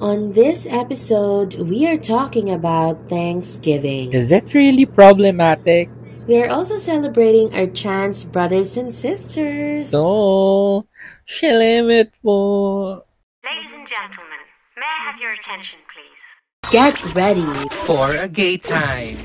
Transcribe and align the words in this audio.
On 0.00 0.32
this 0.32 0.66
episode, 0.66 1.54
we 1.54 1.86
are 1.86 1.96
talking 1.98 2.50
about 2.50 3.08
Thanksgiving. 3.08 4.12
Is 4.12 4.30
it 4.32 4.52
really 4.54 4.84
problematic? 4.86 5.88
We 6.26 6.42
are 6.42 6.48
also 6.48 6.78
celebrating 6.78 7.54
our 7.54 7.66
trans 7.66 8.24
brothers 8.24 8.76
and 8.76 8.92
sisters. 8.94 9.88
So, 9.88 10.86
shilimit 11.26 12.10
po. 12.22 13.04
Ladies 13.44 13.70
and 13.74 13.86
gentlemen, 13.86 14.42
may 14.76 14.86
I 14.86 15.10
have 15.10 15.20
your 15.20 15.32
attention, 15.32 15.78
please? 15.90 16.72
Get 16.72 16.98
ready 17.14 17.42
For 17.86 18.10
a 18.16 18.28
gay 18.28 18.56
time. 18.56 19.16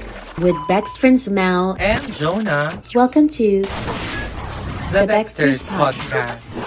with 0.42 0.56
Bex 0.68 0.98
friends 0.98 1.30
Mel. 1.30 1.76
And 1.80 2.02
Jonah, 2.14 2.82
Welcome 2.94 3.28
to 3.42 3.62
the, 3.62 5.02
The 5.02 5.08
Baxters 5.08 5.64
Baxters 5.64 5.64
Podcast. 5.74 6.58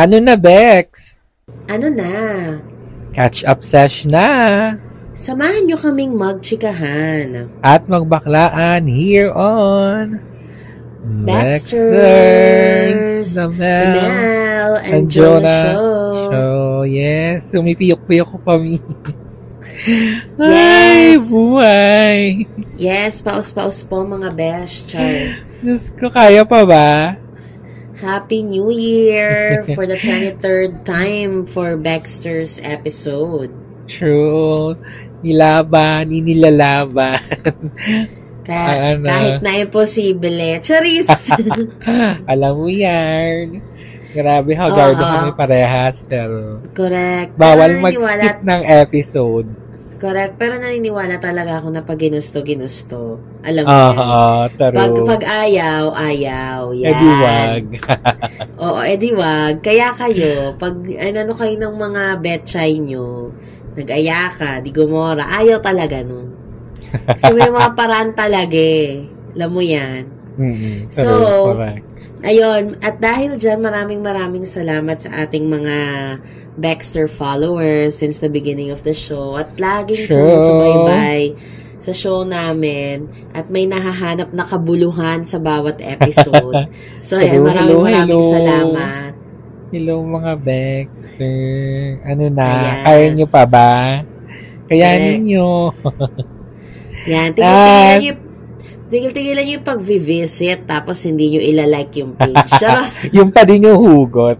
Ano 0.00 0.16
na, 0.16 0.32
Bex? 0.32 1.20
Ano 1.68 1.92
na? 1.92 2.08
Catch 3.12 3.44
up 3.44 3.60
sesh 3.60 4.08
na. 4.08 4.72
Samahan 5.12 5.68
nyo 5.68 5.76
kaming 5.76 6.16
magchikahan. 6.16 7.52
At 7.60 7.84
magbaklaan 7.84 8.88
here 8.88 9.28
on 9.28 10.24
Baxters, 11.28 11.84
the 13.36 13.44
The 13.44 13.48
Mel, 13.60 13.92
Mel 13.92 14.72
and, 14.80 14.88
and 14.88 15.04
Jonah, 15.12 15.44
Jonah 15.44 15.64
Show. 15.68 16.32
Show. 16.32 16.64
Yes, 16.88 17.52
sumipiyok-piyok 17.52 18.28
ko 18.32 18.38
pa 18.40 18.56
mi. 18.56 18.80
Yes. 19.80 20.36
Ay, 20.36 21.16
buhay. 21.32 22.20
Yes, 22.76 23.24
paus-paus 23.24 23.80
po 23.80 24.04
mga 24.04 24.28
besh. 24.36 24.84
Char. 24.84 25.40
Diyos 25.64 25.88
ko, 25.96 26.12
kaya 26.12 26.44
pa 26.44 26.68
ba? 26.68 27.16
Happy 28.00 28.40
New 28.42 28.72
Year 28.72 29.60
for 29.76 29.84
the 29.86 30.00
23rd 30.00 30.84
time 30.88 31.44
for 31.44 31.76
Baxter's 31.76 32.56
episode. 32.64 33.52
True. 33.86 34.74
Nilaban, 35.20 36.08
inilalaban. 36.08 37.20
Kaya, 38.48 38.96
Ano? 38.96 39.04
kahit 39.04 39.44
na 39.44 39.52
imposible. 39.60 40.58
Charis! 40.64 41.06
Alam 42.32 42.52
mo 42.56 42.68
yan. 42.72 43.60
Grabe, 44.10 44.58
hagardo 44.58 44.98
kami 44.98 45.30
parehas, 45.38 46.02
pero 46.02 46.58
Correct. 46.74 47.36
bawal 47.38 47.78
mag-skip 47.78 48.42
ng 48.42 48.62
episode. 48.66 49.46
Correct. 50.00 50.40
Pero 50.40 50.56
naniniwala 50.56 51.20
talaga 51.20 51.60
ako 51.60 51.76
na 51.76 51.84
pag 51.84 52.00
ginusto, 52.00 52.40
ginusto. 52.40 53.20
Alam 53.44 53.68
mo 53.68 53.76
yan. 53.76 53.96
taro. 54.56 54.74
Pag, 54.80 54.92
pag 55.04 55.22
ayaw, 55.28 55.92
ayaw. 55.92 56.72
Yan. 56.72 56.88
Eh, 56.90 56.96
di 56.96 57.10
wag. 57.20 57.64
Oo, 58.64 58.80
edi 58.80 59.10
wag. 59.12 59.60
Kaya 59.60 59.92
kayo, 59.92 60.56
pag 60.56 60.80
ano 60.88 61.32
kayo 61.36 61.54
ng 61.60 61.74
mga 61.76 62.02
betchay 62.24 62.80
nyo, 62.80 63.28
nag-aya 63.76 64.32
ka, 64.32 64.64
di 64.64 64.72
gumora, 64.72 65.28
ayaw 65.36 65.60
talaga 65.60 66.00
nun. 66.00 66.32
Kasi 66.80 67.36
may 67.36 67.52
mga 67.52 67.76
paraan 67.76 68.16
talaga 68.16 68.56
eh. 68.56 69.04
Alam 69.36 69.50
mo 69.52 69.60
yan. 69.60 70.19
Mm-mm, 70.40 70.88
So, 70.88 71.52
correct. 71.52 71.84
Ayun, 72.20 72.76
at 72.84 73.00
dahil 73.00 73.36
dyan, 73.40 73.60
maraming 73.64 74.00
maraming 74.04 74.44
salamat 74.44 75.00
sa 75.00 75.24
ating 75.24 75.48
mga 75.48 75.76
Baxter 76.60 77.08
followers 77.08 77.96
since 77.96 78.20
the 78.20 78.28
beginning 78.28 78.68
of 78.68 78.84
the 78.84 78.92
show 78.92 79.40
at 79.40 79.48
laging 79.56 80.04
True. 80.04 80.16
sumusubaybay 80.20 81.32
sa 81.80 81.96
show 81.96 82.20
namin 82.28 83.08
at 83.32 83.48
may 83.48 83.64
nahahanap 83.64 84.36
na 84.36 84.44
kabuluhan 84.44 85.24
sa 85.24 85.40
bawat 85.40 85.80
episode. 85.80 86.68
So, 87.00 87.16
ayan, 87.16 87.40
maraming 87.40 87.72
hello, 87.72 87.84
maraming 87.88 88.20
hello. 88.20 88.32
salamat. 88.36 89.12
Hello 89.72 89.94
mga 90.04 90.32
Baxter. 90.36 91.40
Ano 92.04 92.24
na? 92.28 92.44
Ayan. 92.44 92.84
Kaya 92.84 93.06
nyo 93.16 93.26
pa 93.32 93.42
ba? 93.48 93.72
Kaya 94.68 94.88
ninyo. 95.00 95.48
Yan, 97.08 97.32
tigil-tigilan 97.32 97.96
nyo, 98.04 98.12
tigil-tigilan 98.90 99.46
nyo 99.46 99.54
yung 99.56 99.68
pag-visit 99.68 100.66
tapos 100.66 101.06
hindi 101.06 101.32
nyo 101.32 101.40
ilalike 101.40 102.02
yung 102.02 102.12
page. 102.18 102.50
Charos! 102.60 103.06
yung 103.14 103.30
pa 103.30 103.46
din 103.46 103.70
yung 103.70 103.78
hugot. 103.78 104.38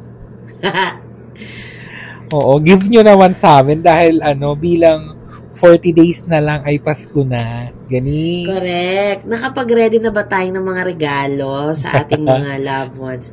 Oo, 2.34 2.58
give 2.62 2.86
nyo 2.86 3.02
naman 3.02 3.34
sa 3.34 3.62
amin 3.62 3.82
dahil 3.82 4.22
ano, 4.22 4.54
bilang 4.54 5.18
40 5.50 5.90
days 5.90 6.22
na 6.30 6.38
lang 6.38 6.60
ay 6.62 6.78
Pasko 6.78 7.26
na. 7.26 7.74
Gani. 7.90 8.46
Correct. 8.46 9.26
Nakapag-ready 9.26 9.98
na 9.98 10.14
ba 10.14 10.22
tayo 10.22 10.46
ng 10.46 10.62
mga 10.62 10.82
regalo 10.86 11.74
sa 11.74 12.02
ating 12.02 12.22
mga 12.38 12.62
loved 12.62 12.96
ones? 12.98 13.26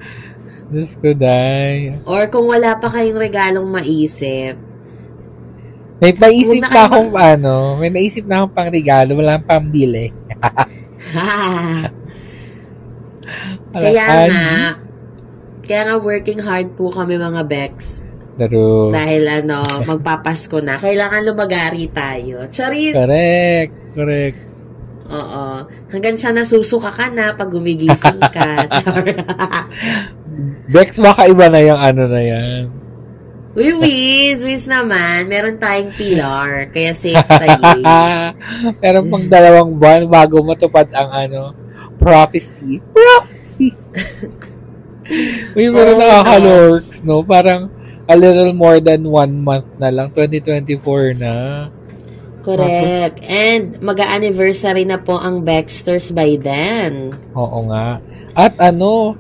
Diyos 0.68 0.98
ko, 0.98 1.14
day. 1.14 2.02
Or 2.10 2.26
kung 2.28 2.50
wala 2.50 2.76
pa 2.78 2.90
kayong 2.90 3.22
regalong 3.22 3.70
maisip, 3.70 4.58
May 5.98 6.14
Huwag 6.14 6.62
na 6.62 6.86
akong 6.86 7.10
ano, 7.10 7.74
may 7.82 7.90
naisip 7.90 8.30
na 8.30 8.46
akong 8.46 8.54
pang 8.54 8.70
regalo, 8.70 9.18
walang 9.18 9.42
pambili. 9.42 10.14
ha, 10.38 10.46
Wala- 10.46 10.70
kaya 13.78 14.06
Ay, 14.08 14.32
nga, 14.32 14.80
kaya 15.68 15.82
nga 15.86 15.96
working 16.00 16.42
hard 16.42 16.74
po 16.74 16.90
kami 16.90 17.20
mga 17.20 17.44
Bex. 17.46 18.08
True. 18.38 18.94
Dahil 18.94 19.26
ano, 19.26 19.66
magpapasko 19.82 20.62
na. 20.62 20.78
Kailangan 20.78 21.26
lumagari 21.26 21.90
tayo. 21.90 22.46
Charis! 22.54 22.94
Correct. 22.94 23.74
Correct. 23.98 24.38
Oo. 25.10 25.66
Hanggang 25.90 26.14
sa 26.20 26.30
nasusuka 26.30 26.94
ka 26.94 27.10
na 27.10 27.34
pag 27.34 27.50
gumigising 27.50 28.22
ka. 28.22 28.68
Char. 28.86 29.06
Bex, 30.70 31.02
baka 31.02 31.26
iba 31.26 31.50
na 31.50 31.66
yung 31.66 31.82
ano 31.82 32.04
na 32.06 32.22
yan. 32.22 32.62
Uy, 33.58 33.74
Wiz! 33.74 34.46
Wiz 34.46 34.70
naman. 34.70 35.26
Meron 35.26 35.58
tayong 35.58 35.98
pilar. 35.98 36.70
Kaya 36.70 36.94
safe 36.94 37.18
tayo. 37.42 37.58
Meron 38.78 39.10
pang 39.10 39.26
dalawang 39.26 39.72
buwan 39.82 40.06
bago 40.06 40.46
matupad 40.46 40.86
ang 40.94 41.10
ano, 41.10 41.58
prophecy. 41.98 42.78
Prophecy! 42.94 43.74
Uy, 45.58 45.74
meron 45.74 45.98
nakaka-lurks, 45.98 47.02
no? 47.02 47.26
Parang 47.26 47.74
a 48.06 48.14
little 48.14 48.54
more 48.54 48.78
than 48.78 49.02
one 49.10 49.42
month 49.42 49.74
na 49.82 49.90
lang. 49.90 50.14
2024 50.14 51.18
na. 51.18 51.34
Correct. 52.46 53.26
And 53.26 53.82
mag-anniversary 53.82 54.86
na 54.86 55.02
po 55.02 55.18
ang 55.18 55.42
Baxters 55.42 56.14
by 56.14 56.38
then. 56.38 57.18
Oo 57.34 57.66
nga. 57.74 58.00
At 58.38 58.56
ano, 58.62 59.18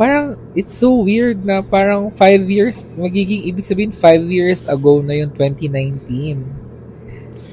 parang 0.00 0.40
it's 0.56 0.72
so 0.72 0.96
weird 0.96 1.44
na 1.44 1.60
parang 1.60 2.08
five 2.08 2.40
years, 2.48 2.88
magiging 2.96 3.44
ibig 3.44 3.68
sabihin 3.68 3.92
five 3.92 4.24
years 4.32 4.64
ago 4.64 5.04
na 5.04 5.12
yung 5.12 5.28
2019. 5.36 6.40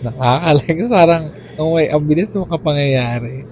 Nakakalang 0.07 0.87
parang, 0.95 1.23
oh 1.59 1.75
my, 1.75 1.91
ang 1.91 2.07
bilis 2.07 2.31
ng 2.31 2.47
mga 2.47 2.59
pangyayari. 2.63 3.43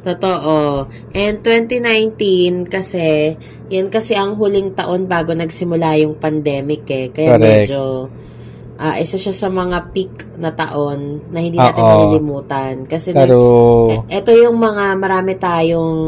Totoo. 0.00 0.88
And 1.12 1.44
2019 1.44 2.64
kasi, 2.64 3.36
yan 3.68 3.92
kasi 3.92 4.16
ang 4.16 4.40
huling 4.40 4.72
taon 4.72 5.04
bago 5.04 5.36
nagsimula 5.36 6.00
yung 6.00 6.16
pandemic 6.16 6.88
eh. 6.88 7.12
Kaya 7.12 7.36
Correct. 7.36 7.44
medyo, 7.44 8.08
ah 8.80 8.96
isa 8.96 9.20
siya 9.20 9.36
sa 9.36 9.52
mga 9.52 9.92
peak 9.92 10.38
na 10.40 10.54
taon 10.56 11.28
na 11.28 11.44
hindi 11.44 11.60
natin 11.60 11.84
malilimutan. 11.84 12.74
Kasi 12.88 13.12
Pero, 13.12 13.36
e- 13.92 14.16
eto 14.16 14.32
yung 14.32 14.56
mga 14.56 14.96
marami 14.96 15.36
tayong, 15.36 16.00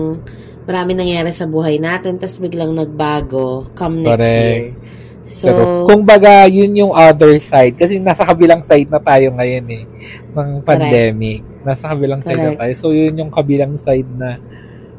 marami 0.69 0.93
nangyari 0.93 1.33
sa 1.33 1.49
buhay 1.49 1.81
natin, 1.81 2.21
tapos 2.21 2.37
biglang 2.37 2.77
nagbago 2.77 3.73
come 3.73 4.05
next 4.05 4.21
Correct. 4.21 4.77
year. 4.77 4.97
So, 5.29 5.49
pero 5.49 5.65
kung 5.89 6.05
baga, 6.05 6.49
yun 6.49 6.73
yung 6.77 6.93
other 6.93 7.37
side. 7.41 7.77
Kasi 7.77 8.01
nasa 8.01 8.25
kabilang 8.25 8.65
side 8.65 8.89
na 8.89 9.01
tayo 9.01 9.33
ngayon 9.33 9.67
eh. 9.69 9.85
Ng 10.33 10.65
pandemic. 10.65 11.45
Nasa 11.65 11.93
kabilang 11.93 12.25
side 12.25 12.41
na 12.41 12.57
Correct. 12.57 12.61
tayo. 12.61 12.75
So, 12.81 12.87
yun 12.97 13.17
yung 13.17 13.33
kabilang 13.33 13.77
side 13.77 14.09
na 14.09 14.41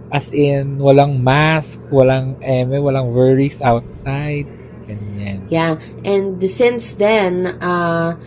as 0.10 0.34
in, 0.34 0.82
walang 0.82 1.22
mask, 1.22 1.82
walang 1.94 2.38
eme, 2.42 2.82
walang 2.82 3.14
worries 3.14 3.62
outside. 3.62 4.50
Ganyan. 4.90 5.46
Yeah, 5.54 5.78
and 6.02 6.42
since 6.50 6.98
then, 6.98 7.46
uh, 7.62 8.18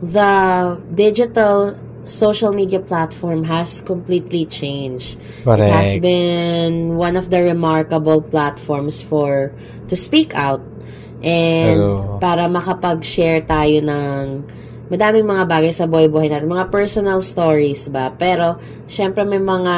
the 0.00 0.32
digital 0.96 1.76
social 2.04 2.52
media 2.52 2.80
platform 2.80 3.44
has 3.44 3.80
completely 3.80 4.46
changed. 4.46 5.20
It 5.44 5.68
has 5.68 5.96
Correct. 5.98 6.02
been 6.02 6.96
one 6.96 7.16
of 7.16 7.28
the 7.30 7.42
remarkable 7.42 8.22
platforms 8.22 9.02
for 9.02 9.52
to 9.88 9.94
speak 9.96 10.34
out 10.34 10.64
and 11.20 11.76
Pero- 11.76 12.18
para 12.20 12.48
makapag-share 12.48 13.44
tayo 13.44 13.84
ng 13.84 14.24
madaming 14.90 15.22
mga 15.22 15.44
bagay 15.46 15.70
sa 15.70 15.86
buhay-buhay 15.86 16.32
natin, 16.32 16.50
mga 16.50 16.72
personal 16.72 17.22
stories 17.22 17.86
ba. 17.92 18.10
Pero, 18.10 18.58
syempre 18.90 19.22
may 19.22 19.38
mga 19.38 19.76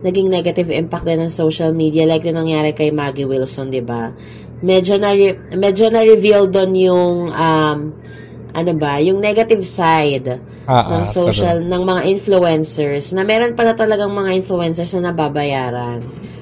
naging 0.00 0.32
negative 0.32 0.72
impact 0.72 1.04
din 1.04 1.20
ng 1.20 1.28
social 1.28 1.76
media 1.76 2.08
like 2.08 2.24
yung 2.24 2.40
nangyari 2.40 2.72
kay 2.72 2.88
Maggie 2.88 3.28
Wilson, 3.28 3.68
di 3.68 3.84
ba? 3.84 4.08
Medyo 4.64 4.96
na 4.96 5.12
medyo 5.56 5.92
na 5.92 6.00
reveal 6.00 6.48
doon 6.48 6.72
yung 6.72 7.14
um 7.28 7.78
ano 8.50 8.72
ba, 8.76 8.98
yung 8.98 9.18
negative 9.22 9.62
side 9.66 10.40
Ah, 10.70 10.86
ng 10.98 11.02
ah, 11.02 11.08
social, 11.08 11.66
ng 11.66 11.82
mga 11.82 12.02
influencers, 12.14 13.10
na 13.10 13.26
meron 13.26 13.58
pala 13.58 13.74
talagang 13.74 14.10
mga 14.14 14.38
influencers 14.38 14.94
na 14.98 15.10
nababayaran. 15.10 15.98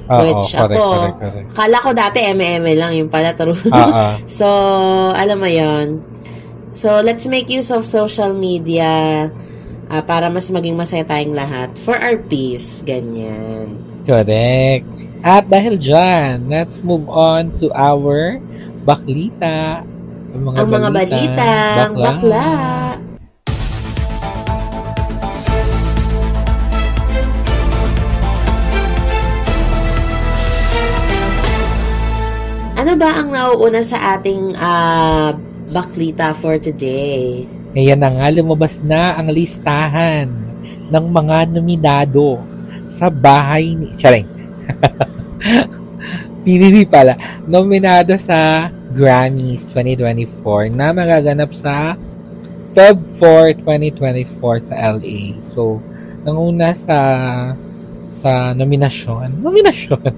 Oo, 0.09 0.21
Which 0.25 0.57
correct, 0.57 0.73
ako, 0.77 0.85
correct, 0.89 1.19
correct. 1.21 1.49
kala 1.53 1.77
ko 1.85 1.91
dati 1.93 2.19
eme 2.25 2.61
lang 2.77 2.93
yung 2.97 3.09
pala, 3.13 3.33
true. 3.37 3.57
Ah, 3.73 3.77
ah. 3.77 4.13
so, 4.41 4.47
alam 5.13 5.37
mo 5.41 5.49
yon 5.49 6.01
So, 6.77 7.01
let's 7.01 7.25
make 7.27 7.49
use 7.51 7.73
of 7.73 7.83
social 7.83 8.33
media 8.37 9.27
ah, 9.89 10.03
para 10.05 10.29
mas 10.29 10.49
maging 10.53 10.77
masaya 10.77 11.05
tayong 11.05 11.37
lahat 11.37 11.73
for 11.85 11.97
our 11.97 12.17
peace. 12.29 12.85
Ganyan. 12.85 13.77
Correct. 14.05 14.85
At 15.21 15.51
dahil 15.51 15.77
dyan, 15.77 16.47
let's 16.47 16.81
move 16.87 17.11
on 17.11 17.51
to 17.59 17.69
our 17.75 18.39
baklita. 18.87 19.83
Ang 20.29 20.43
mga 20.45 20.57
Ang 20.61 20.69
mga 20.69 20.89
balitang 20.93 21.95
bakla. 21.97 22.47
Ano 32.79 32.93
ba 32.95 33.11
ang 33.21 33.29
nauuna 33.33 33.81
sa 33.81 34.17
ating 34.17 34.53
ah, 34.61 35.33
baklita 35.73 36.37
for 36.37 36.61
today? 36.61 37.49
Ayan 37.73 38.01
na 38.01 38.13
nga, 38.13 38.29
lumabas 38.29 38.85
na 38.85 39.17
ang 39.17 39.33
listahan 39.33 40.29
ng 40.89 41.05
mga 41.09 41.53
nominado 41.53 42.41
sa 42.85 43.09
bahay 43.09 43.77
ni... 43.77 43.93
Charing. 43.97 44.29
PBB 46.45 46.89
pala. 46.89 47.17
Nominado 47.45 48.17
sa 48.17 48.69
Grammys 48.93 49.69
2024 49.71 50.73
na 50.73 50.93
magaganap 50.93 51.53
sa 51.53 51.95
Feb 52.73 53.09
4, 53.11 53.65
2024 53.65 54.69
sa 54.69 54.75
LA. 54.97 55.41
So, 55.41 55.81
nanguna 56.25 56.77
sa 56.77 56.99
sa 58.09 58.53
nominasyon. 58.57 59.39
Nominasyon. 59.45 60.13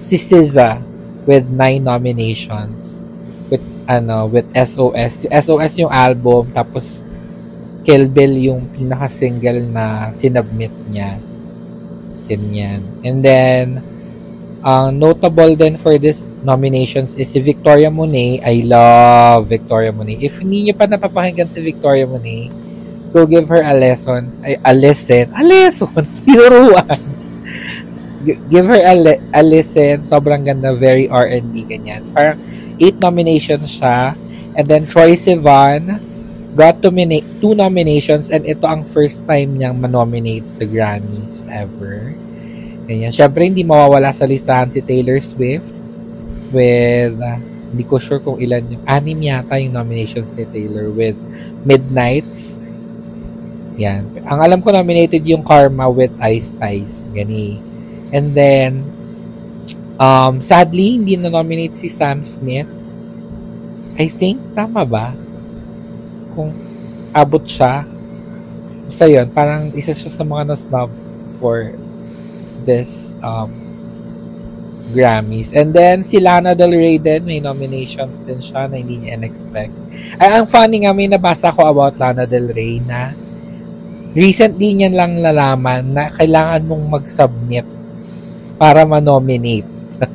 si 0.00 0.16
SZA 0.18 0.80
with 1.28 1.46
nine 1.48 1.84
nominations 1.84 3.04
with 3.52 3.62
ano 3.86 4.26
with 4.28 4.48
SOS 4.56 5.28
SOS 5.28 5.72
yung 5.78 5.92
album 5.92 6.50
tapos 6.52 7.04
Kill 7.84 8.08
Bill 8.08 8.52
yung 8.52 8.68
pinaka 8.72 9.08
single 9.08 9.64
na 9.68 10.12
sinubmit 10.12 10.72
niya 10.92 11.16
ganyan 12.28 12.84
and 13.04 13.24
then 13.24 13.80
ang 14.62 14.98
notable 14.98 15.54
din 15.54 15.78
for 15.78 15.94
this 15.96 16.26
nominations 16.42 17.14
is 17.14 17.30
si 17.30 17.38
Victoria 17.38 17.88
Monet 17.88 18.42
I 18.42 18.66
love 18.66 19.46
Victoria 19.46 19.94
Monet 19.94 20.18
if 20.18 20.42
hindi 20.42 20.68
niyo 20.68 20.74
pa 20.74 20.90
napapakinggan 20.90 21.46
si 21.50 21.62
Victoria 21.62 22.04
Monet 22.06 22.50
go 23.14 23.24
give 23.24 23.46
her 23.48 23.62
a 23.62 23.72
lesson 23.72 24.34
ay 24.42 24.58
a 24.60 24.72
lesson 24.74 25.30
a 25.32 25.42
lesson 25.46 26.02
tinuruan 26.26 27.18
give 28.24 28.66
her 28.66 28.82
a, 28.84 28.94
le- 28.94 29.22
a 29.32 29.42
listen. 29.42 30.02
Sobrang 30.02 30.44
ganda. 30.44 30.74
Very 30.74 31.08
R&B, 31.08 31.64
ganyan. 31.64 32.04
Parang 32.12 32.38
eight 32.76 32.98
nominations 32.98 33.78
siya. 33.78 34.14
And 34.58 34.66
then 34.66 34.86
Troy 34.90 35.14
Sivan 35.14 36.02
got 36.58 36.82
to 36.82 36.90
nomina- 36.90 37.22
two 37.38 37.54
nominations 37.54 38.34
and 38.34 38.42
ito 38.42 38.66
ang 38.66 38.82
first 38.82 39.22
time 39.22 39.54
niyang 39.56 39.78
manominate 39.78 40.50
sa 40.50 40.66
Grammys 40.66 41.46
ever. 41.46 42.18
Ganyan. 42.88 43.12
Siyempre, 43.12 43.44
hindi 43.44 43.60
mawawala 43.68 44.08
sa 44.16 44.24
listahan 44.24 44.72
si 44.72 44.80
Taylor 44.80 45.20
Swift 45.20 45.68
with, 46.48 47.20
uh, 47.20 47.36
hindi 47.68 47.84
ko 47.84 48.00
sure 48.00 48.16
kung 48.16 48.40
ilan 48.40 48.64
yung, 48.64 48.84
anim 48.88 49.18
yata 49.20 49.60
yung 49.60 49.76
nominations 49.76 50.32
ni 50.32 50.48
Taylor 50.48 50.88
with 50.88 51.20
Midnights. 51.68 52.56
Yan. 53.76 54.08
Ang 54.24 54.40
alam 54.40 54.58
ko 54.64 54.72
nominated 54.72 55.20
yung 55.28 55.44
Karma 55.44 55.84
with 55.92 56.10
Ice 56.24 56.48
Spice. 56.48 57.04
Gani. 57.12 57.60
And 58.08 58.32
then, 58.32 58.88
um, 60.00 60.40
sadly, 60.40 60.96
hindi 60.96 61.20
na-nominate 61.20 61.76
si 61.76 61.92
Sam 61.92 62.24
Smith. 62.24 62.72
I 64.00 64.08
think, 64.08 64.40
tama 64.56 64.88
ba? 64.88 65.12
Kung 66.32 66.56
abot 67.12 67.44
siya. 67.44 67.84
Basta 68.88 69.04
yun, 69.04 69.28
parang 69.28 69.76
isa 69.76 69.92
siya 69.92 70.08
sa 70.08 70.24
mga 70.24 70.56
na-snub 70.56 70.88
for 71.36 71.76
this 72.68 73.16
um, 73.24 73.68
Grammys. 74.92 75.52
And 75.52 75.72
then, 75.72 76.00
si 76.00 76.20
Lana 76.20 76.56
Del 76.56 76.72
Rey 76.72 76.96
din, 76.96 77.28
may 77.28 77.40
nominations 77.40 78.20
din 78.24 78.40
siya 78.40 78.68
na 78.68 78.80
hindi 78.80 79.04
niya 79.04 79.20
in-expect. 79.20 79.72
Ay, 80.16 80.28
ang 80.32 80.48
funny 80.48 80.84
nga, 80.84 80.96
may 80.96 81.08
nabasa 81.08 81.52
ko 81.52 81.68
about 81.68 82.00
Lana 82.00 82.24
Del 82.24 82.48
Rey 82.48 82.80
na 82.80 83.12
recently 84.16 84.72
niyan 84.72 84.96
lang 84.96 85.12
nalaman 85.20 85.92
na 85.92 86.08
kailangan 86.08 86.64
mong 86.64 86.84
mag-submit 87.00 87.66
para 88.56 88.88
ma-nominate. 88.88 89.68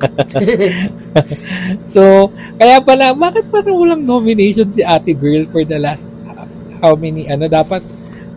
so, 1.94 2.33
kaya 2.57 2.81
pala, 2.81 3.13
bakit 3.13 3.45
parang 3.53 3.77
walang 3.77 4.01
nomination 4.01 4.67
si 4.73 4.81
Ate 4.81 5.13
Girl 5.13 5.45
for 5.53 5.61
the 5.61 5.77
last 5.77 6.09
uh, 6.25 6.49
how 6.81 6.97
many, 6.97 7.29
ano, 7.29 7.45
dapat 7.45 7.85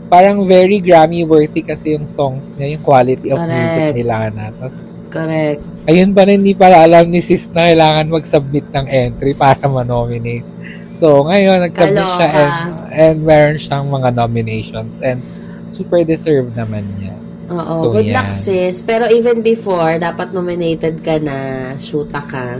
parang 0.07 0.43
very 0.43 0.79
Grammy 0.79 1.23
worthy 1.23 1.61
kasi 1.61 1.93
yung 1.93 2.07
songs 2.07 2.55
niya, 2.55 2.75
yung 2.75 2.83
quality 2.83 3.29
of 3.29 3.39
Correct. 3.39 3.53
music 3.53 3.85
ni 3.93 4.03
Lana. 4.03 4.45
Tapos, 4.53 4.77
Correct. 5.09 5.61
ayun 5.85 6.11
pa 6.11 6.23
rin, 6.23 6.41
hindi 6.41 6.53
pala 6.53 6.83
alam 6.83 7.07
ni 7.07 7.19
sis 7.19 7.51
na 7.51 7.67
kailangan 7.67 8.07
mag-submit 8.09 8.67
ng 8.71 8.87
entry 8.87 9.33
para 9.33 9.67
ma-nominate. 9.67 10.47
So, 10.93 11.23
ngayon, 11.23 11.61
nag-submit 11.63 12.09
siya 12.13 12.29
Kaloka. 12.29 12.41
and, 12.41 12.65
and 12.91 13.17
meron 13.21 13.57
siyang 13.57 13.87
mga 13.87 14.09
nominations 14.13 14.97
and 14.99 15.21
super 15.69 16.01
deserved 16.03 16.55
naman 16.55 16.87
niya. 16.97 17.13
Oo, 17.47 17.73
So, 17.77 17.85
good 17.93 18.09
yan. 18.09 18.17
luck 18.17 18.31
sis. 18.33 18.81
Pero 18.81 19.07
even 19.07 19.39
before, 19.39 19.95
dapat 19.97 20.33
nominated 20.33 20.99
ka 20.99 21.19
na, 21.19 21.37
shoota 21.77 22.19
ka. 22.19 22.59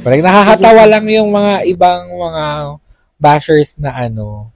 Parang 0.00 0.22
nakakatawa 0.22 0.82
lang 0.92 1.04
yung 1.06 1.30
mga 1.30 1.68
ibang 1.68 2.08
mga 2.08 2.44
bashers 3.16 3.76
na 3.76 3.94
ano. 3.94 4.50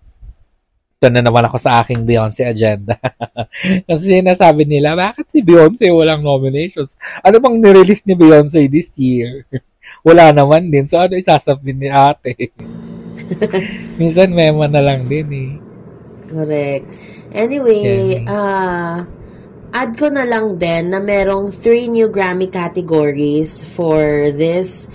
Ito 1.07 1.15
na 1.15 1.23
naman 1.23 1.47
ako 1.47 1.63
sa 1.63 1.87
aking 1.87 2.03
Beyonce 2.03 2.43
agenda. 2.43 2.99
Kasi 3.87 4.19
sinasabi 4.19 4.67
nila, 4.67 4.99
bakit 4.99 5.31
si 5.31 5.39
Beyonce 5.39 5.87
walang 5.95 6.27
nominations? 6.27 6.99
Ano 7.23 7.39
bang 7.39 7.63
nirelease 7.63 8.03
ni 8.11 8.19
Beyonce 8.19 8.67
this 8.67 8.91
year? 8.99 9.47
Wala 10.07 10.35
naman 10.35 10.67
din. 10.67 10.83
So 10.91 10.99
ano 10.99 11.15
isasabin 11.15 11.79
ni 11.79 11.87
ate? 11.87 12.51
Minsan 14.03 14.35
mema 14.35 14.67
na 14.67 14.83
lang 14.83 15.07
din 15.07 15.31
eh. 15.31 15.53
Correct. 16.27 16.91
Anyway, 17.31 17.87
Okay. 17.87 18.27
ah 18.27 19.07
add 19.71 19.95
ko 19.95 20.11
na 20.11 20.27
lang 20.27 20.59
din 20.59 20.91
na 20.91 20.99
merong 20.99 21.55
three 21.55 21.87
new 21.87 22.11
Grammy 22.11 22.51
categories 22.51 23.63
for 23.63 24.35
this 24.35 24.91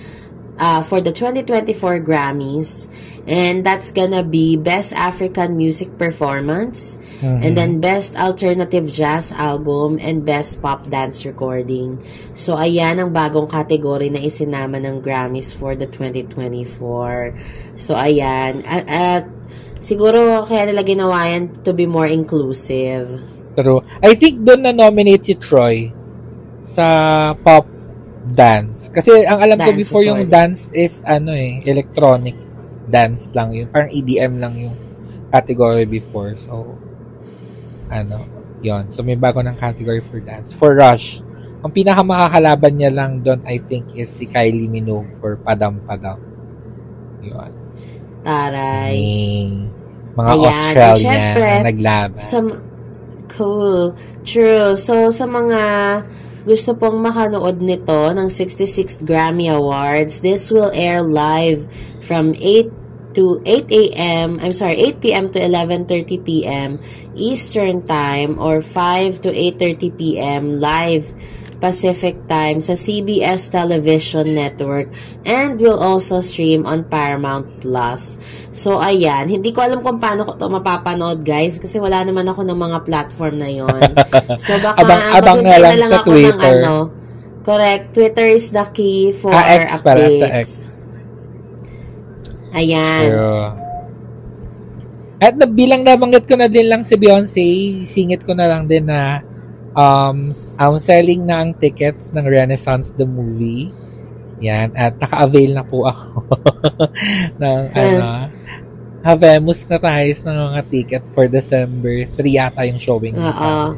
uh, 0.60 0.84
for 0.84 1.00
the 1.00 1.08
2024 1.08 2.04
Grammys. 2.04 2.84
And 3.22 3.62
that's 3.62 3.94
gonna 3.94 4.26
be 4.26 4.58
Best 4.58 4.90
African 4.90 5.54
Music 5.54 5.94
Performance, 5.94 6.98
and 7.22 7.54
then 7.54 7.78
Best 7.78 8.18
Alternative 8.18 8.82
Jazz 8.90 9.30
Album, 9.30 10.02
and 10.02 10.26
Best 10.26 10.58
Pop 10.58 10.90
Dance 10.90 11.22
Recording. 11.22 12.02
So, 12.34 12.58
ayan 12.58 12.98
ang 12.98 13.14
bagong 13.14 13.46
category 13.46 14.10
na 14.10 14.18
isinama 14.18 14.82
ng 14.82 15.06
Grammys 15.06 15.54
for 15.54 15.78
the 15.78 15.86
2024. 15.86 17.78
So, 17.78 17.94
ayan. 17.94 18.66
At, 18.66 18.84
at 18.90 19.24
siguro 19.78 20.42
kaya 20.42 20.66
nila 20.66 20.82
ginawa 20.82 21.30
yan 21.30 21.62
to 21.62 21.70
be 21.70 21.86
more 21.86 22.10
inclusive. 22.10 23.22
Pero 23.54 23.86
I 24.02 24.18
think 24.18 24.42
doon 24.42 24.66
na 24.66 24.74
nominate 24.74 25.30
si 25.30 25.34
Troy 25.38 25.94
sa 26.58 26.86
pop 27.38 27.70
dance. 28.22 28.90
Kasi 28.90 29.26
ang 29.26 29.42
alam 29.42 29.58
ko 29.58 29.70
Dance 29.70 29.78
before 29.82 30.02
yung 30.06 30.26
recording. 30.26 30.54
dance 30.54 30.70
is 30.74 31.02
ano 31.06 31.34
eh, 31.34 31.62
electronic 31.66 32.51
dance 32.92 33.32
lang 33.32 33.56
yun. 33.56 33.72
Parang 33.72 33.88
EDM 33.88 34.36
lang 34.36 34.54
yung 34.60 34.76
category 35.32 35.88
before. 35.88 36.36
So, 36.36 36.76
ano, 37.88 38.20
yon 38.60 38.92
So, 38.92 39.00
may 39.00 39.16
bago 39.16 39.40
ng 39.40 39.56
category 39.56 40.04
for 40.04 40.20
dance. 40.20 40.52
For 40.52 40.76
Rush, 40.76 41.24
ang 41.64 41.72
pinakamakakalaban 41.72 42.72
niya 42.76 42.92
lang 42.92 43.24
doon, 43.24 43.40
I 43.48 43.56
think, 43.64 43.96
is 43.96 44.12
si 44.12 44.28
Kylie 44.28 44.68
Minogue 44.68 45.16
for 45.16 45.40
Padam 45.40 45.80
Padam. 45.88 46.20
Yun. 47.24 47.52
Taray. 48.22 49.00
May 50.12 50.20
mga 50.20 50.32
Ayan. 50.36 50.44
Australian 50.52 51.00
syempre, 51.16 51.48
na 51.48 51.64
naglaban. 51.64 52.22
Sa, 52.22 52.38
cool. 53.32 53.96
True. 54.26 54.76
So, 54.76 55.08
sa 55.08 55.24
mga 55.24 55.60
gusto 56.42 56.74
pong 56.74 56.98
makanood 56.98 57.62
nito 57.62 58.10
ng 58.10 58.26
66th 58.26 59.06
Grammy 59.06 59.46
Awards, 59.46 60.20
this 60.20 60.50
will 60.50 60.74
air 60.74 61.00
live 61.00 61.64
from 62.02 62.34
8 62.34 62.81
to 63.14 63.40
8 63.44 63.70
a.m. 63.70 64.40
I'm 64.40 64.52
sorry, 64.52 64.76
8 64.96 65.00
p.m. 65.00 65.24
to 65.32 65.38
11:30 65.38 66.24
p.m. 66.24 66.80
Eastern 67.14 67.84
Time 67.84 68.38
or 68.38 68.60
5 68.60 69.22
to 69.22 69.30
8:30 69.30 69.96
p.m. 69.96 70.60
live 70.60 71.08
Pacific 71.62 72.26
Time 72.26 72.58
sa 72.58 72.74
CBS 72.74 73.46
Television 73.46 74.34
Network 74.34 74.90
and 75.22 75.62
will 75.62 75.78
also 75.78 76.18
stream 76.18 76.66
on 76.66 76.82
Paramount 76.82 77.46
Plus. 77.62 78.18
So, 78.50 78.82
ayan. 78.82 79.30
Hindi 79.30 79.54
ko 79.54 79.62
alam 79.62 79.78
kung 79.78 80.02
paano 80.02 80.26
ko 80.26 80.34
to 80.34 80.50
mapapanood, 80.50 81.22
guys, 81.22 81.62
kasi 81.62 81.78
wala 81.78 82.02
naman 82.02 82.26
ako 82.26 82.42
ng 82.42 82.58
mga 82.58 82.78
platform 82.82 83.38
na 83.38 83.46
yon. 83.46 83.78
So, 84.42 84.58
baka 84.58 84.82
Abang- 84.82 85.06
abang 85.14 85.40
na 85.46 85.54
lang 85.62 85.86
sa 85.86 86.02
ako 86.02 86.10
ng 86.10 86.18
Twitter. 86.18 86.56
ano, 86.66 86.74
correct. 87.46 87.94
Twitter 87.94 88.26
is 88.26 88.50
the 88.50 88.66
key 88.74 89.14
for 89.14 89.30
ah, 89.30 89.54
X 89.62 89.78
para 89.86 90.02
updates. 90.02 90.18
sa 90.18 90.26
X. 90.42 90.81
Ayan. 92.52 93.02
Pero, 93.08 93.28
at 95.22 95.38
na, 95.38 95.46
bilang 95.46 95.86
nabanggit 95.86 96.26
ko 96.26 96.34
na 96.34 96.50
din 96.50 96.66
lang 96.66 96.82
si 96.82 96.98
Beyonce, 96.98 97.46
singit 97.86 98.26
ko 98.26 98.34
na 98.34 98.50
lang 98.50 98.66
din 98.66 98.90
na 98.90 99.22
um, 99.70 100.34
ang 100.58 100.74
selling 100.82 101.22
na 101.22 101.46
ang 101.46 101.54
tickets 101.54 102.10
ng 102.10 102.26
Renaissance 102.26 102.90
the 102.98 103.06
movie. 103.06 103.70
Yan. 104.42 104.74
At 104.74 104.98
naka-avail 104.98 105.54
na 105.54 105.62
po 105.62 105.86
ako 105.86 106.26
ng 107.42 107.62
ano, 107.70 108.06
Habemos 109.02 109.66
na 109.66 109.82
tayo 109.82 110.06
ng 110.06 110.38
mga 110.54 110.60
ticket 110.70 111.04
for 111.10 111.26
December 111.26 112.06
3 112.06 112.38
yata 112.38 112.62
yung 112.62 112.78
showing. 112.78 113.18
Oo. 113.18 113.74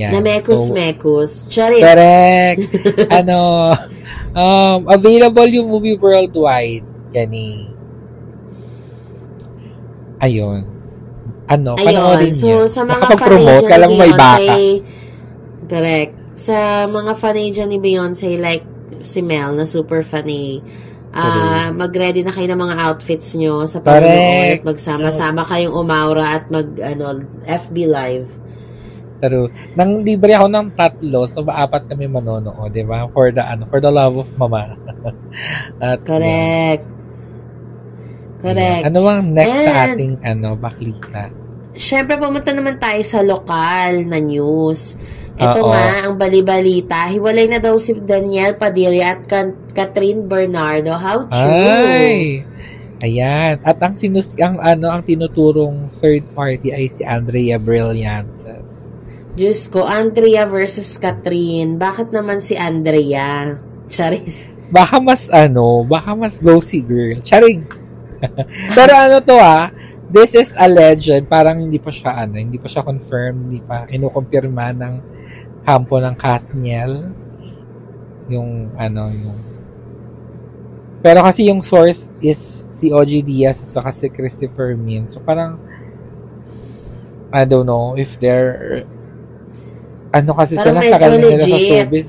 Yan. 0.00 0.12
Na 0.16 0.20
So, 0.20 0.24
mekus-mekus. 0.24 1.52
Charis. 1.52 1.84
Correct. 1.84 2.64
ano, 3.20 3.68
um, 4.32 4.88
available 4.88 5.48
yung 5.52 5.68
movie 5.68 6.00
worldwide. 6.00 6.87
Gani. 7.12 7.48
Ayun. 10.18 10.66
Ano, 11.48 11.80
panoorin 11.80 12.28
Ayun. 12.28 12.36
So, 12.36 12.44
niyo. 12.44 12.58
sa 12.68 12.84
mga 12.84 13.08
Nakapag-promote, 13.08 13.64
mo 13.64 13.86
ni 13.88 13.96
may 13.96 14.12
bakas. 14.12 14.64
correct. 15.64 16.14
Sa 16.38 16.84
mga 16.86 17.12
dyan 17.50 17.68
ni 17.72 17.78
Beyonce, 17.80 18.36
like 18.36 18.66
si 19.00 19.24
Mel, 19.24 19.56
na 19.56 19.64
super 19.64 20.04
fanay, 20.04 20.60
ah 21.08 21.72
mag-ready 21.72 22.20
na 22.20 22.36
kayo 22.36 22.52
ng 22.52 22.60
mga 22.68 22.76
outfits 22.84 23.32
nyo 23.32 23.64
sa 23.64 23.80
panonood 23.80 24.60
at 24.60 24.64
magsama-sama 24.66 25.40
kayong 25.48 25.72
umaura 25.72 26.36
at 26.36 26.44
mag, 26.52 26.68
ano, 26.78 27.24
FB 27.48 27.76
Live. 27.88 28.28
Pero, 29.18 29.50
nang 29.74 30.04
libre 30.06 30.36
ako 30.36 30.46
ng 30.46 30.68
tatlo, 30.78 31.26
so 31.26 31.42
maapat 31.42 31.90
kami 31.90 32.06
manonood, 32.06 32.70
di 32.70 32.86
ba? 32.86 33.08
For 33.10 33.34
the, 33.34 33.42
ano, 33.42 33.66
for 33.66 33.82
the 33.82 33.90
love 33.90 34.14
of 34.14 34.28
mama. 34.38 34.78
At, 35.82 36.06
Correct. 36.06 36.86
yan. 36.86 36.97
Correct. 38.38 38.86
Ano 38.86 38.98
bang 39.02 39.34
next 39.34 39.58
sa 39.66 39.72
And- 39.72 39.90
ating, 39.98 40.14
ano, 40.22 40.48
baklita? 40.54 41.30
Siyempre, 41.78 42.18
pumunta 42.18 42.50
naman 42.50 42.78
tayo 42.78 42.98
sa 43.06 43.22
lokal 43.22 44.06
na 44.06 44.18
news. 44.18 44.98
Ito 45.38 45.70
nga, 45.70 46.10
ang 46.10 46.18
balibalita. 46.18 47.06
Hiwalay 47.06 47.46
na 47.46 47.62
daw 47.62 47.78
si 47.78 47.94
Daniel 47.94 48.58
Padilla 48.58 49.14
at 49.14 49.22
Catherine 49.70 50.26
Bernardo. 50.26 50.98
How 50.98 51.30
true? 51.30 51.38
Ay! 51.38 52.42
Ayan. 52.98 53.62
At 53.62 53.78
ang 53.78 53.94
sinus 53.94 54.34
ang 54.34 54.58
ano 54.58 54.90
ang 54.90 55.06
tinuturong 55.06 55.86
third 55.94 56.26
party 56.34 56.74
ay 56.74 56.90
si 56.90 57.06
Andrea 57.06 57.54
Brillantes. 57.62 58.90
Diyos 59.38 59.70
ko, 59.70 59.86
Andrea 59.86 60.50
versus 60.50 60.98
Catherine. 60.98 61.78
Bakit 61.78 62.10
naman 62.10 62.42
si 62.42 62.58
Andrea? 62.58 63.62
Charis. 63.86 64.50
Baka 64.74 64.98
mas 64.98 65.30
ano, 65.30 65.86
baka 65.86 66.18
mas 66.18 66.42
go 66.42 66.58
si 66.58 66.82
girl. 66.82 67.22
Charing. 67.22 67.62
Pero 68.76 68.92
ano 68.94 69.16
to 69.22 69.36
ah, 69.38 69.70
this 70.08 70.34
is 70.34 70.54
a 70.56 70.66
legend. 70.66 71.28
Parang 71.28 71.60
hindi 71.60 71.78
pa 71.78 71.92
siya 71.92 72.24
ano, 72.24 72.38
hindi 72.40 72.56
pa 72.58 72.66
siya 72.66 72.82
confirmed, 72.82 73.50
hindi 73.50 73.60
pa 73.62 73.84
kinukumpirma 73.84 74.72
ng 74.74 74.94
kampo 75.62 75.96
ng 76.00 76.14
Kathniel. 76.16 76.92
Yung 78.28 78.72
ano, 78.76 79.08
yung 79.12 79.36
pero 80.98 81.22
kasi 81.22 81.46
yung 81.46 81.62
source 81.62 82.10
is 82.18 82.38
si 82.74 82.90
OG 82.90 83.22
Diaz 83.22 83.62
at 83.62 83.70
saka 83.70 83.90
si 83.94 84.10
Christopher 84.10 84.74
Min. 84.74 85.06
So 85.06 85.22
parang 85.22 85.62
I 87.30 87.46
don't 87.46 87.68
know 87.68 87.94
if 87.94 88.18
they're 88.18 88.82
ano 90.10 90.32
kasi 90.34 90.56
Parang 90.58 90.80
sila 90.82 90.96
tagal 90.98 91.10
na 91.14 91.18
nila 91.22 91.44
sa 91.44 91.54
legit. 91.54 91.68
showbiz. 91.70 92.08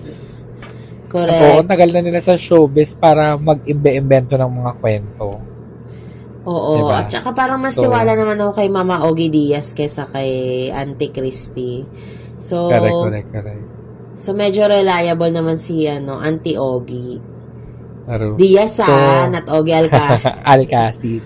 Oo, 1.10 1.12
Correct. 1.12 1.68
tagal 1.70 1.90
na 1.94 2.02
nila 2.02 2.20
sa 2.22 2.36
showbiz 2.40 2.90
para 2.98 3.36
mag-imbe-imbento 3.38 4.34
ng 4.40 4.52
mga 4.64 4.72
kwento. 4.82 5.26
Oo. 6.50 6.74
Diba? 6.82 7.00
At 7.00 7.08
saka 7.08 7.30
parang 7.32 7.62
mas 7.62 7.78
So- 7.78 7.86
tiwala 7.86 8.12
naman 8.12 8.42
ako 8.42 8.52
kay 8.56 8.68
Mama 8.68 9.06
Ogie 9.06 9.30
Diaz 9.30 9.72
kesa 9.72 10.10
kay 10.10 10.32
Auntie 10.70 11.14
Christy. 11.14 11.86
So, 12.40 12.68
Correct, 12.68 12.98
correct, 13.04 13.30
correct. 13.30 13.64
so 14.16 14.34
medyo 14.34 14.66
reliable 14.66 15.30
naman 15.30 15.56
si 15.56 15.86
ano, 15.86 16.18
Auntie 16.18 16.58
Ogie. 16.58 17.22
Pero, 18.04 18.34
Diaz 18.34 18.82
ah, 18.82 18.90
So- 19.30 19.30
not 19.30 19.46
Ogie 19.48 19.76
Alcacid. 19.78 20.34
Alcacid. 20.58 21.24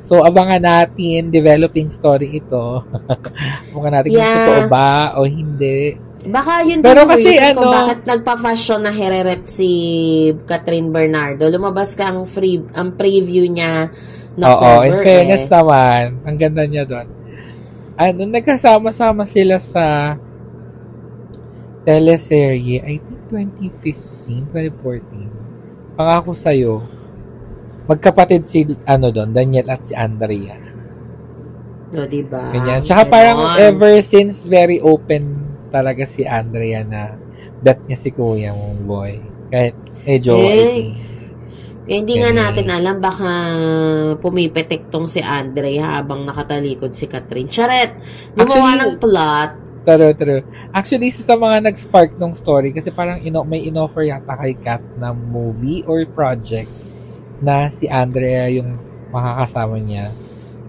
So, 0.00 0.22
abangan 0.22 0.62
natin, 0.62 1.30
developing 1.30 1.90
story 1.90 2.38
ito. 2.38 2.82
abangan 3.70 3.92
natin 3.96 4.08
kung 4.08 4.18
Yeah. 4.18 4.38
totoo 4.40 4.62
ba 4.66 4.90
o 5.14 5.26
hindi. 5.26 5.98
Baka 6.26 6.62
yun 6.62 6.82
Pero 6.82 7.06
din 7.06 7.10
kasi 7.10 7.30
kung 7.54 7.62
ano- 7.62 7.74
bakit 7.76 8.00
nagpa-fashion 8.02 8.80
na 8.82 8.90
hererep 8.90 9.46
si 9.46 9.70
Catherine 10.42 10.90
Bernardo. 10.90 11.46
Lumabas 11.46 11.94
ka 11.94 12.10
ang 12.10 12.22
free 12.22 12.62
ang 12.74 12.94
preview 12.94 13.46
niya 13.46 13.90
na 14.36 14.52
Oo, 14.52 14.60
cover 14.60 14.84
in 14.86 14.96
fairness 15.00 15.44
eh. 15.44 15.50
naman, 15.50 16.04
ang 16.22 16.36
ganda 16.36 16.62
niya 16.68 16.84
doon. 16.84 17.08
Ano, 17.96 18.20
nagkasama-sama 18.28 19.24
sila 19.24 19.56
sa 19.56 20.16
teleserye, 21.88 22.84
I 22.84 22.96
think 23.00 23.20
2015, 23.32 24.52
2014. 24.52 25.96
Pangako 25.96 26.36
sa'yo, 26.36 26.84
magkapatid 27.88 28.44
si, 28.44 28.68
ano 28.84 29.08
doon, 29.08 29.32
Daniel 29.32 29.72
at 29.72 29.80
si 29.88 29.96
Andrea. 29.96 30.60
No, 31.94 32.04
diba? 32.04 32.52
Ganyan. 32.52 32.82
Tsaka 32.82 33.06
Ganon. 33.06 33.12
parang 33.14 33.38
ever 33.56 33.94
since 34.02 34.42
very 34.44 34.82
open 34.82 35.38
talaga 35.70 36.02
si 36.04 36.26
Andrea 36.26 36.82
na 36.82 37.14
bet 37.62 37.78
niya 37.86 37.96
si 37.96 38.10
kuya 38.10 38.50
mong 38.52 38.82
boy. 38.84 39.12
Kahit 39.48 39.74
Eh, 40.06 40.22
I 40.22 40.22
think, 40.22 40.94
Eh, 41.86 42.02
hindi 42.02 42.18
nga 42.18 42.34
natin 42.34 42.66
alam, 42.66 42.98
baka 42.98 43.30
pumipitik 44.18 44.90
tong 44.90 45.06
si 45.06 45.22
Andre 45.22 45.78
habang 45.78 46.26
nakatalikod 46.26 46.90
si 46.90 47.06
Catherine. 47.06 47.46
Charet! 47.46 47.94
Gumawa 48.34 48.74
Actually, 48.74 48.78
ng 48.82 48.92
plot. 48.98 49.50
True, 49.86 50.14
true. 50.18 50.42
Actually, 50.74 51.14
isa 51.14 51.22
sa 51.22 51.38
mga 51.38 51.62
nag-spark 51.70 52.18
ng 52.18 52.34
story 52.34 52.74
kasi 52.74 52.90
parang 52.90 53.22
ino 53.22 53.46
may 53.46 53.62
inoffer 53.70 54.02
yata 54.02 54.34
kay 54.34 54.58
Kath 54.58 54.82
na 54.98 55.14
movie 55.14 55.86
or 55.86 56.02
project 56.10 56.66
na 57.38 57.70
si 57.70 57.86
Andrea 57.86 58.50
yung 58.50 58.74
makakasama 59.14 59.78
niya. 59.78 60.10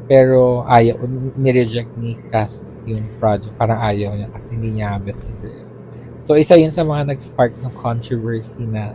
Pero 0.05 0.69
ayaw, 0.69 1.01
nireject 1.33 1.97
ni 1.97 2.13
Kath 2.29 2.53
yung 2.85 3.09
project. 3.17 3.57
Parang 3.57 3.81
ayaw 3.81 4.13
niya 4.13 4.29
kasi 4.37 4.53
hindi 4.53 4.77
niya 4.77 4.93
habit 4.93 5.17
si 5.17 5.33
girl. 5.41 5.65
So, 6.29 6.37
isa 6.37 6.53
yun 6.53 6.69
sa 6.69 6.85
mga 6.85 7.09
nag-spark 7.09 7.57
ng 7.57 7.73
controversy 7.73 8.69
na 8.69 8.93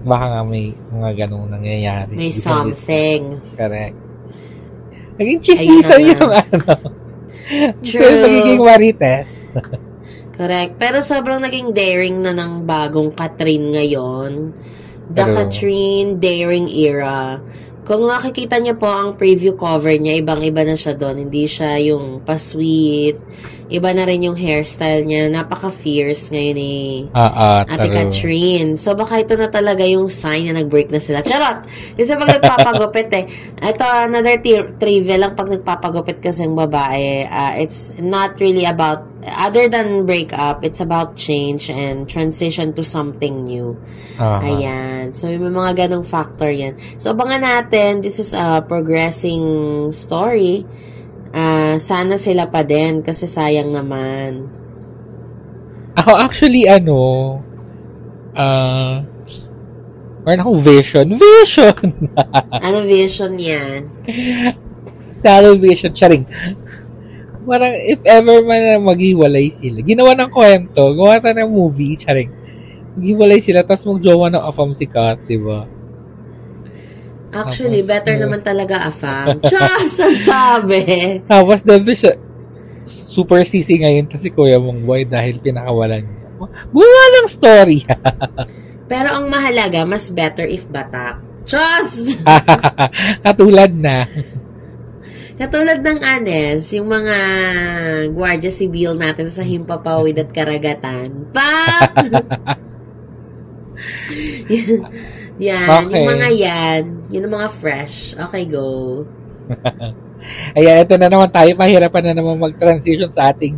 baka 0.00 0.24
nga 0.32 0.40
may 0.44 0.72
mga 0.72 1.10
ganong 1.26 1.48
nangyayari. 1.52 2.12
May 2.16 2.32
something. 2.32 3.26
Correct. 3.56 3.96
Naging 5.20 5.40
chismisan 5.44 6.00
Ayun 6.00 6.10
yung 6.16 6.32
ano. 6.32 6.64
So, 7.82 7.98
True. 7.98 8.22
magiging 8.22 8.62
marites. 8.62 9.50
Correct. 10.38 10.78
Pero 10.78 11.02
sobrang 11.02 11.42
naging 11.42 11.74
daring 11.74 12.22
na 12.22 12.30
ng 12.30 12.62
bagong 12.62 13.10
Catherine 13.10 13.74
ngayon. 13.74 14.54
The 15.10 15.26
Pero- 15.26 15.34
Catherine 15.34 16.22
Daring 16.22 16.70
Era. 16.70 17.42
Kung 17.82 18.06
nakikita 18.06 18.62
niyo 18.62 18.78
po 18.78 18.86
ang 18.86 19.18
preview 19.18 19.58
cover 19.58 19.98
niya, 19.98 20.22
ibang-iba 20.22 20.62
na 20.62 20.78
siya 20.78 20.94
doon. 20.94 21.26
Hindi 21.26 21.50
siya 21.50 21.74
yung 21.82 22.22
pa-sweet. 22.22 23.18
Iba 23.70 23.94
na 23.94 24.02
rin 24.02 24.26
yung 24.26 24.34
hairstyle 24.34 25.06
niya. 25.06 25.30
Napaka-fierce 25.30 26.34
ngayon 26.34 26.58
eh. 26.58 26.90
Ah, 27.14 27.30
ah, 27.30 27.60
Ate 27.62 27.86
true. 27.86 27.94
Catherine. 27.94 28.70
So, 28.74 28.98
baka 28.98 29.22
ito 29.22 29.38
na 29.38 29.46
talaga 29.46 29.86
yung 29.86 30.10
sign 30.10 30.50
na 30.50 30.58
nag-break 30.58 30.90
na 30.90 30.98
sila. 30.98 31.22
Charot! 31.22 31.62
Kasi 31.94 32.10
pag 32.18 32.34
nagpapagupit 32.34 33.08
eh. 33.14 33.24
Ito, 33.62 34.10
another 34.10 34.42
ti- 34.42 34.74
trivia 34.74 35.22
lang 35.22 35.38
pag 35.38 35.46
nagpapagupit 35.46 36.18
kasi 36.18 36.42
ang 36.42 36.58
babae. 36.58 37.30
ah, 37.30 37.54
it's 37.54 37.94
not 38.02 38.34
really 38.42 38.66
about, 38.66 39.06
other 39.38 39.70
than 39.70 40.02
breakup, 40.02 40.66
it's 40.66 40.82
about 40.82 41.14
change 41.14 41.70
and 41.70 42.10
transition 42.10 42.74
to 42.74 42.82
something 42.82 43.46
new. 43.46 43.78
Ah, 44.18 44.42
Ayan. 44.42 45.14
So, 45.14 45.30
may 45.30 45.38
mga 45.46 45.86
ganong 45.86 46.02
factor 46.02 46.50
yan. 46.50 46.74
So, 46.98 47.14
abangan 47.14 47.46
natin. 47.46 48.02
This 48.02 48.18
is 48.18 48.34
a 48.34 48.66
progressing 48.66 49.46
story. 49.94 50.66
Ah, 51.30 51.78
sana 51.78 52.18
sila 52.18 52.50
pa 52.50 52.66
din 52.66 53.06
kasi 53.06 53.30
sayang 53.30 53.70
naman. 53.70 54.50
Ako 55.94 56.18
actually, 56.18 56.66
ano, 56.66 57.38
ah, 58.34 59.06
meron 60.26 60.42
akong 60.42 60.62
vision. 60.62 61.06
Vision! 61.14 62.10
Ano 62.66 62.84
vision 62.84 63.38
yan? 63.38 63.86
Television, 65.22 65.94
charing. 65.94 66.26
Parang 67.46 67.74
if 67.88 68.02
ever 68.04 68.42
man 68.42 68.82
maghiwalay 68.84 69.48
sila. 69.54 69.80
Ginawa 69.86 70.12
ng 70.18 70.30
kwento, 70.34 70.82
gawa 70.98 71.22
ta 71.22 71.30
ng 71.30 71.46
movie, 71.46 71.94
charing. 71.94 72.30
Maghiwalay 72.98 73.38
sila, 73.38 73.62
tapos 73.62 73.86
magjowa 73.86 74.34
ng 74.34 74.42
afam 74.42 74.74
si 74.74 74.84
Kat, 74.90 75.22
di 75.30 75.38
ba? 75.38 75.66
Actually, 77.30 77.86
Tapos, 77.86 77.90
better 77.94 78.14
yeah. 78.18 78.22
naman 78.26 78.40
talaga 78.42 78.90
afam. 78.90 79.38
Diyos, 79.46 79.94
ang 80.02 80.18
sabi. 80.18 80.82
Tapos, 81.30 81.62
Debbie 81.62 81.94
siya, 81.94 82.18
super 82.90 83.46
sisi 83.46 83.78
ngayon 83.78 84.10
kasi 84.10 84.34
Kuya 84.34 84.58
mong 84.58 84.82
boy 84.82 85.06
dahil 85.06 85.38
pinakawalan 85.38 86.02
niya. 86.02 86.20
Gumawa 86.74 87.04
ng 87.20 87.28
story. 87.30 87.78
Pero 88.90 89.14
ang 89.14 89.30
mahalaga, 89.30 89.86
mas 89.86 90.10
better 90.10 90.50
if 90.50 90.66
batak. 90.66 91.22
Diyos! 91.46 92.18
Katulad 93.26 93.70
na. 93.70 94.10
Katulad 95.38 95.80
ng 95.80 96.00
Anes, 96.04 96.68
yung 96.74 96.90
mga 96.90 97.16
gwardiya 98.12 98.52
civil 98.52 98.98
natin 98.98 99.30
sa 99.32 99.40
Himpapawid 99.46 100.18
at 100.20 100.34
Karagatan. 100.34 101.30
Pak! 101.30 101.94
Yan, 105.40 105.68
Okay. 105.88 106.04
yung 106.04 106.10
mga 106.12 106.28
yan, 106.36 106.82
yun 107.08 107.22
ang 107.24 107.34
mga 107.40 107.50
fresh. 107.56 108.12
Okay, 108.12 108.44
go. 108.44 109.02
Ayan, 110.58 110.84
ito 110.84 110.94
na 111.00 111.08
naman 111.08 111.32
tayo. 111.32 111.48
Pahirapan 111.56 112.12
na 112.12 112.14
naman 112.20 112.36
mag-transition 112.36 113.08
sa 113.08 113.32
ating 113.32 113.56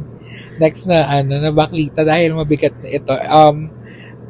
next 0.62 0.86
na 0.86 1.02
ano 1.10 1.42
na 1.42 1.50
baklita 1.50 2.06
dahil 2.06 2.38
mabigat 2.38 2.72
na 2.78 2.88
ito. 2.88 3.10
Um, 3.10 3.66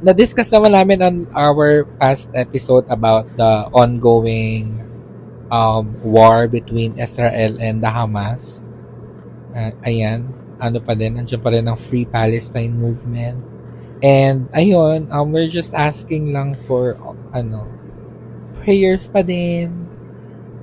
na-discuss 0.00 0.48
naman 0.48 0.72
namin 0.72 0.98
on 1.04 1.16
our 1.36 1.84
past 2.00 2.32
episode 2.32 2.88
about 2.88 3.28
the 3.36 3.68
ongoing 3.70 4.80
um, 5.52 5.92
war 6.00 6.48
between 6.48 6.96
Israel 6.96 7.60
and 7.60 7.84
the 7.84 7.90
Hamas. 7.92 8.64
Uh, 9.52 9.76
ayan, 9.84 10.32
ano 10.56 10.80
pa 10.80 10.96
din, 10.96 11.20
nandiyan 11.20 11.42
pa 11.44 11.52
rin 11.52 11.68
ang 11.68 11.76
Free 11.76 12.08
Palestine 12.08 12.72
movement. 12.72 13.51
And 14.02 14.50
ayun, 14.50 15.14
um, 15.14 15.30
we're 15.30 15.46
just 15.46 15.72
asking 15.72 16.34
lang 16.34 16.58
for 16.58 16.98
ano, 17.30 17.70
prayers 18.58 19.06
pa 19.06 19.22
din. 19.22 19.86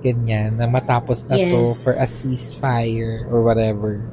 Ganyan, 0.03 0.59
na 0.59 0.67
matapos 0.67 1.23
na 1.27 1.35
to 1.35 1.71
Yes. 1.71 1.83
for 1.83 1.95
a 1.95 2.07
ceasefire 2.07 3.27
or 3.31 3.43
whatever. 3.43 4.03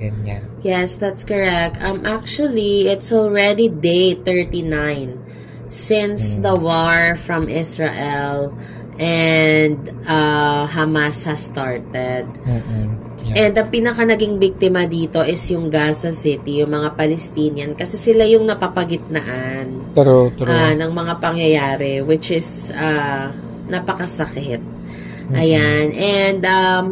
Ganyan. 0.00 0.48
Yes, 0.64 0.96
that's 0.96 1.24
correct. 1.24 1.80
Um, 1.80 2.04
actually, 2.04 2.88
it's 2.88 3.12
already 3.12 3.68
day 3.68 4.16
39 4.16 5.20
since 5.68 6.38
Mm. 6.38 6.42
the 6.44 6.56
war 6.56 7.16
from 7.16 7.48
Israel 7.48 8.52
and 8.98 9.90
uh, 10.06 10.66
Hamas 10.70 11.26
has 11.26 11.50
started. 11.50 12.28
Mm-mm. 12.46 12.86
Yeah. 13.24 13.48
And 13.48 13.52
ang 13.56 13.68
pinaka 13.72 14.04
naging 14.04 14.36
biktima 14.36 14.84
dito 14.84 15.24
is 15.24 15.40
yung 15.48 15.72
Gaza 15.72 16.12
City, 16.12 16.60
yung 16.60 16.76
mga 16.76 16.92
Palestinian, 16.92 17.72
kasi 17.72 17.96
sila 17.96 18.28
yung 18.28 18.44
napapagitnaan 18.44 19.96
True, 19.96 20.28
true. 20.36 20.44
ah, 20.44 20.76
ng 20.76 20.92
mga 20.92 21.14
pangyayari, 21.24 22.04
which 22.04 22.28
is 22.28 22.68
ah, 22.76 23.32
napakasakit. 23.66 24.60
Mm-mm. 24.60 25.40
Ayan. 25.40 25.86
And 25.96 26.42
um, 26.44 26.84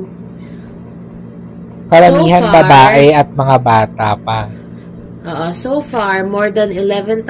Karamihan 1.92 2.40
so 2.40 2.48
far- 2.48 2.56
babae 2.64 3.04
at 3.12 3.28
mga 3.28 3.56
bata 3.60 4.08
pa. 4.16 4.40
Uh, 5.22 5.52
so 5.54 5.78
far, 5.78 6.24
more 6.26 6.50
than 6.50 6.72
11,000 6.74 7.28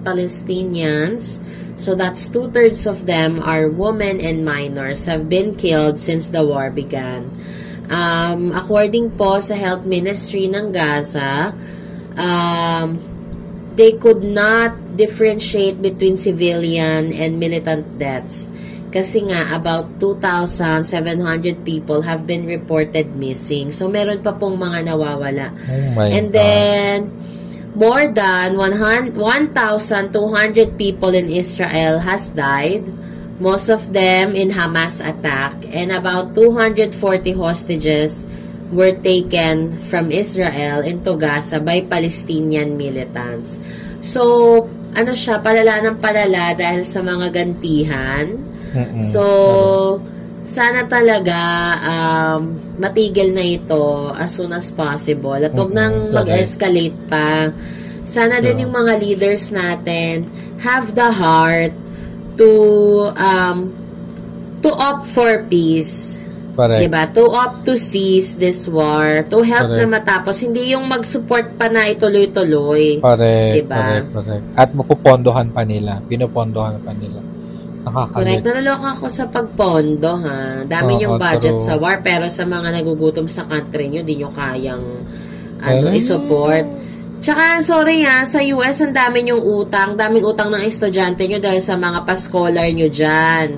Palestinians, 0.00 1.36
so 1.76 1.94
that's 1.94 2.28
two-thirds 2.28 2.86
of 2.86 3.06
them 3.06 3.42
are 3.42 3.68
women 3.68 4.20
and 4.20 4.44
minors, 4.44 5.06
have 5.06 5.28
been 5.28 5.56
killed 5.56 5.98
since 5.98 6.28
the 6.28 6.44
war 6.44 6.70
began. 6.70 7.30
Um, 7.90 8.52
according 8.54 9.12
po 9.18 9.40
sa 9.44 9.54
Health 9.54 9.84
Ministry 9.84 10.48
ng 10.48 10.72
Gaza, 10.72 11.52
um, 12.16 12.96
they 13.76 13.98
could 13.98 14.22
not 14.22 14.96
differentiate 14.96 15.82
between 15.82 16.16
civilian 16.16 17.12
and 17.12 17.36
militant 17.38 17.98
deaths. 17.98 18.48
Kasi 18.94 19.26
nga, 19.26 19.50
about 19.50 19.98
2,700 19.98 21.66
people 21.66 22.06
have 22.06 22.30
been 22.30 22.46
reported 22.46 23.18
missing. 23.18 23.74
So, 23.74 23.90
meron 23.90 24.22
pa 24.22 24.38
pong 24.38 24.54
mga 24.54 24.86
nawawala. 24.86 25.50
Oh 25.50 25.86
my 25.98 26.06
And 26.14 26.30
God. 26.30 26.38
then, 26.38 26.98
more 27.74 28.06
than 28.06 28.56
100 28.56 29.18
1,200 29.18 30.78
people 30.78 31.12
in 31.12 31.28
Israel 31.28 31.98
has 31.98 32.30
died. 32.30 32.86
Most 33.42 33.68
of 33.68 33.90
them 33.92 34.38
in 34.38 34.54
Hamas 34.54 35.02
attack. 35.02 35.58
And 35.74 35.90
about 35.90 36.38
240 36.38 36.94
hostages 37.34 38.22
were 38.70 38.94
taken 38.94 39.74
from 39.90 40.14
Israel 40.14 40.86
into 40.86 41.18
Gaza 41.18 41.58
by 41.58 41.82
Palestinian 41.82 42.78
militants. 42.78 43.58
So, 44.00 44.66
ano 44.94 45.12
siya, 45.18 45.42
palala 45.42 45.82
ng 45.82 45.98
palala 45.98 46.54
dahil 46.54 46.86
sa 46.86 47.02
mga 47.02 47.34
gantihan. 47.34 48.38
Mm-mm. 48.74 49.02
So, 49.02 49.22
sana 50.46 50.86
talaga 50.86 51.38
um, 51.82 52.54
matigil 52.76 53.30
na 53.30 53.44
ito 53.44 54.10
as 54.14 54.34
soon 54.34 54.50
as 54.50 54.70
possible. 54.74 55.38
At 55.38 55.54
huwag 55.54 55.70
nang 55.70 56.10
mag-escalate 56.10 56.96
pa. 57.06 57.54
Sana 58.04 58.42
din 58.42 58.68
yung 58.68 58.74
mga 58.74 59.00
leaders 59.00 59.48
natin 59.48 60.28
have 60.60 60.92
the 60.92 61.08
heart 61.08 61.72
to 62.36 62.50
um, 63.16 63.72
to 64.60 64.70
opt 64.72 65.06
for 65.08 65.44
peace. 65.46 66.20
Correct. 66.54 66.86
Diba? 66.86 67.02
To 67.18 67.22
opt 67.34 67.66
to 67.66 67.74
cease 67.74 68.38
this 68.38 68.70
war. 68.70 69.26
To 69.26 69.42
help 69.42 69.74
Correct. 69.74 69.80
na 69.82 69.86
matapos. 69.90 70.38
Hindi 70.38 70.70
yung 70.70 70.86
mag-support 70.86 71.58
pa 71.58 71.66
na 71.66 71.90
ituloy-tuloy. 71.90 73.02
Correct, 73.02 73.54
Diba? 73.58 73.74
correct, 73.74 74.08
correct. 74.14 74.44
At 74.54 74.70
mapupondohan 74.70 75.50
pa 75.50 75.66
nila. 75.66 75.98
Pinupondohan 76.06 76.78
pa 76.78 76.94
nila. 76.94 77.33
Correct. 77.84 78.42
Nalaloka 78.42 78.88
ako 78.96 79.06
sa 79.06 79.24
pagpondo, 79.28 80.16
ha? 80.16 80.64
Dami 80.64 80.92
Oo, 80.96 81.02
yung 81.04 81.14
budget 81.20 81.60
true. 81.60 81.66
sa 81.68 81.76
war, 81.76 82.00
pero 82.00 82.26
sa 82.26 82.48
mga 82.48 82.72
nagugutom 82.72 83.28
sa 83.28 83.44
country 83.44 83.92
nyo, 83.92 84.00
di 84.00 84.16
nyo 84.16 84.32
kayang 84.32 84.84
ano, 85.60 85.86
Eh. 85.92 85.98
i-support. 86.00 86.66
Tsaka, 87.24 87.64
sorry 87.64 88.04
ha, 88.04 88.24
sa 88.24 88.44
US, 88.44 88.84
ang 88.84 88.92
dami 88.92 89.24
yung 89.24 89.40
utang. 89.40 89.96
Daming 89.96 90.24
utang 90.24 90.52
ng 90.52 90.60
estudyante 90.60 91.24
nyo 91.24 91.40
dahil 91.40 91.60
sa 91.60 91.72
mga 91.72 92.04
pa-scholar 92.04 92.68
nyo 92.68 92.88
dyan. 92.92 93.48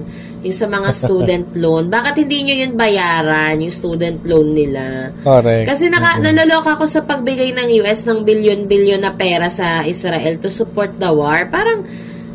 Yung 0.47 0.55
sa 0.55 0.71
mga 0.71 0.91
student 1.03 1.47
loan. 1.59 1.91
Bakit 1.91 2.15
hindi 2.15 2.47
nyo 2.47 2.55
yun 2.63 2.73
bayaran, 2.79 3.59
yung 3.59 3.75
student 3.75 4.23
loan 4.23 4.55
nila? 4.55 5.11
Correct. 5.19 5.67
Kasi 5.67 5.91
naka, 5.91 6.23
Mm-mm. 6.23 6.31
naloloka 6.31 6.79
ako 6.79 6.87
sa 6.87 7.03
pagbigay 7.03 7.51
ng 7.59 7.83
US 7.83 8.07
ng 8.07 8.23
bilyon-bilyon 8.23 9.03
na 9.03 9.11
pera 9.19 9.51
sa 9.51 9.83
Israel 9.83 10.39
to 10.39 10.47
support 10.47 10.95
the 11.03 11.11
war. 11.11 11.51
Parang, 11.51 11.83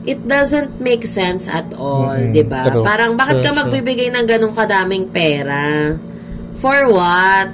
it 0.06 0.20
doesn't 0.26 0.82
make 0.82 1.06
sense 1.06 1.46
at 1.46 1.74
all, 1.78 2.14
Mm-mm. 2.14 2.34
'di 2.34 2.44
ba? 2.46 2.70
True. 2.70 2.86
Parang 2.86 3.14
bakit 3.18 3.42
True, 3.42 3.46
ka 3.46 3.52
true. 3.54 3.60
magbibigay 3.62 4.10
ng 4.14 4.26
ganong 4.26 4.56
kadaming 4.58 5.06
pera? 5.14 5.94
For 6.62 6.90
what? 6.90 7.48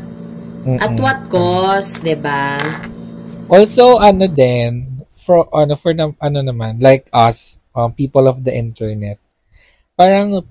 At 0.67 0.91
Mm-mm. 0.91 1.03
what 1.03 1.19
cost, 1.31 2.03
'di 2.03 2.15
ba? 2.19 2.59
Also, 3.47 3.95
ano 4.03 4.27
din, 4.27 4.99
for, 5.07 5.47
ano, 5.55 5.79
for 5.79 5.95
na, 5.95 6.11
ano 6.19 6.39
naman, 6.43 6.83
like 6.83 7.07
us, 7.15 7.55
um, 7.71 7.95
people 7.95 8.27
of 8.27 8.43
the 8.43 8.51
internet, 8.51 9.19
parang, 9.95 10.43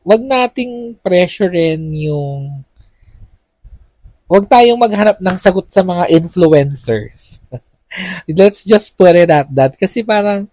wag 0.00 0.22
nating 0.24 0.96
pressurein 1.04 1.92
yung, 1.92 2.64
wag 4.24 4.48
tayong 4.48 4.80
maghanap 4.80 5.20
ng 5.20 5.36
sagot 5.36 5.68
sa 5.68 5.84
mga 5.84 6.08
influencers. 6.12 7.40
Let's 8.28 8.64
just 8.64 8.96
put 8.96 9.12
it 9.12 9.28
at 9.28 9.52
that. 9.52 9.76
Kasi 9.76 10.00
parang, 10.00 10.48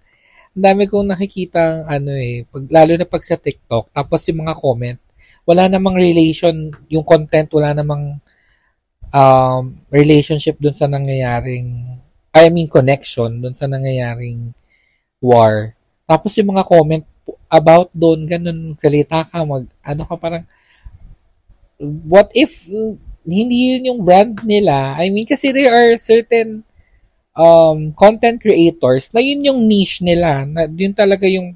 ang 0.52 0.64
dami 0.68 0.84
kong 0.88 1.16
nakikita 1.16 1.88
ano 1.88 2.12
eh, 2.12 2.44
pag, 2.44 2.64
lalo 2.68 2.92
na 3.00 3.08
pag 3.08 3.24
sa 3.24 3.40
TikTok, 3.40 3.96
tapos 3.96 4.20
yung 4.28 4.44
mga 4.44 4.56
comment, 4.60 5.00
wala 5.48 5.72
namang 5.72 5.96
relation, 5.96 6.76
yung 6.92 7.08
content, 7.08 7.48
wala 7.56 7.72
namang 7.72 8.20
um, 9.16 9.64
relationship 9.88 10.60
dun 10.60 10.76
sa 10.76 10.92
nangyayaring, 10.92 12.00
I 12.36 12.52
mean 12.52 12.68
connection 12.68 13.40
dun 13.40 13.56
sa 13.56 13.68
nangyayaring 13.68 14.52
war. 15.24 15.76
Tapos 16.04 16.36
yung 16.36 16.52
mga 16.52 16.68
comment 16.68 17.06
about 17.48 17.88
doon, 17.96 18.28
ganun, 18.28 18.76
salita 18.76 19.24
ka, 19.24 19.48
mag, 19.48 19.68
ano 19.84 20.04
ka 20.04 20.16
parang, 20.20 20.44
what 22.08 22.28
if 22.36 22.68
hindi 23.24 23.78
yun 23.78 23.88
yung 23.94 24.02
brand 24.04 24.36
nila? 24.44 25.00
I 25.00 25.08
mean, 25.14 25.30
kasi 25.30 25.54
there 25.54 25.72
are 25.72 25.96
certain 25.96 26.68
um, 27.36 27.94
content 27.96 28.40
creators 28.40 29.12
na 29.16 29.22
yun 29.24 29.48
yung 29.48 29.60
niche 29.68 30.04
nila, 30.04 30.44
na 30.48 30.68
yun 30.68 30.96
talaga 30.96 31.28
yung 31.28 31.56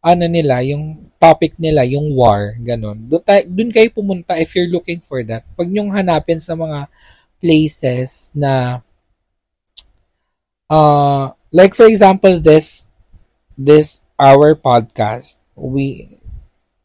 ano 0.00 0.24
nila, 0.24 0.64
yung 0.64 1.12
topic 1.20 1.56
nila, 1.60 1.84
yung 1.84 2.16
war, 2.16 2.56
ganun. 2.56 2.96
Doon, 3.04 3.20
tayo, 3.20 3.42
doon 3.44 3.70
kayo 3.70 3.88
pumunta 3.92 4.40
if 4.40 4.56
you're 4.56 4.72
looking 4.72 5.04
for 5.04 5.20
that. 5.20 5.44
Pag 5.52 5.68
nyong 5.68 5.92
hanapin 5.92 6.40
sa 6.40 6.56
mga 6.56 6.88
places 7.40 8.32
na 8.32 8.80
uh, 10.68 11.32
like 11.52 11.72
for 11.72 11.88
example 11.88 12.36
this 12.36 12.84
this 13.56 14.04
our 14.20 14.52
podcast 14.52 15.40
we 15.56 16.20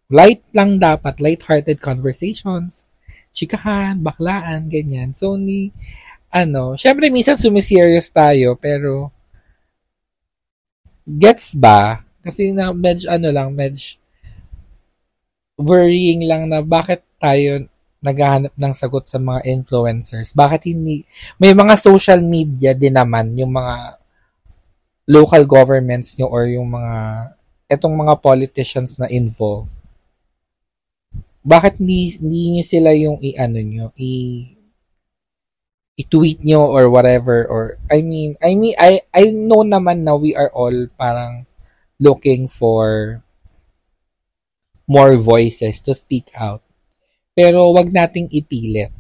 light 0.08 0.40
lang 0.56 0.80
dapat 0.80 1.20
light-hearted 1.20 1.84
conversations 1.84 2.88
chikahan, 3.36 4.00
baklaan, 4.00 4.72
ganyan. 4.72 5.12
So, 5.12 5.36
ni, 5.36 5.76
ano, 6.36 6.76
syempre 6.76 7.08
minsan 7.08 7.40
sumiserious 7.40 8.12
tayo, 8.12 8.60
pero 8.60 9.08
gets 11.08 11.56
ba? 11.56 12.04
Kasi 12.20 12.52
na 12.52 12.76
medj 12.76 13.08
ano 13.08 13.32
lang, 13.32 13.56
medj 13.56 13.96
worrying 15.56 16.28
lang 16.28 16.52
na 16.52 16.60
bakit 16.60 17.00
tayo 17.22 17.64
naghahanap 18.04 18.54
ng 18.54 18.74
sagot 18.76 19.08
sa 19.08 19.18
mga 19.18 19.48
influencers. 19.50 20.36
Bakit 20.36 20.70
hindi, 20.70 21.02
may 21.42 21.56
mga 21.56 21.74
social 21.80 22.22
media 22.22 22.78
din 22.78 22.94
naman, 22.94 23.34
yung 23.34 23.56
mga 23.56 23.98
local 25.10 25.44
governments 25.50 26.14
nyo 26.18 26.30
or 26.30 26.46
yung 26.46 26.70
mga, 26.70 26.94
etong 27.66 27.96
mga 27.98 28.14
politicians 28.22 29.02
na 29.02 29.10
involved. 29.10 29.74
Bakit 31.42 31.82
hindi, 31.82 32.14
hindi 32.22 32.42
nyo 32.58 32.64
sila 32.66 32.90
yung 32.94 33.18
i-ano 33.22 33.60
nyo, 33.62 33.86
i 33.98 34.10
i-tweet 35.96 36.44
nyo 36.44 36.68
or 36.68 36.92
whatever 36.92 37.48
or 37.48 37.80
I 37.88 38.04
mean 38.04 38.36
I 38.44 38.52
mean 38.56 38.76
I 38.76 39.08
I 39.16 39.32
know 39.32 39.64
naman 39.64 40.04
na 40.04 40.20
we 40.20 40.36
are 40.36 40.52
all 40.52 40.92
parang 41.00 41.48
looking 42.00 42.52
for 42.52 43.20
more 44.86 45.18
voices 45.18 45.82
to 45.82 45.96
speak 45.96 46.30
out. 46.36 46.62
Pero 47.32 47.72
wag 47.72 47.92
nating 47.92 48.32
ipilit. 48.32 48.92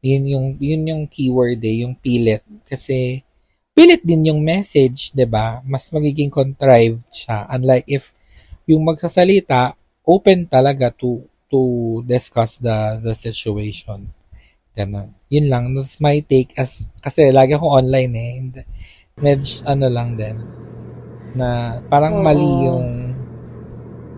Yun 0.00 0.24
yung 0.24 0.46
yun 0.60 0.82
yung 0.88 1.04
keyword 1.10 1.60
eh, 1.64 1.82
yung 1.84 1.94
pilit 1.98 2.44
kasi 2.64 3.22
pilit 3.74 4.02
din 4.02 4.30
yung 4.32 4.40
message, 4.42 5.12
'di 5.12 5.26
ba? 5.28 5.60
Mas 5.68 5.90
magiging 5.92 6.32
contrived 6.32 7.04
siya 7.12 7.44
unlike 7.52 7.86
if 7.86 8.10
yung 8.68 8.84
magsasalita 8.88 9.76
open 10.08 10.48
talaga 10.48 10.92
to 10.96 11.24
to 11.52 11.60
discuss 12.04 12.56
the 12.60 13.00
the 13.04 13.12
situation. 13.12 14.17
Ganon. 14.78 15.10
Yun 15.26 15.50
lang. 15.50 15.74
That's 15.74 15.98
my 15.98 16.22
take 16.22 16.54
as, 16.54 16.86
kasi 17.02 17.34
lagi 17.34 17.58
ako 17.58 17.82
online 17.82 18.14
eh. 18.14 18.62
Medj, 19.18 19.66
ano 19.66 19.90
lang 19.90 20.14
din. 20.14 20.38
Na 21.34 21.82
parang 21.90 22.22
Oo. 22.22 22.24
mali 22.24 22.50
yung 22.70 22.86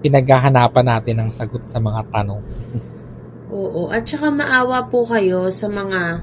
pinaghahanapan 0.04 0.84
natin 0.84 1.16
ng 1.24 1.30
sagot 1.32 1.64
sa 1.64 1.80
mga 1.80 2.12
tanong. 2.12 2.44
Oo. 3.48 3.88
At 3.88 4.04
saka 4.04 4.28
maawa 4.28 4.84
po 4.92 5.08
kayo 5.08 5.48
sa 5.48 5.72
mga 5.72 6.20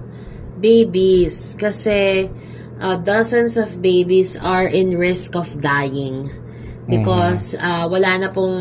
babies 0.61 1.57
kasi 1.57 2.29
uh, 2.77 2.97
dozens 3.01 3.57
of 3.57 3.81
babies 3.81 4.37
are 4.37 4.69
in 4.69 4.93
risk 4.97 5.33
of 5.33 5.49
dying 5.61 6.29
because 6.89 7.53
mm. 7.53 7.61
uh, 7.61 7.85
wala 7.89 8.21
na 8.21 8.29
pong 8.31 8.57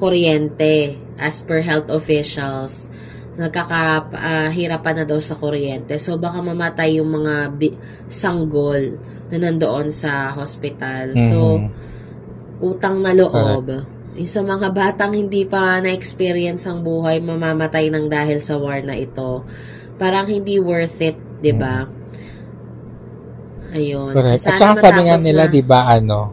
kuryente 0.00 0.96
as 1.20 1.42
per 1.44 1.60
health 1.60 1.92
officials 1.92 2.88
nagkakahirapan 3.36 4.94
uh, 4.96 4.98
na 5.00 5.04
daw 5.04 5.20
sa 5.20 5.36
kuryente. 5.36 6.00
So, 6.00 6.16
baka 6.16 6.40
mamatay 6.40 7.00
yung 7.00 7.12
mga 7.12 7.52
bi- 7.52 7.76
sanggol 8.08 8.96
na 9.28 9.36
nandoon 9.36 9.92
sa 9.92 10.32
hospital. 10.32 11.12
Mm-hmm. 11.12 11.28
So, 11.28 11.38
utang 12.64 13.04
na 13.04 13.12
loob. 13.12 13.68
Correct. 13.68 13.94
Yung 14.16 14.30
sa 14.32 14.40
mga 14.40 14.72
batang 14.72 15.12
hindi 15.12 15.44
pa 15.44 15.76
na-experience 15.84 16.64
ang 16.64 16.80
buhay, 16.80 17.20
mamamatay 17.20 17.92
ng 17.92 18.08
dahil 18.08 18.40
sa 18.40 18.56
war 18.56 18.80
na 18.80 18.96
ito. 18.96 19.44
Parang 20.00 20.24
hindi 20.24 20.56
worth 20.56 20.96
it, 21.04 21.20
di 21.44 21.52
ba? 21.52 21.84
Ayun. 23.76 24.16
Correct. 24.16 24.40
So, 24.40 24.48
At 24.48 24.56
saka 24.56 24.88
sabi 24.88 25.12
nga 25.12 25.20
nila, 25.20 25.44
na, 25.44 25.52
di 25.52 25.60
ba, 25.60 25.84
ano, 25.92 26.32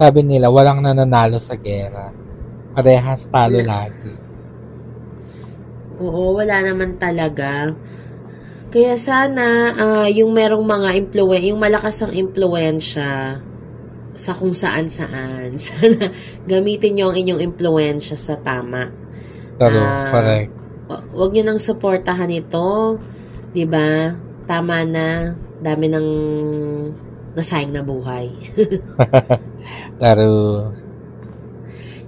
sabi 0.00 0.24
nila, 0.24 0.48
walang 0.48 0.80
nananalo 0.80 1.36
sa 1.36 1.60
gera. 1.60 2.08
Parehas 2.72 3.28
talo 3.28 3.60
lagi. 3.60 4.23
Oo, 6.02 6.34
wala 6.34 6.64
naman 6.64 6.98
talaga. 6.98 7.70
Kaya 8.74 8.98
sana 8.98 9.70
uh, 9.78 10.08
yung 10.10 10.34
merong 10.34 10.66
mga 10.66 10.90
influence, 10.98 11.46
yung 11.46 11.60
malakas 11.62 12.02
ang 12.02 12.10
impluensya 12.10 13.38
sa 14.14 14.32
kung 14.34 14.50
saan 14.50 14.90
saan. 14.90 15.54
Sana 15.62 16.10
gamitin 16.46 16.98
niyo 16.98 17.10
ang 17.10 17.16
inyong 17.18 17.42
impluensya 17.54 18.18
sa 18.18 18.34
tama. 18.38 18.90
Taro, 19.58 19.78
uh, 19.78 20.10
correct. 20.10 20.50
Huwag 21.14 21.30
niyo 21.34 21.42
nang 21.46 21.62
suportahan 21.62 22.30
ito. 22.30 22.98
'Di 23.54 23.64
ba? 23.66 24.14
Tama 24.46 24.82
na. 24.82 25.38
Dami 25.62 25.86
ng 25.90 26.08
nasayang 27.38 27.74
na 27.74 27.82
buhay. 27.82 28.30
Taro. 30.02 30.70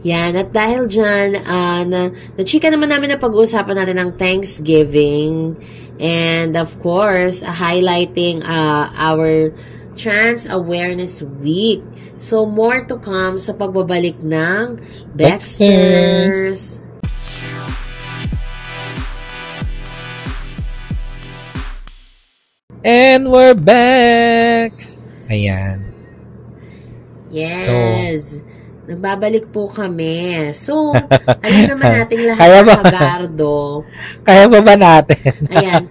Yan. 0.06 0.38
At 0.38 0.54
dahil 0.54 0.86
dyan, 0.86 1.34
uh, 1.42 1.82
na, 1.82 2.14
na-chika 2.38 2.70
naman 2.70 2.94
namin 2.94 3.10
na 3.10 3.18
pag-uusapan 3.18 3.74
natin 3.74 3.98
ng 3.98 4.10
Thanksgiving. 4.14 5.58
And 5.98 6.54
of 6.54 6.78
course, 6.78 7.42
uh, 7.42 7.50
highlighting 7.50 8.46
uh, 8.46 8.86
our 8.94 9.50
Trans 9.98 10.46
Awareness 10.46 11.26
Week. 11.42 11.82
So, 12.22 12.46
more 12.46 12.86
to 12.86 13.02
come 13.02 13.34
sa 13.34 13.50
pagbabalik 13.50 14.22
ng 14.22 14.78
Bexters. 15.18 16.78
And 22.86 23.26
we're 23.34 23.58
back! 23.58 24.78
Ayan. 25.26 25.90
Yes. 27.34 27.66
So, 27.66 28.55
Nagbabalik 28.86 29.50
po 29.50 29.66
kami. 29.66 30.50
So, 30.54 30.94
alam 31.44 31.62
naman 31.66 31.90
natin 31.90 32.18
lahat 32.22 32.40
Kaya 32.46 32.60
ba? 32.62 32.74
Magardo. 32.78 33.56
Kaya 34.26 34.44
ba 34.46 34.58
ba 34.62 34.74
natin? 34.78 35.30
Ayan. 35.54 35.84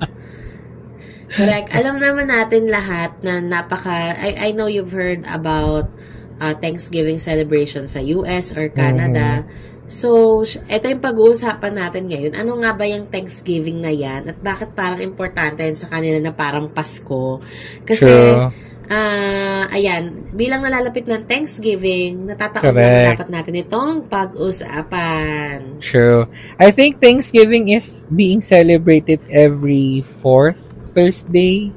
Correct. 1.36 1.70
Alam 1.76 2.00
naman 2.00 2.32
natin 2.32 2.72
lahat 2.72 3.20
na 3.20 3.44
napaka... 3.44 4.16
I, 4.16 4.50
I 4.50 4.50
know 4.56 4.72
you've 4.72 4.96
heard 4.96 5.28
about 5.28 5.92
uh, 6.40 6.56
Thanksgiving 6.56 7.20
celebration 7.20 7.92
sa 7.92 8.00
US 8.00 8.56
or 8.56 8.72
Canada. 8.72 9.44
Mm-hmm. 9.44 9.74
So, 9.92 10.42
ito 10.48 10.86
yung 10.88 11.04
pag-uusapan 11.04 11.76
natin 11.76 12.08
ngayon. 12.08 12.34
Ano 12.40 12.58
nga 12.64 12.74
ba 12.74 12.88
yung 12.88 13.12
Thanksgiving 13.12 13.84
na 13.84 13.92
yan? 13.92 14.32
At 14.32 14.40
bakit 14.40 14.72
parang 14.72 15.04
importante 15.04 15.68
sa 15.76 15.92
kanila 15.92 16.24
na 16.24 16.32
parang 16.32 16.72
Pasko? 16.72 17.44
Kasi... 17.84 18.08
True 18.08 18.66
uh, 18.90 19.64
ayan, 19.70 20.30
bilang 20.34 20.62
nalalapit 20.62 21.06
ng 21.10 21.26
Thanksgiving, 21.26 22.30
natataon 22.30 22.74
na 22.74 23.14
dapat 23.14 23.28
natin 23.30 23.54
itong 23.62 24.06
pag-usapan. 24.10 25.82
True. 25.82 26.30
I 26.58 26.70
think 26.70 27.02
Thanksgiving 27.02 27.74
is 27.74 28.06
being 28.10 28.42
celebrated 28.42 29.22
every 29.30 30.02
fourth 30.02 30.74
Thursday 30.96 31.74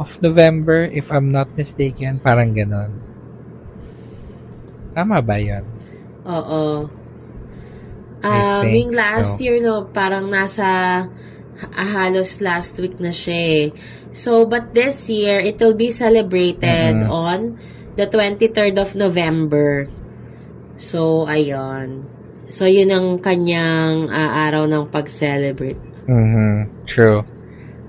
of 0.00 0.18
November, 0.20 0.90
if 0.90 1.12
I'm 1.12 1.30
not 1.30 1.52
mistaken. 1.54 2.18
Parang 2.18 2.50
ganon. 2.52 2.90
Tama 4.94 5.22
ba 5.22 5.36
yan? 5.38 5.64
Oo. 6.26 6.88
Um, 8.24 8.64
yung 8.64 8.92
last 8.96 9.36
so. 9.36 9.42
year, 9.44 9.60
no, 9.60 9.84
parang 9.92 10.32
nasa 10.32 11.04
ah, 11.74 11.88
halos 12.06 12.42
last 12.42 12.78
week 12.80 12.98
na 12.98 13.14
siya 13.14 13.38
eh. 13.38 13.64
So, 14.14 14.46
but 14.46 14.74
this 14.74 15.10
year, 15.10 15.42
it 15.42 15.58
will 15.58 15.74
be 15.74 15.90
celebrated 15.90 17.02
mm-hmm. 17.02 17.10
on 17.10 17.58
the 17.98 18.06
23rd 18.06 18.78
of 18.78 18.94
November. 18.94 19.90
So, 20.78 21.26
ayun. 21.26 22.06
So, 22.50 22.70
yun 22.70 22.94
ang 22.94 23.18
kanyang 23.18 24.10
uh, 24.10 24.30
araw 24.46 24.70
ng 24.70 24.86
pag-celebrate. 24.90 25.78
Mm-hmm. 26.06 26.86
True. 26.86 27.26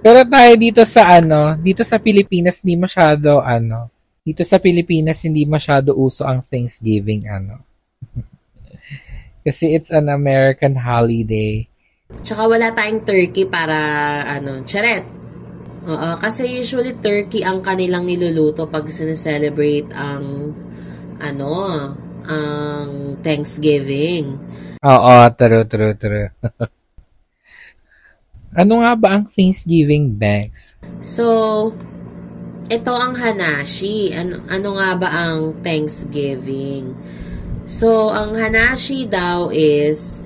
Pero 0.05 0.21
tayo 0.25 0.53
dito 0.57 0.85
sa 0.85 1.17
ano, 1.17 1.57
dito 1.57 1.81
sa 1.81 1.97
Pilipinas, 1.97 2.61
hindi 2.61 2.77
masyado 2.77 3.41
ano, 3.41 3.89
dito 4.25 4.41
sa 4.41 4.61
Pilipinas, 4.61 5.21
hindi 5.25 5.45
masyado 5.45 5.93
uso 5.93 6.25
ang 6.25 6.41
Thanksgiving, 6.45 7.25
ano. 7.29 7.61
Kasi 9.45 9.73
it's 9.73 9.93
an 9.93 10.09
American 10.09 10.77
holiday. 10.77 11.65
Tsaka 12.05 12.45
wala 12.45 12.69
tayong 12.69 13.01
turkey 13.01 13.49
para, 13.49 13.77
ano, 14.29 14.61
charet. 14.61 15.01
Oo, 15.85 16.09
kasi 16.21 16.61
usually 16.61 16.93
turkey 16.97 17.41
ang 17.41 17.65
kanilang 17.65 18.05
niluluto 18.05 18.69
pag 18.69 18.85
sineselebrate 18.89 19.89
ang 19.93 20.53
ano, 21.17 21.53
ang 22.25 23.17
Thanksgiving. 23.25 24.37
Oo, 24.85 25.13
true, 25.33 25.65
true, 25.65 25.95
true. 25.97 26.29
ano 28.61 28.73
nga 28.85 28.93
ba 28.93 29.07
ang 29.17 29.25
Thanksgiving 29.25 30.13
bags? 30.13 30.77
So, 31.01 31.73
ito 32.69 32.93
ang 32.93 33.17
hanashi. 33.17 34.13
Ano, 34.13 34.45
ano 34.49 34.69
nga 34.77 34.89
ba 34.93 35.09
ang 35.09 35.57
Thanksgiving? 35.61 36.93
So, 37.65 38.13
ang 38.13 38.37
hanashi 38.37 39.09
daw 39.09 39.49
is, 39.49 40.21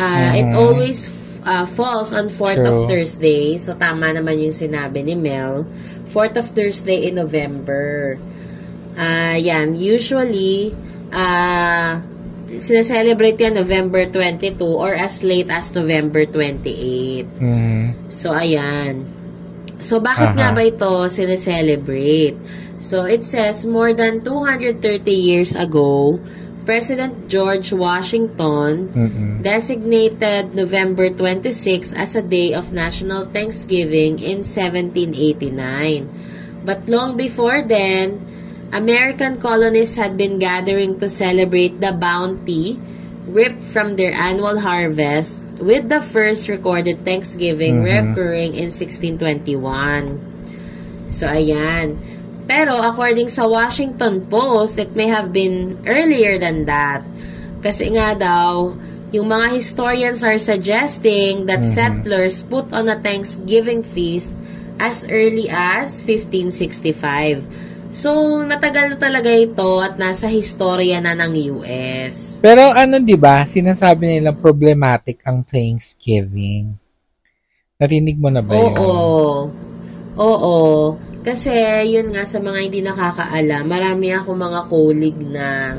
uh, 0.00 0.08
uh-huh. 0.08 0.32
it 0.40 0.48
mm-hmm. 0.48 0.56
always 0.56 1.12
uh, 1.44 1.66
falls 1.68 2.12
on 2.16 2.32
4th 2.32 2.64
of 2.64 2.88
Thursday. 2.88 3.60
So, 3.60 3.76
tama 3.76 4.16
naman 4.16 4.40
yung 4.40 4.54
sinabi 4.54 5.04
ni 5.04 5.14
Mel. 5.14 5.68
4th 6.08 6.36
of 6.40 6.46
Thursday 6.56 7.06
in 7.06 7.20
November. 7.20 8.16
Uh, 8.96 9.36
yan. 9.36 9.76
Usually, 9.76 10.72
uh, 11.12 12.00
sineselebrate 12.58 13.38
yan 13.38 13.54
November 13.54 14.08
22 14.08 14.58
or 14.64 14.96
as 14.96 15.22
late 15.22 15.52
as 15.52 15.70
November 15.76 16.26
28. 16.26 17.28
Mhm. 17.38 18.10
So, 18.10 18.34
ayan. 18.34 19.06
So, 19.80 20.02
bakit 20.02 20.34
Aha. 20.34 20.36
nga 20.36 20.48
ba 20.50 20.66
ito 20.66 21.06
sineselebrate? 21.06 22.36
So, 22.80 23.04
it 23.04 23.28
says, 23.28 23.68
more 23.68 23.92
than 23.92 24.24
230 24.24 25.12
years 25.12 25.52
ago, 25.52 26.18
President 26.64 27.28
George 27.28 27.72
Washington 27.72 28.90
Mhm. 28.92 29.42
designated 29.42 30.54
November 30.54 31.08
26 31.08 31.92
as 31.92 32.14
a 32.14 32.22
day 32.22 32.52
of 32.52 32.72
national 32.72 33.26
Thanksgiving 33.32 34.20
in 34.20 34.44
1789. 34.44 36.08
But 36.64 36.84
long 36.86 37.16
before 37.16 37.64
then, 37.64 38.20
American 38.70 39.40
colonists 39.40 39.96
had 39.96 40.14
been 40.16 40.38
gathering 40.38 41.00
to 41.00 41.08
celebrate 41.08 41.80
the 41.80 41.90
bounty 41.90 42.78
reaped 43.26 43.62
from 43.62 43.96
their 43.96 44.12
annual 44.12 44.58
harvest 44.60 45.42
with 45.58 45.88
the 45.88 46.00
first 46.00 46.48
recorded 46.48 47.04
Thanksgiving 47.04 47.82
Mhm. 47.82 47.84
recurring 47.86 48.54
in 48.54 48.70
1621. 48.70 50.18
So, 51.10 51.26
ayan. 51.26 51.98
Pero 52.50 52.82
according 52.82 53.30
sa 53.30 53.46
Washington 53.46 54.26
Post, 54.26 54.74
it 54.82 54.90
may 54.98 55.06
have 55.06 55.30
been 55.30 55.78
earlier 55.86 56.34
than 56.34 56.66
that. 56.66 57.06
Kasi 57.62 57.94
nga 57.94 58.18
daw, 58.18 58.74
yung 59.14 59.30
mga 59.30 59.54
historians 59.54 60.26
are 60.26 60.34
suggesting 60.34 61.46
that 61.46 61.62
Mhm. 61.62 61.70
settlers 61.70 62.42
put 62.42 62.66
on 62.74 62.90
a 62.90 62.98
Thanksgiving 62.98 63.86
feast 63.86 64.34
as 64.82 65.06
early 65.06 65.46
as 65.46 66.02
1565. 66.02 67.38
So, 67.94 68.42
matagal 68.42 68.94
na 68.94 68.98
talaga 68.98 69.30
ito 69.30 69.78
at 69.78 69.94
nasa 69.94 70.26
historia 70.26 70.98
na 70.98 71.14
ng 71.14 71.54
US. 71.54 72.38
Pero 72.42 72.74
ano 72.74 72.98
'di 72.98 73.14
ba, 73.18 73.46
sinasabi 73.46 74.18
nila 74.18 74.34
problematic 74.34 75.22
ang 75.22 75.46
Thanksgiving. 75.46 76.74
Narinig 77.78 78.18
mo 78.18 78.30
na 78.30 78.42
ba 78.42 78.58
'yun? 78.58 78.74
Oo. 78.74 79.50
Oo. 80.18 80.66
Kasi, 81.20 81.52
yun 81.92 82.16
nga, 82.16 82.24
sa 82.24 82.40
mga 82.40 82.58
hindi 82.64 82.80
nakakaalam, 82.80 83.68
marami 83.68 84.08
ako 84.16 84.28
mga 84.32 84.60
colleague 84.72 85.22
na 85.28 85.76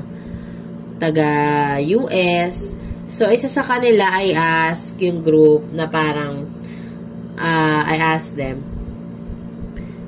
taga-US. 1.01 2.77
So, 3.10 3.25
isa 3.25 3.49
sa 3.49 3.65
kanila, 3.65 4.06
I 4.21 4.38
ask 4.38 4.93
yung 5.01 5.25
group 5.25 5.65
na 5.73 5.89
parang, 5.89 6.45
uh, 7.41 7.82
I 7.89 7.97
ask 8.13 8.38
them, 8.38 8.62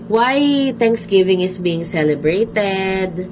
why 0.05 0.37
Thanksgiving 0.77 1.41
is 1.41 1.57
being 1.57 1.81
celebrated? 1.81 3.25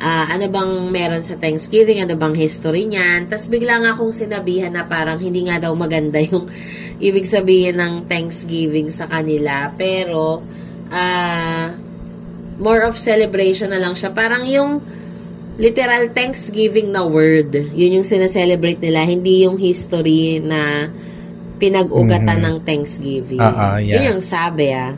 Ah, 0.00 0.32
ano 0.32 0.48
bang 0.48 0.88
meron 0.88 1.26
sa 1.26 1.36
Thanksgiving? 1.36 2.00
Ano 2.00 2.16
bang 2.16 2.32
history 2.32 2.88
niyan? 2.88 3.28
Tapos 3.28 3.50
bigla 3.50 3.84
nga 3.84 3.90
akong 3.92 4.14
sinabihan 4.16 4.72
na 4.72 4.88
parang 4.88 5.20
hindi 5.20 5.44
nga 5.44 5.60
daw 5.60 5.74
maganda 5.76 6.16
yung 6.30 6.48
ibig 7.02 7.26
sabihin 7.26 7.76
ng 7.76 8.06
Thanksgiving 8.06 8.88
sa 8.88 9.10
kanila. 9.10 9.74
Pero, 9.76 10.40
ah, 10.90 11.74
more 12.60 12.84
of 12.84 12.98
celebration 12.98 13.72
na 13.72 13.80
lang 13.80 13.96
siya. 13.96 14.12
Parang 14.12 14.44
yung 14.44 14.84
literal 15.56 16.12
Thanksgiving 16.12 16.92
na 16.92 17.04
word. 17.04 17.52
Yun 17.72 18.00
yung 18.00 18.06
sineselebrate 18.06 18.80
nila. 18.80 19.04
Hindi 19.04 19.44
yung 19.48 19.56
history 19.56 20.40
na 20.40 20.88
pinag-ugatan 21.60 22.40
Mhm. 22.40 22.44
ng 22.48 22.56
Thanksgiving. 22.64 23.40
Ah, 23.40 23.76
yeah. 23.76 24.00
Yun 24.00 24.16
yung 24.16 24.24
sabi 24.24 24.72
ah. 24.72 24.96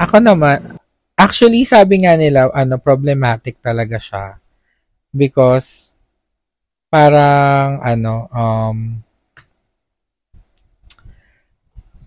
Ako 0.00 0.24
naman, 0.24 0.80
actually 1.12 1.68
sabi 1.68 2.08
nga 2.08 2.16
nila, 2.16 2.48
ano, 2.54 2.80
problematic 2.80 3.60
talaga 3.60 4.00
siya. 4.00 4.40
Because, 5.12 5.92
parang, 6.88 7.84
ano, 7.84 8.32
um, 8.32 9.04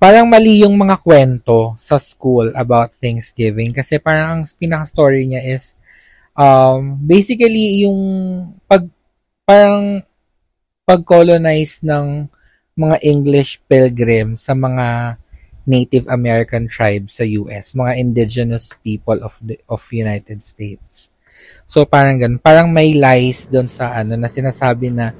parang 0.02 0.26
mali 0.26 0.66
yung 0.66 0.74
mga 0.74 0.98
kwento 0.98 1.78
sa 1.78 2.02
school 2.02 2.50
about 2.58 2.90
Thanksgiving. 2.98 3.70
Kasi 3.70 4.02
parang 4.02 4.42
ang 4.42 4.44
pinaka-story 4.58 5.30
niya 5.30 5.46
is, 5.46 5.78
um, 6.34 6.98
basically 6.98 7.86
yung 7.86 8.02
pag, 8.66 8.90
parang 9.46 10.02
pag-colonize 10.90 11.86
ng 11.86 12.26
mga 12.74 12.98
English 13.06 13.62
pilgrim 13.70 14.34
sa 14.42 14.58
mga 14.58 15.22
Native 15.70 16.10
American 16.10 16.66
tribes 16.66 17.22
sa 17.22 17.26
US, 17.46 17.78
mga 17.78 17.94
indigenous 18.02 18.74
people 18.82 19.22
of 19.22 19.38
the 19.38 19.62
of 19.70 19.86
United 19.94 20.42
States. 20.42 21.14
So 21.70 21.86
parang 21.86 22.18
ganun, 22.18 22.42
parang 22.42 22.74
may 22.74 22.98
lies 22.98 23.46
doon 23.46 23.70
sa 23.70 23.94
ano 23.94 24.18
na 24.18 24.26
sinasabi 24.26 24.90
na 24.90 25.14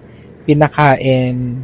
pinakain 0.50 1.62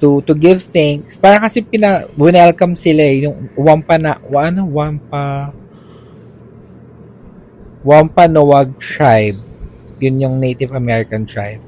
to 0.00 0.24
to 0.24 0.32
give 0.32 0.64
thanks. 0.64 1.20
Parang 1.20 1.44
kasi 1.44 1.60
pina 1.60 2.08
welcome 2.16 2.74
sila 2.74 3.04
eh, 3.04 3.28
yung 3.28 3.52
Wampa 3.54 4.00
na 4.00 4.16
ano 4.16 4.64
Wampa 4.66 5.52
Wampanoag 7.80 8.76
tribe. 8.76 9.40
Yun 10.00 10.20
yung 10.20 10.36
Native 10.36 10.76
American 10.76 11.24
tribe. 11.24 11.64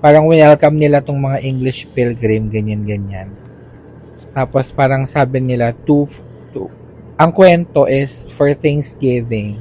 Parang 0.00 0.28
welcome 0.28 0.76
nila 0.76 1.04
tong 1.04 1.20
mga 1.20 1.44
English 1.44 1.88
pilgrim 1.92 2.48
ganyan-ganyan. 2.48 3.32
Tapos 4.32 4.72
parang 4.72 5.04
sabi 5.08 5.40
nila, 5.40 5.72
to, 5.72 6.08
to, 6.52 6.68
ang 7.16 7.32
kwento 7.32 7.84
is 7.84 8.28
for 8.32 8.52
Thanksgiving, 8.52 9.60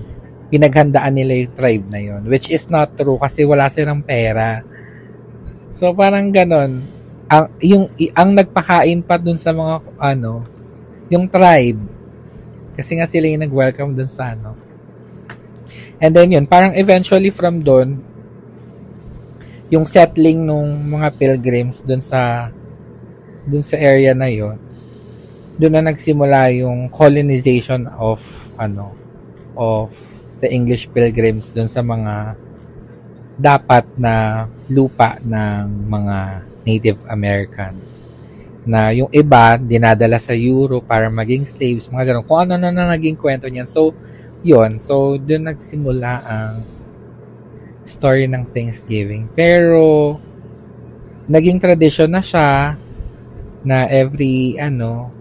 pinaghandaan 0.51 1.15
nila 1.15 1.43
yung 1.43 1.55
tribe 1.55 1.85
na 1.87 1.99
yon 1.99 2.23
which 2.27 2.51
is 2.51 2.67
not 2.71 2.95
true 2.95 3.19
kasi 3.19 3.43
wala 3.43 3.71
silang 3.71 4.03
pera. 4.03 4.63
So 5.75 5.91
parang 5.91 6.31
ganon. 6.31 6.87
Ang, 7.25 7.45
yung, 7.61 7.83
ang 8.13 8.29
nagpakain 8.33 9.01
pa 9.01 9.17
dun 9.17 9.37
sa 9.39 9.49
mga, 9.49 9.81
ano, 9.97 10.45
yung 11.09 11.25
tribe. 11.29 11.81
Kasi 12.75 12.99
nga 12.99 13.07
sila 13.07 13.29
yung 13.29 13.43
nag-welcome 13.45 13.95
dun 13.95 14.11
sa 14.11 14.35
ano. 14.35 14.57
And 15.97 16.11
then 16.11 16.33
yun, 16.35 16.45
parang 16.45 16.75
eventually 16.75 17.31
from 17.31 17.63
doon, 17.63 18.03
yung 19.73 19.89
settling 19.89 20.45
nung 20.45 20.85
mga 20.85 21.17
pilgrims 21.17 21.81
dun 21.81 22.03
sa 22.03 22.53
dun 23.45 23.65
sa 23.65 23.77
area 23.77 24.13
na 24.13 24.29
yon 24.29 24.57
doon 25.57 25.73
na 25.73 25.89
nagsimula 25.89 26.53
yung 26.53 26.91
colonization 26.91 27.89
of 27.97 28.21
ano 28.59 28.93
of 29.57 29.89
the 30.43 30.49
English 30.51 30.85
pilgrims 30.91 31.49
doon 31.49 31.69
sa 31.71 31.81
mga 31.81 32.37
dapat 33.39 33.87
na 33.97 34.45
lupa 34.69 35.17
ng 35.23 35.65
mga 35.89 36.17
Native 36.65 37.05
Americans 37.07 38.03
na 38.65 38.89
yung 38.89 39.07
iba 39.13 39.55
dinadala 39.61 40.17
sa 40.17 40.33
Europe 40.33 40.89
para 40.89 41.05
maging 41.07 41.45
slaves 41.45 41.85
mga 41.87 42.11
ganun 42.11 42.25
kung 42.25 42.49
ano 42.49 42.57
na 42.57 42.73
na 42.73 42.89
naging 42.89 43.13
kwento 43.13 43.45
niyan 43.45 43.69
so 43.69 43.93
yon 44.41 44.81
so 44.81 45.21
doon 45.21 45.53
nagsimula 45.53 46.11
ang 46.25 46.65
story 47.85 48.25
ng 48.25 48.49
Thanksgiving 48.49 49.29
pero 49.37 50.17
naging 51.29 51.61
tradition 51.61 52.09
na 52.09 52.25
siya 52.25 52.73
na 53.65 53.85
every 53.85 54.57
ano 54.57 55.13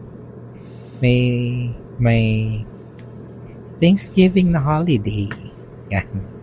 may 1.05 1.21
may 2.01 2.25
Thanksgiving 3.85 4.49
na 4.55 4.63
holiday. 4.63 5.29
Yan. 5.93 6.34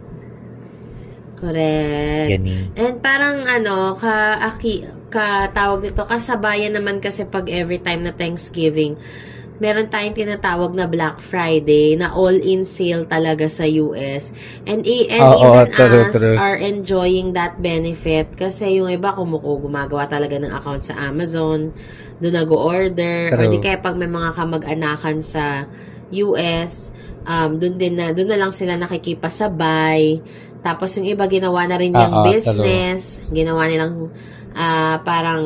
Correct. 1.41 2.30
Gani. 2.38 2.69
And 2.77 3.01
parang 3.01 3.49
ano, 3.49 3.97
ka, 3.97 4.38
aki, 4.54 4.86
ka 5.10 5.49
tawag 5.51 5.82
nito, 5.82 6.06
kasabayan 6.06 6.77
naman 6.77 7.01
kasi 7.01 7.25
pag 7.25 7.49
every 7.49 7.82
time 7.82 8.06
na 8.06 8.13
Thanksgiving, 8.13 8.93
meron 9.62 9.89
tayong 9.93 10.17
tinatawag 10.17 10.73
na 10.73 10.89
Black 10.89 11.21
Friday 11.21 11.93
na 11.93 12.10
all-in 12.10 12.65
sale 12.65 13.06
talaga 13.06 13.45
sa 13.45 13.65
US. 13.65 14.34
And, 14.65 14.82
i- 14.86 15.06
and 15.10 15.34
Oo, 15.34 15.38
even 15.38 15.67
true, 15.69 16.01
us 16.10 16.17
true. 16.17 16.38
are 16.38 16.58
enjoying 16.58 17.34
that 17.38 17.62
benefit 17.62 18.34
kasi 18.34 18.82
yung 18.82 18.89
iba 18.89 19.13
kumuko 19.13 19.62
gumagawa 19.62 20.10
talaga 20.10 20.38
ng 20.41 20.49
account 20.49 20.89
sa 20.89 20.97
Amazon, 20.97 21.69
doon 22.21 22.34
nag-order, 22.38 23.34
or 23.38 23.45
True. 23.45 23.54
di 23.54 23.58
kaya 23.62 23.77
pag 23.82 23.97
may 23.97 24.10
mga 24.10 24.34
kamag-anakan 24.34 25.21
sa 25.21 25.65
US, 26.10 26.89
um, 27.25 27.58
doon 27.62 27.77
din 27.77 27.97
na, 27.97 28.13
doon 28.17 28.34
na 28.34 28.41
lang 28.41 28.54
sila 28.54 28.77
nakikipasabay. 28.77 30.21
Tapos 30.62 30.93
yung 30.97 31.10
iba 31.10 31.26
ginawa 31.26 31.65
na 31.65 31.78
rin 31.78 31.93
yung 31.93 32.21
Oo, 32.21 32.26
business, 32.26 33.21
ginawa 33.34 33.65
nilang 33.65 34.13
ah, 34.54 35.02
parang 35.02 35.43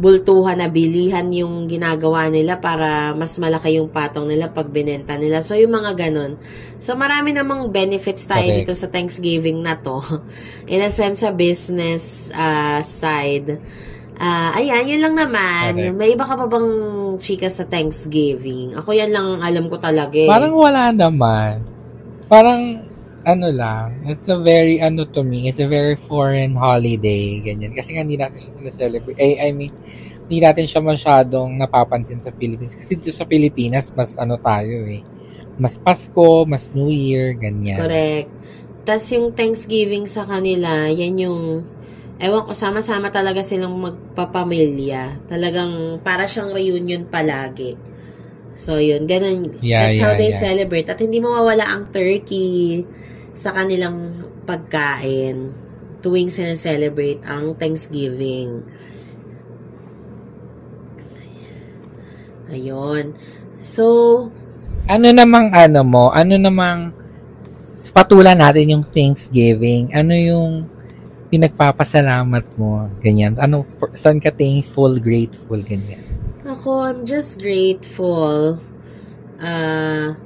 bultuhan 0.00 0.56
na 0.56 0.72
bilihan 0.72 1.28
yung 1.28 1.68
ginagawa 1.68 2.32
nila 2.32 2.56
para 2.56 3.12
mas 3.12 3.36
malaki 3.36 3.76
yung 3.76 3.92
patong 3.92 4.32
nila 4.32 4.48
pag 4.48 4.72
binenta 4.72 5.20
nila. 5.20 5.44
So, 5.44 5.60
yung 5.60 5.76
mga 5.76 6.08
ganun. 6.08 6.40
So, 6.80 6.96
marami 6.96 7.36
namang 7.36 7.68
benefits 7.68 8.24
tayo 8.24 8.48
Correct. 8.48 8.64
dito 8.64 8.72
sa 8.72 8.88
Thanksgiving 8.88 9.60
na 9.60 9.76
to. 9.76 10.00
In 10.72 10.80
a 10.80 10.88
sense, 10.88 11.20
sa 11.20 11.36
business 11.36 12.32
ah, 12.32 12.80
side. 12.80 13.60
Ah, 14.16 14.56
ayan, 14.56 14.88
yun 14.88 15.00
lang 15.04 15.20
naman. 15.20 15.76
Correct. 15.76 15.96
May 16.00 16.16
iba 16.16 16.24
ka 16.24 16.32
pa 16.32 16.48
bang 16.48 16.68
chika 17.20 17.52
sa 17.52 17.68
Thanksgiving? 17.68 18.72
Ako 18.80 18.96
yan 18.96 19.12
lang 19.12 19.36
ang 19.36 19.42
alam 19.44 19.68
ko 19.68 19.76
talaga 19.76 20.16
eh. 20.16 20.32
Parang 20.32 20.56
wala 20.56 20.96
naman. 20.96 21.60
Parang 22.24 22.88
ano 23.24 23.52
lang, 23.52 24.08
it's 24.08 24.28
a 24.32 24.38
very, 24.40 24.80
ano 24.80 25.04
to 25.04 25.20
me, 25.20 25.48
it's 25.48 25.60
a 25.60 25.68
very 25.68 25.96
foreign 25.96 26.56
holiday, 26.56 27.40
ganyan. 27.44 27.76
Kasi 27.76 27.92
nga 27.92 28.02
hindi 28.04 28.16
natin 28.16 28.40
siya 28.40 28.56
sineselebrate. 28.56 29.20
Eh, 29.20 29.36
I 29.36 29.52
mean, 29.52 29.72
hindi 30.24 30.38
natin 30.40 30.64
siya 30.64 30.80
masyadong 30.80 31.58
napapansin 31.58 32.22
sa 32.22 32.32
Philippines. 32.32 32.72
Kasi 32.78 32.96
dito 32.96 33.12
sa 33.12 33.28
Pilipinas, 33.28 33.92
mas 33.92 34.16
ano 34.16 34.40
tayo 34.40 34.88
eh. 34.88 35.04
Mas 35.60 35.76
Pasko, 35.76 36.48
mas 36.48 36.72
New 36.72 36.88
Year, 36.88 37.36
ganyan. 37.36 37.76
Correct. 37.76 38.30
Tapos 38.88 39.06
yung 39.12 39.36
Thanksgiving 39.36 40.08
sa 40.08 40.24
kanila, 40.24 40.88
yan 40.88 41.20
yung, 41.20 41.40
ewan 42.16 42.48
ko, 42.48 42.56
sama-sama 42.56 43.12
talaga 43.12 43.44
silang 43.44 43.76
magpapamilya. 43.76 45.28
Talagang 45.28 46.00
para 46.00 46.24
siyang 46.24 46.56
reunion 46.56 47.04
palagi. 47.04 47.76
So, 48.54 48.76
yun. 48.76 49.06
Ganun. 49.06 49.60
Yeah, 49.60 49.88
That's 49.88 49.98
yeah, 49.98 50.04
how 50.04 50.12
they 50.18 50.30
yeah. 50.32 50.40
celebrate. 50.40 50.88
At 50.90 51.00
hindi 51.00 51.22
mawawala 51.22 51.64
ang 51.64 51.90
turkey 51.94 52.84
sa 53.34 53.54
kanilang 53.54 54.26
pagkain 54.44 55.54
tuwing 56.00 56.32
sineselebrate 56.32 57.20
ang 57.28 57.54
Thanksgiving. 57.56 58.64
Ayun. 62.50 63.14
So, 63.62 63.84
Ano 64.90 65.06
namang 65.14 65.54
ano 65.54 65.86
mo, 65.86 66.04
ano 66.10 66.34
namang 66.34 66.90
patulan 67.94 68.34
natin 68.34 68.74
yung 68.74 68.84
Thanksgiving, 68.84 69.94
ano 69.94 70.12
yung 70.18 70.66
pinagpapasalamat 71.30 72.44
mo, 72.58 72.90
ganyan. 72.98 73.38
Ano, 73.38 73.62
saan 73.94 74.18
ka 74.18 74.34
thankful, 74.34 74.98
grateful, 74.98 75.62
ganyan. 75.62 76.09
Ako, 76.40 76.88
I'm 76.88 77.04
just 77.04 77.36
grateful 77.36 78.56
uh, 79.44 80.16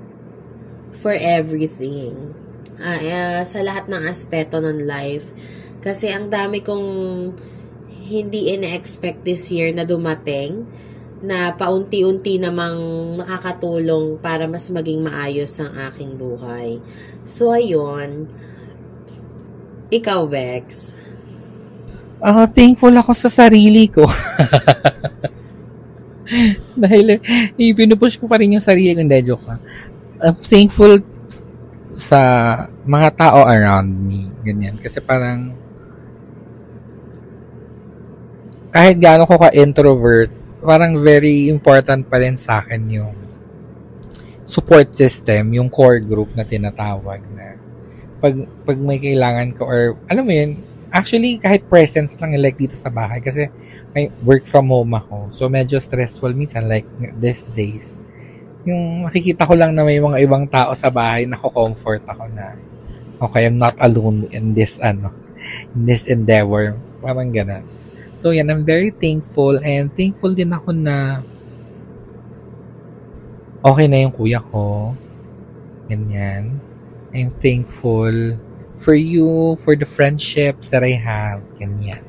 for 1.03 1.11
everything. 1.11 2.31
Ah, 2.79 3.03
uh, 3.03 3.43
sa 3.43 3.67
lahat 3.67 3.91
ng 3.91 3.99
aspeto 4.07 4.63
ng 4.63 4.87
life. 4.87 5.35
Kasi 5.83 6.15
ang 6.15 6.31
dami 6.31 6.63
kong 6.63 6.87
hindi 8.07 8.55
ina-expect 8.55 9.27
this 9.27 9.51
year 9.51 9.75
na 9.75 9.83
dumating 9.83 10.63
na 11.19 11.51
paunti-unti 11.51 12.39
namang 12.39 12.79
nakakatulong 13.19 14.23
para 14.23 14.47
mas 14.47 14.71
maging 14.71 15.03
maayos 15.03 15.51
ang 15.59 15.75
aking 15.91 16.15
buhay. 16.15 16.79
So, 17.27 17.51
ayun. 17.51 18.31
Ikaw, 19.91 20.31
Bex. 20.31 20.95
Ah, 22.23 22.47
thankful 22.47 22.95
ako 22.95 23.19
sa 23.19 23.27
sarili 23.27 23.91
ko. 23.91 24.07
Dahil 26.83 27.21
eh, 27.57 27.73
pinupush 27.73 28.17
ko 28.17 28.25
pa 28.27 28.41
rin 28.41 28.57
yung 28.57 28.65
sarili 28.65 28.93
ko. 28.97 29.01
Hindi, 29.05 29.19
joke 29.25 29.47
lang. 29.47 29.61
I'm 30.25 30.37
thankful 30.41 31.01
sa 31.95 32.21
mga 32.85 33.09
tao 33.19 33.47
around 33.47 33.89
me. 33.89 34.33
Ganyan. 34.43 34.81
Kasi 34.81 34.99
parang 35.05 35.55
kahit 38.75 38.99
gaano 38.99 39.23
ko 39.29 39.39
ka-introvert, 39.39 40.33
parang 40.65 40.99
very 40.99 41.47
important 41.47 42.09
pa 42.11 42.19
rin 42.19 42.35
sa 42.35 42.65
akin 42.65 42.83
yung 42.91 43.15
support 44.45 44.93
system, 44.93 45.55
yung 45.55 45.71
core 45.71 46.03
group 46.03 46.35
na 46.37 46.45
tinatawag 46.45 47.21
na 47.33 47.57
pag, 48.19 48.35
pag 48.65 48.79
may 48.81 48.99
kailangan 48.99 49.53
ko 49.57 49.63
or 49.69 49.81
alam 50.09 50.25
mo 50.25 50.33
yun, 50.33 50.59
actually 50.95 51.43
kahit 51.43 51.67
presence 51.67 52.15
lang 52.23 52.39
like 52.39 52.55
dito 52.55 52.79
sa 52.79 52.87
bahay 52.87 53.19
kasi 53.19 53.51
may 53.91 54.15
work 54.23 54.47
from 54.47 54.71
home 54.71 54.95
ako. 54.95 55.35
So 55.35 55.51
medyo 55.51 55.83
stressful 55.83 56.31
minsan 56.39 56.71
like 56.71 56.87
these 57.19 57.51
days. 57.51 57.99
Yung 58.63 59.03
makikita 59.03 59.43
ko 59.43 59.59
lang 59.59 59.75
na 59.75 59.83
may 59.83 59.99
mga 59.99 60.23
ibang 60.23 60.47
tao 60.47 60.71
sa 60.79 60.95
bahay 60.95 61.27
na 61.27 61.35
comfort 61.35 62.07
ako 62.07 62.31
na 62.31 62.55
okay, 63.19 63.43
I'm 63.51 63.59
not 63.59 63.75
alone 63.83 64.31
in 64.31 64.55
this 64.55 64.79
ano, 64.79 65.11
in 65.75 65.83
this 65.83 66.07
endeavor. 66.07 66.79
Parang 67.03 67.35
ganun. 67.35 67.67
So 68.15 68.31
yan, 68.31 68.47
I'm 68.47 68.63
very 68.63 68.95
thankful 68.95 69.59
and 69.59 69.91
thankful 69.91 70.31
din 70.31 70.55
ako 70.55 70.71
na 70.71 71.27
okay 73.67 73.91
na 73.91 74.07
yung 74.07 74.15
kuya 74.15 74.39
ko. 74.39 74.95
Ganyan. 75.91 76.63
I'm 77.11 77.35
thankful 77.43 78.39
for 78.77 78.95
you, 78.95 79.57
for 79.63 79.77
the 79.77 79.87
friendships 79.87 80.71
that 80.71 80.83
I 80.83 80.99
have. 80.99 81.43
Ganyan. 81.55 82.03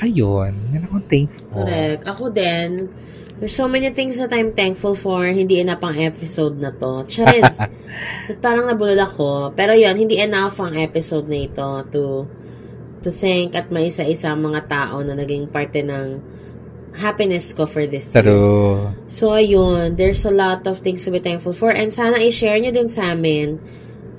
Ayun. 0.00 0.52
Yan 0.72 0.82
ako 0.88 0.96
thankful. 1.04 1.64
Correct. 1.68 2.02
Ako 2.08 2.24
din, 2.32 2.88
there's 3.36 3.52
so 3.52 3.68
many 3.68 3.92
things 3.92 4.16
that 4.16 4.32
I'm 4.32 4.56
thankful 4.56 4.96
for. 4.96 5.28
Hindi 5.28 5.60
enough 5.60 5.84
ang 5.84 6.00
episode 6.00 6.56
na 6.56 6.72
to. 6.72 7.04
Charis, 7.04 7.60
parang 8.44 8.68
nabulol 8.68 8.96
ako. 8.96 9.52
Pero 9.52 9.76
yun, 9.76 9.96
hindi 10.00 10.16
enough 10.16 10.56
ang 10.60 10.72
episode 10.76 11.28
na 11.28 11.44
ito 11.44 11.68
to 11.92 12.04
to 13.00 13.08
thank 13.08 13.56
at 13.56 13.72
maisa-isa 13.72 14.28
ang 14.28 14.44
mga 14.44 14.68
tao 14.68 15.00
na 15.00 15.16
naging 15.16 15.48
parte 15.48 15.80
ng 15.80 16.20
happiness 17.00 17.56
ko 17.56 17.64
for 17.64 17.88
this 17.88 18.12
year. 18.12 18.28
True. 18.28 18.92
So, 19.08 19.32
ayun, 19.32 19.96
there's 19.96 20.24
a 20.28 20.34
lot 20.34 20.68
of 20.68 20.84
things 20.84 21.08
to 21.08 21.10
be 21.12 21.20
thankful 21.20 21.56
for. 21.56 21.72
And 21.72 21.88
sana 21.88 22.20
i-share 22.20 22.60
nyo 22.60 22.72
din 22.72 22.92
sa 22.92 23.16
amin 23.16 23.56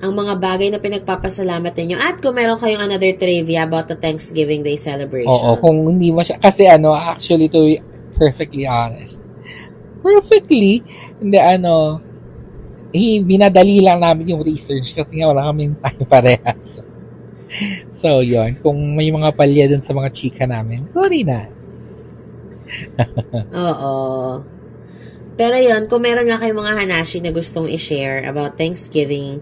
ang 0.02 0.12
mga 0.18 0.34
bagay 0.42 0.68
na 0.74 0.82
pinagpapasalamat 0.82 1.70
ninyo. 1.78 1.94
At 1.94 2.18
kung 2.18 2.34
meron 2.34 2.58
kayong 2.58 2.90
another 2.90 3.14
trivia 3.14 3.62
about 3.62 3.86
the 3.86 3.94
Thanksgiving 3.94 4.66
Day 4.66 4.74
celebration. 4.74 5.30
Oo, 5.30 5.54
kung 5.62 5.86
hindi 5.86 6.10
mo 6.10 6.26
siya, 6.26 6.42
kasi 6.42 6.66
ano, 6.66 6.90
actually 6.90 7.46
to 7.46 7.62
be 7.62 7.78
perfectly 8.18 8.66
honest, 8.66 9.22
perfectly, 10.02 10.82
hindi 11.22 11.38
ano, 11.38 12.02
eh, 12.90 13.22
binadali 13.22 13.78
lang 13.78 14.02
namin 14.02 14.34
yung 14.34 14.42
research 14.42 14.90
kasi 14.90 15.22
nga 15.22 15.30
wala 15.30 15.48
kaming 15.54 15.78
time 15.78 16.04
parehas. 16.04 16.82
So, 17.94 18.24
yun. 18.24 18.58
Kung 18.58 18.96
may 18.96 19.12
mga 19.12 19.36
palya 19.38 19.70
dun 19.70 19.84
sa 19.84 19.94
mga 19.94 20.10
chika 20.10 20.44
namin, 20.50 20.88
sorry 20.90 21.22
na. 21.22 21.46
Oo. 23.70 23.94
Pero 25.36 25.56
yun, 25.56 25.88
kung 25.88 26.04
meron 26.04 26.28
nga 26.28 26.40
kayong 26.40 26.60
mga 26.60 26.76
hanashi 26.84 27.20
na 27.20 27.32
gustong 27.32 27.68
i-share 27.68 28.24
about 28.28 28.56
Thanksgiving, 28.56 29.40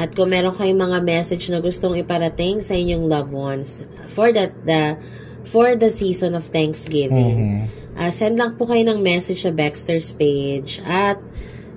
at 0.00 0.16
kung 0.16 0.32
meron 0.32 0.56
kayong 0.56 0.80
mga 0.80 0.98
message 1.04 1.52
na 1.52 1.60
gustong 1.60 1.92
iparating 2.00 2.64
sa 2.64 2.72
inyong 2.72 3.04
loved 3.04 3.34
ones 3.36 3.84
for 4.08 4.32
that 4.32 4.56
the 4.64 4.96
for 5.44 5.76
the 5.76 5.92
season 5.92 6.32
of 6.32 6.48
Thanksgiving, 6.48 7.36
Mhm. 7.36 7.98
uh, 8.00 8.08
send 8.08 8.40
lang 8.40 8.56
po 8.56 8.64
kayo 8.64 8.80
ng 8.88 9.04
message 9.04 9.44
sa 9.44 9.52
Baxter's 9.52 10.16
page 10.16 10.80
at 10.88 11.20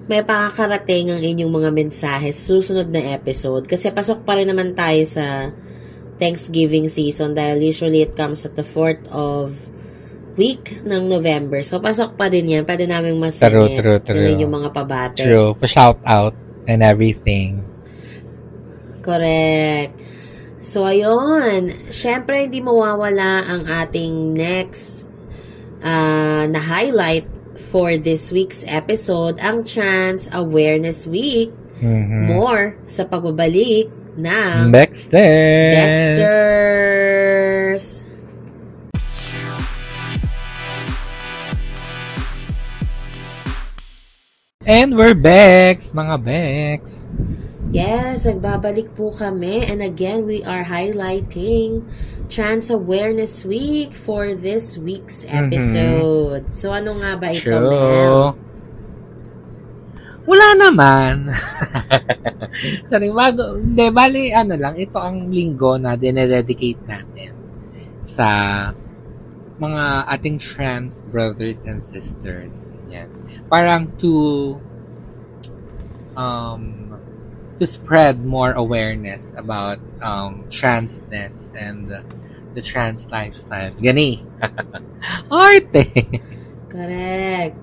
may 0.08 0.24
pakakarating 0.24 1.12
ang 1.12 1.20
inyong 1.20 1.52
mga 1.52 1.70
mensahe 1.72 2.32
sa 2.32 2.44
susunod 2.54 2.92
na 2.92 3.12
episode. 3.12 3.68
Kasi 3.68 3.92
pasok 3.92 4.24
pa 4.24 4.40
rin 4.40 4.48
naman 4.48 4.72
tayo 4.72 5.04
sa 5.04 5.52
Thanksgiving 6.20 6.88
season 6.88 7.34
dahil 7.34 7.60
usually 7.60 8.04
it 8.06 8.14
comes 8.14 8.44
at 8.48 8.54
the 8.56 8.64
4th 8.64 9.04
of 9.10 9.56
week 10.36 10.82
ng 10.84 11.10
November. 11.10 11.62
So, 11.64 11.80
pasok 11.80 12.18
pa 12.18 12.28
din 12.30 12.50
yan. 12.52 12.64
Pwede 12.66 12.86
namin 12.86 13.18
True, 13.18 13.24
masingit 13.24 13.80
true, 13.80 14.00
true. 14.02 14.16
yung 14.18 14.30
inyong 14.38 14.54
mga 14.54 14.70
pabate. 14.74 15.24
True. 15.24 15.54
For 15.58 15.68
shout 15.68 15.98
out 16.06 16.34
and 16.70 16.82
everything. 16.82 17.73
Correct. 19.04 20.00
So, 20.64 20.88
ayun. 20.88 21.92
Siyempre, 21.92 22.48
hindi 22.48 22.64
mawawala 22.64 23.44
ang 23.44 23.68
ating 23.68 24.32
next 24.32 25.12
uh, 25.84 26.48
na 26.48 26.58
highlight 26.64 27.28
for 27.74 28.00
this 28.00 28.32
week's 28.32 28.64
episode, 28.64 29.38
ang 29.44 29.68
Trans 29.68 30.32
Awareness 30.32 31.04
Week. 31.04 31.52
Mhm. 31.84 32.32
More 32.32 32.80
sa 32.88 33.04
pagbabalik 33.04 33.92
ng 34.16 34.72
Dexter. 34.72 35.74
Dexters. 35.76 36.24
And 44.64 44.96
we're 44.96 45.12
Bex, 45.12 45.92
mga 45.92 46.24
Bex. 46.24 47.04
Yes, 47.74 48.30
nagbabalik 48.30 48.94
po 48.94 49.10
kami. 49.10 49.66
And 49.66 49.82
again, 49.82 50.30
we 50.30 50.46
are 50.46 50.62
highlighting 50.62 51.90
Trans 52.30 52.70
Awareness 52.70 53.42
Week 53.50 53.90
for 53.90 54.38
this 54.38 54.78
week's 54.78 55.26
episode. 55.26 56.54
So, 56.54 56.70
ano 56.70 57.02
nga 57.02 57.18
ba 57.18 57.34
ito? 57.34 57.50
True. 57.50 58.38
Wala 60.30 60.48
naman. 60.54 61.34
Sorry, 62.94 63.10
bago, 63.10 63.58
hindi, 63.58 63.90
bali, 63.90 64.30
ano 64.30 64.54
lang, 64.54 64.78
ito 64.78 65.02
ang 65.02 65.34
linggo 65.34 65.74
na 65.82 65.98
dinededicate 65.98 66.86
natin 66.86 67.34
sa 68.06 68.30
mga 69.58 70.14
ating 70.14 70.38
trans 70.38 71.02
brothers 71.10 71.58
and 71.66 71.82
sisters. 71.82 72.70
Yan. 72.94 73.10
Parang 73.50 73.90
to 73.98 74.62
um 76.14 76.83
to 77.60 77.66
spread 77.66 78.26
more 78.26 78.52
awareness 78.54 79.34
about 79.38 79.78
um 80.02 80.46
transness 80.50 81.54
and 81.54 81.90
the, 81.90 82.02
the 82.54 82.62
trans 82.62 83.10
lifestyle. 83.12 83.74
Gani. 83.78 84.26
Arte. 85.32 86.22
Correct. 86.70 87.58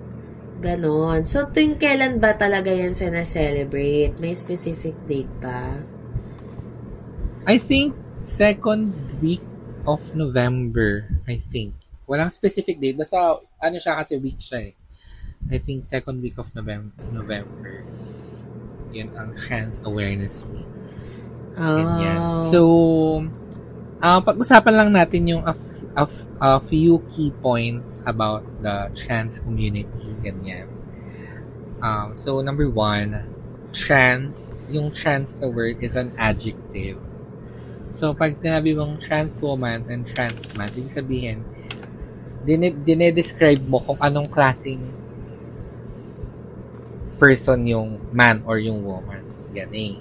Ganon. 0.60 1.24
So, 1.24 1.48
tuwing 1.48 1.80
kailan 1.80 2.20
ba 2.20 2.36
talaga 2.36 2.68
yan 2.68 2.92
sinaselebrate? 2.92 4.20
May 4.20 4.36
specific 4.36 4.92
date 5.08 5.32
ba? 5.40 5.80
I 7.48 7.56
think 7.56 7.96
second 8.28 8.92
week 9.24 9.40
of 9.88 10.12
November, 10.12 11.08
I 11.24 11.40
think. 11.40 11.72
Walang 12.04 12.28
specific 12.28 12.76
date. 12.76 13.00
Basta, 13.00 13.40
ano 13.56 13.76
siya 13.80 14.04
kasi 14.04 14.20
week 14.20 14.36
siya 14.36 14.70
eh. 14.70 14.74
I 15.48 15.56
think 15.56 15.88
second 15.88 16.20
week 16.20 16.36
of 16.36 16.52
November. 16.52 16.92
November. 17.08 17.80
Yun 18.90 19.08
ang 19.14 19.34
Trans 19.38 19.82
Awareness 19.86 20.42
Week. 20.50 20.66
Ganyan. 21.54 22.18
Oh. 22.18 22.36
So, 22.38 22.60
ah 24.00 24.18
pag-usapan 24.24 24.74
lang 24.74 24.90
natin 24.96 25.28
yung 25.28 25.42
a, 25.44 25.52
f- 25.52 25.84
a 25.92 26.04
f- 26.08 26.30
a 26.40 26.56
few 26.56 27.04
key 27.12 27.28
points 27.44 28.00
about 28.08 28.40
the 28.64 28.88
trans 28.96 29.38
community. 29.38 30.10
Ganyan. 30.24 30.68
Um, 31.80 32.12
so, 32.12 32.40
number 32.44 32.68
one, 32.68 33.24
trans, 33.72 34.60
yung 34.68 34.92
trans 34.92 35.36
na 35.40 35.48
word 35.48 35.80
is 35.80 35.96
an 35.96 36.12
adjective. 36.20 37.00
So, 37.90 38.12
pag 38.14 38.36
sinabi 38.36 38.76
mong 38.76 39.00
trans 39.00 39.40
woman 39.40 39.88
and 39.88 40.04
trans 40.04 40.52
man, 40.54 40.68
ibig 40.76 40.92
sabihin, 40.92 41.42
dine- 42.44 42.76
dinedescribe 42.84 43.64
mo 43.64 43.80
kung 43.80 43.98
anong 44.00 44.28
klaseng 44.28 44.99
person 47.20 47.68
yung 47.68 48.00
man 48.10 48.40
or 48.48 48.56
yung 48.56 48.80
woman. 48.80 49.20
Ganyan. 49.52 50.00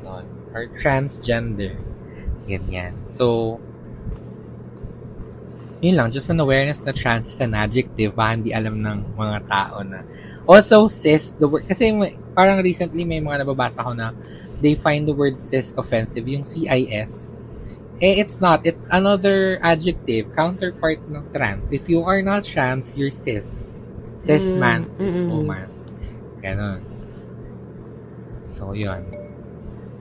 Ganon. 0.00 0.26
Or 0.54 0.70
transgender. 0.78 1.74
Ganyan. 2.46 3.10
So, 3.10 3.58
yun 5.82 5.98
lang, 5.98 6.08
just 6.10 6.30
an 6.32 6.40
awareness 6.40 6.80
na 6.80 6.92
trans 6.92 7.28
is 7.28 7.38
an 7.42 7.52
adjective, 7.52 8.16
baka 8.16 8.40
hindi 8.40 8.50
alam 8.54 8.80
ng 8.80 8.98
mga 9.12 9.38
tao 9.44 9.84
na. 9.84 10.00
Also, 10.48 10.88
cis, 10.88 11.36
the 11.36 11.44
word, 11.44 11.68
kasi 11.68 11.92
may, 11.92 12.16
parang 12.32 12.62
recently 12.64 13.04
may 13.04 13.20
mga 13.20 13.44
nababasa 13.44 13.84
ko 13.84 13.92
na 13.92 14.16
they 14.62 14.72
find 14.72 15.04
the 15.04 15.12
word 15.12 15.36
cis 15.36 15.76
offensive, 15.76 16.24
yung 16.24 16.46
CIS. 16.46 17.36
Eh, 18.00 18.20
it's 18.20 18.40
not. 18.40 18.60
It's 18.64 18.88
another 18.92 19.56
adjective, 19.64 20.32
counterpart 20.36 21.00
ng 21.08 21.32
trans. 21.32 21.72
If 21.72 21.88
you 21.88 22.04
are 22.04 22.20
not 22.20 22.44
trans, 22.44 22.92
you're 22.96 23.12
cis. 23.12 23.68
Cis 24.16 24.52
Mm, 24.52 24.58
man, 24.60 24.80
cis 24.88 25.20
mm-mm. 25.20 25.32
woman. 25.32 25.75
Ganon. 26.42 26.80
So, 28.46 28.72
yun. 28.72 29.10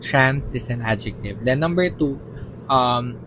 Trans 0.01 0.53
is 0.53 0.69
an 0.69 0.81
adjective. 0.81 1.41
Then, 1.41 1.59
number 1.59 1.89
two, 1.89 2.19
um, 2.69 3.17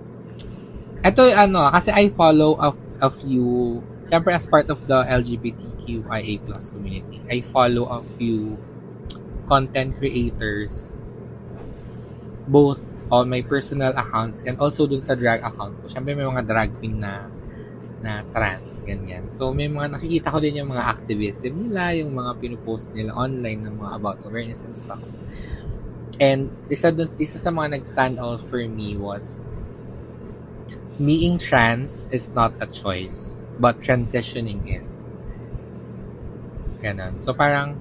ito, 1.02 1.22
ano, 1.34 1.70
kasi 1.70 1.90
I 1.90 2.08
follow 2.10 2.54
a, 2.58 2.74
a 3.02 3.10
few, 3.10 3.80
syempre 4.06 4.34
as 4.34 4.46
part 4.46 4.70
of 4.70 4.86
the 4.86 5.02
LGBTQIA 5.04 6.44
plus 6.46 6.70
community, 6.70 7.22
I 7.30 7.40
follow 7.42 7.86
a 7.86 8.02
few 8.18 8.58
content 9.48 9.96
creators 9.96 10.98
both 12.46 12.84
on 13.10 13.28
my 13.28 13.40
personal 13.40 13.96
accounts 13.96 14.44
and 14.44 14.60
also 14.60 14.84
dun 14.84 15.00
sa 15.00 15.16
drag 15.16 15.40
account 15.40 15.80
ko. 15.80 15.88
Syempre 15.88 16.12
may 16.12 16.24
mga 16.28 16.44
drag 16.44 16.70
queen 16.76 17.00
na 17.00 17.28
na 17.98 18.22
trans, 18.30 18.86
ganyan. 18.86 19.26
So, 19.26 19.50
may 19.50 19.66
mga 19.66 19.98
nakikita 19.98 20.30
ko 20.30 20.38
din 20.38 20.62
yung 20.62 20.70
mga 20.70 20.84
activism 20.86 21.52
nila, 21.58 21.94
yung 21.98 22.14
mga 22.14 22.38
pinupost 22.38 22.94
nila 22.94 23.14
online 23.14 23.66
ng 23.66 23.74
mga 23.74 23.92
about 23.98 24.18
awareness 24.22 24.62
and 24.62 24.74
stuff. 24.78 25.18
And 26.22 26.50
isa, 26.70 26.94
dun, 26.94 27.10
isa 27.18 27.38
sa 27.38 27.50
mga 27.50 27.78
nag-stand 27.78 28.22
out 28.22 28.42
for 28.46 28.62
me 28.66 28.94
was 28.94 29.38
being 30.98 31.38
trans 31.38 32.10
is 32.10 32.30
not 32.34 32.54
a 32.62 32.66
choice, 32.66 33.34
but 33.58 33.82
transitioning 33.82 34.66
is. 34.70 35.02
Ganon. 36.78 37.18
So, 37.18 37.34
parang 37.34 37.78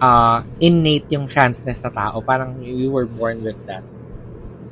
uh, 0.00 0.44
innate 0.60 1.08
yung 1.12 1.28
transness 1.28 1.84
sa 1.84 1.92
tao. 1.92 2.20
Parang 2.24 2.56
we 2.60 2.88
were 2.88 3.08
born 3.08 3.44
with 3.44 3.60
that. 3.68 3.84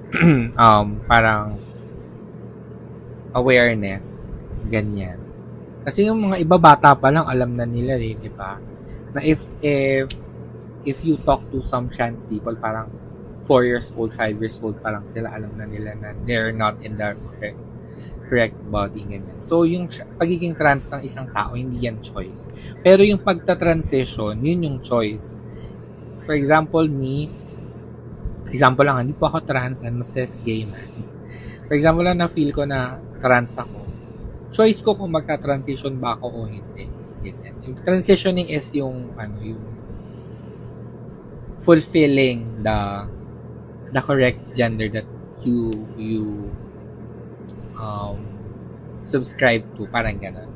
um, 0.56 1.04
parang 1.04 1.60
awareness. 3.32 4.28
Ganyan. 4.68 5.20
Kasi 5.88 6.04
yung 6.04 6.20
mga 6.20 6.36
iba 6.44 6.56
bata 6.60 6.92
pa 6.92 7.08
lang, 7.08 7.24
alam 7.24 7.56
na 7.56 7.64
nila 7.64 7.96
eh, 7.96 8.12
di 8.12 8.28
ba? 8.28 8.60
Na 9.16 9.24
if, 9.24 9.48
if, 9.64 10.12
if 10.84 11.00
you 11.00 11.16
talk 11.24 11.40
to 11.48 11.64
some 11.64 11.88
trans 11.88 12.28
people, 12.28 12.52
parang 12.56 12.92
4 13.48 13.64
years 13.64 13.88
old, 13.96 14.12
5 14.12 14.36
years 14.36 14.60
old 14.60 14.76
pa 14.84 14.92
lang 14.92 15.08
sila, 15.08 15.32
alam 15.32 15.56
na 15.56 15.64
nila 15.64 15.96
na 15.96 16.12
they're 16.28 16.52
not 16.52 16.76
in 16.84 17.00
the 17.00 17.16
correct, 17.16 17.60
correct 18.28 18.56
body, 18.68 19.00
ganyan. 19.08 19.40
So, 19.40 19.64
yung 19.64 19.88
pagiging 20.20 20.52
trans 20.52 20.92
ng 20.92 21.00
isang 21.00 21.32
tao, 21.32 21.56
hindi 21.56 21.80
yan 21.80 22.04
choice. 22.04 22.52
Pero 22.84 23.00
yung 23.00 23.24
pagta-transition, 23.24 24.36
yun 24.44 24.60
yung 24.60 24.78
choice. 24.84 25.32
For 26.20 26.36
example, 26.36 26.84
me, 26.84 27.32
example 28.52 28.84
lang, 28.84 29.08
hindi 29.08 29.16
po 29.16 29.32
ako 29.32 29.40
trans, 29.48 29.80
I'm 29.80 30.04
a 30.04 30.06
cis 30.06 30.44
gay 30.44 30.68
man. 30.68 30.92
For 31.64 31.72
example 31.76 32.04
lang, 32.04 32.20
na-feel 32.20 32.52
ko 32.52 32.68
na 32.68 33.00
trans 33.18 33.54
ako. 33.58 33.78
Choice 34.54 34.80
ko 34.80 34.96
kung 34.96 35.12
magka-transition 35.12 35.98
ba 36.00 36.16
ako 36.16 36.26
o 36.32 36.38
hindi. 36.48 36.88
Ganyan. 37.20 37.54
Yung 37.66 37.76
transitioning 37.84 38.48
is 38.48 38.66
yung, 38.74 39.12
ano, 39.18 39.36
yung 39.42 39.64
fulfilling 41.58 42.62
the 42.62 42.78
the 43.92 44.00
correct 44.00 44.40
gender 44.54 44.86
that 44.88 45.04
you 45.42 45.74
you 45.98 46.52
um 47.78 48.22
subscribe 49.02 49.64
to 49.76 49.86
parang 49.88 50.18
ganun. 50.20 50.50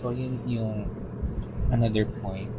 So 0.00 0.10
yun 0.14 0.38
yung 0.46 0.86
another 1.74 2.06
point. 2.24 2.50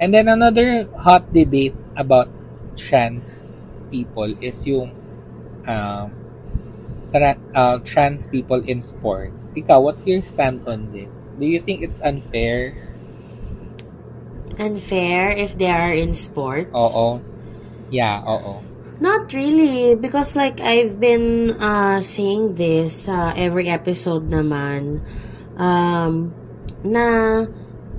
And 0.00 0.12
then 0.12 0.28
another 0.28 0.88
hot 0.98 1.30
debate 1.32 1.76
about 1.94 2.28
trans 2.76 3.46
people 3.88 4.28
is 4.42 4.58
yung 4.66 4.92
um 5.64 6.25
tra- 7.10 7.40
uh, 7.54 7.78
trans 7.84 8.26
people 8.26 8.62
in 8.62 8.80
sports. 8.80 9.52
Ikaw, 9.56 9.82
what's 9.82 10.06
your 10.06 10.22
stand 10.22 10.66
on 10.66 10.92
this? 10.92 11.32
Do 11.38 11.46
you 11.46 11.60
think 11.60 11.82
it's 11.82 12.00
unfair? 12.00 12.74
Unfair 14.58 15.30
if 15.30 15.58
they 15.58 15.68
are 15.68 15.92
in 15.92 16.14
sports? 16.14 16.72
Oo. 16.72 17.20
Yeah, 17.90 18.24
oo. 18.24 18.62
Not 19.00 19.32
really, 19.36 19.94
because 19.94 20.34
like 20.34 20.60
I've 20.60 20.96
been 20.96 21.52
uh, 21.60 22.00
saying 22.00 22.56
this 22.56 23.08
uh, 23.08 23.36
every 23.36 23.68
episode 23.68 24.32
naman, 24.32 25.04
um, 25.60 26.32
na 26.80 27.44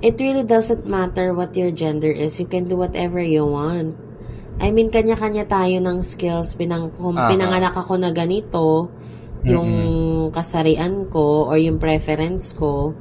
it 0.02 0.18
really 0.18 0.42
doesn't 0.42 0.86
matter 0.90 1.30
what 1.30 1.54
your 1.54 1.70
gender 1.70 2.10
is. 2.10 2.42
You 2.42 2.46
can 2.50 2.66
do 2.66 2.74
whatever 2.74 3.22
you 3.22 3.46
want. 3.46 4.07
I 4.58 4.74
mean, 4.74 4.90
kanya-kanya 4.90 5.46
tayo 5.46 5.78
ng 5.78 6.02
skills. 6.02 6.58
Pinang, 6.58 6.90
kung 6.98 7.14
Aha. 7.14 7.30
pinanganak 7.30 7.74
ako 7.78 7.94
na 7.98 8.10
ganito, 8.10 8.90
yung 9.46 9.70
kasarian 10.34 11.06
ko 11.06 11.46
or 11.46 11.56
yung 11.56 11.78
preference 11.78 12.52
ko, 12.52 12.94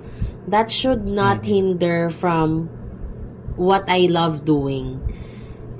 that 0.47 0.69
should 0.69 1.09
not 1.09 1.41
hinder 1.43 2.13
from 2.13 2.69
what 3.57 3.83
I 3.89 4.05
love 4.07 4.45
doing. 4.45 5.01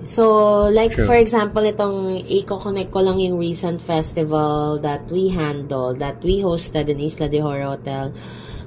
So, 0.08 0.66
like 0.72 0.96
True. 0.96 1.06
for 1.06 1.20
example, 1.20 1.62
itong 1.68 2.24
i-connect 2.26 2.96
ko 2.96 3.04
lang 3.04 3.20
yung 3.20 3.38
recent 3.38 3.84
festival 3.84 4.80
that 4.80 5.12
we 5.12 5.30
handled, 5.30 6.00
that 6.00 6.24
we 6.24 6.40
hosted 6.40 6.88
in 6.88 7.00
Isla 7.04 7.28
de 7.28 7.44
Oro 7.44 7.76
Hotel. 7.76 8.16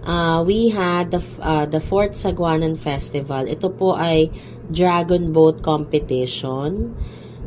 Uh, 0.04 0.44
we 0.44 0.68
had 0.68 1.10
the, 1.10 1.20
uh, 1.40 1.64
the 1.64 1.80
Fort 1.80 2.12
Saguanan 2.12 2.76
Festival. 2.76 3.48
Ito 3.48 3.72
po 3.72 3.96
ay 3.96 4.28
Dragon 4.70 5.34
Boat 5.34 5.60
Competition. 5.60 6.94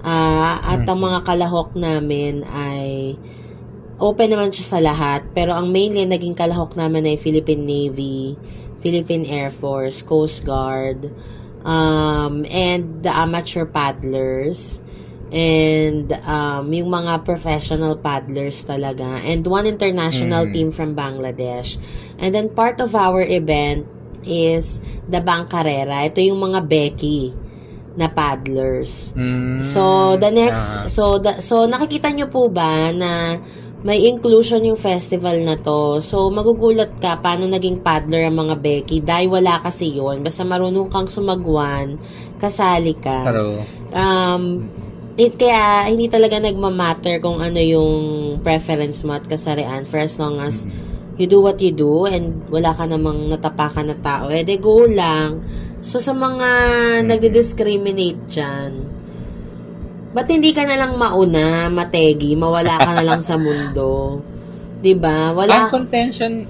Ah, 0.03 0.59
at 0.59 0.83
ang 0.83 0.99
mga 0.99 1.23
kalahok 1.23 1.79
namin 1.79 2.43
ay 2.43 3.15
open 4.03 4.27
naman 4.35 4.51
siya 4.51 4.65
sa 4.75 4.79
lahat. 4.83 5.23
Pero 5.31 5.55
ang 5.55 5.71
mainly 5.71 6.03
naging 6.03 6.35
kalahok 6.35 6.75
naman 6.75 7.07
ay 7.07 7.15
Philippine 7.15 7.63
Navy, 7.63 8.35
Philippine 8.83 9.23
Air 9.23 9.47
Force, 9.47 10.03
Coast 10.03 10.43
Guard, 10.43 11.07
um, 11.63 12.43
and 12.51 12.99
the 12.99 13.11
amateur 13.11 13.63
paddlers. 13.63 14.83
And 15.33 16.13
um, 16.13 16.69
yung 16.69 16.93
mga 16.93 17.25
professional 17.25 17.97
paddlers 17.97 18.67
talaga. 18.69 19.23
And 19.23 19.41
one 19.47 19.65
international 19.65 20.45
Mm. 20.45 20.53
team 20.53 20.69
from 20.69 20.93
Bangladesh. 20.93 21.79
And 22.21 22.35
then 22.35 22.53
part 22.53 22.77
of 22.83 22.93
our 22.93 23.23
event 23.23 23.87
is 24.25 24.79
the 25.07 25.19
Bangkarera. 25.19 26.07
Ito 26.07 26.19
yung 26.23 26.39
mga 26.39 26.65
Becky 26.65 27.33
na 27.93 28.09
paddlers. 28.09 29.13
Mm, 29.13 29.61
So 29.61 30.15
the 30.17 30.33
next 30.33 30.65
ah. 30.73 30.89
so 30.89 31.21
the, 31.21 31.37
so 31.39 31.69
nakikita 31.69 32.09
nyo 32.09 32.25
po 32.25 32.49
ba 32.49 32.89
na 32.89 33.37
may 33.83 34.07
inclusion 34.07 34.63
yung 34.63 34.79
festival 34.79 35.35
na 35.43 35.59
to. 35.59 35.99
So 35.99 36.31
magugulat 36.31 36.97
ka 37.03 37.19
paano 37.19 37.45
naging 37.45 37.83
paddler 37.83 38.31
ang 38.31 38.39
mga 38.39 38.55
Becky 38.57 39.03
dahil 39.03 39.29
wala 39.29 39.59
kasi 39.59 39.93
yon. 39.93 40.23
Basta 40.23 40.41
marunong 40.47 40.89
kang 40.89 41.05
sumagwan, 41.05 41.99
kasali 42.39 42.95
ka. 42.97 43.27
Um 43.93 44.65
it, 45.13 45.37
kaya 45.37 45.85
hindi 45.91 46.09
talaga 46.09 46.41
nagmamatter 46.41 47.21
kung 47.21 47.37
ano 47.37 47.61
yung 47.61 47.93
preference 48.41 49.05
mo 49.05 49.13
at 49.13 49.27
kasarian 49.29 49.85
for 49.85 50.01
as 50.01 50.17
long 50.17 50.41
as 50.41 50.65
you 51.17 51.29
do 51.29 51.39
what 51.41 51.61
you 51.61 51.73
do 51.73 52.09
and 52.09 52.45
wala 52.49 52.73
ka 52.73 52.89
namang 52.89 53.29
natapakan 53.29 53.93
na 53.93 53.97
tao, 53.97 54.33
eh 54.33 54.41
de 54.41 54.57
go 54.57 54.85
lang. 54.89 55.41
So 55.83 55.99
sa 55.99 56.15
mga 56.15 56.49
nagdi-discriminate 57.05 58.21
dyan, 58.31 58.71
Ba't 60.13 60.29
hindi 60.29 60.53
ka 60.53 60.61
na 60.69 60.77
lang 60.77 60.93
mauna, 60.93 61.73
mategi, 61.73 62.37
mawala 62.37 62.77
ka 62.77 62.91
na 62.93 63.01
lang 63.01 63.21
sa 63.25 63.33
mundo? 63.41 64.21
'Di 64.77 64.93
ba? 64.93 65.33
Ang 65.33 65.41
Wala 65.41 65.73
contention, 65.73 66.45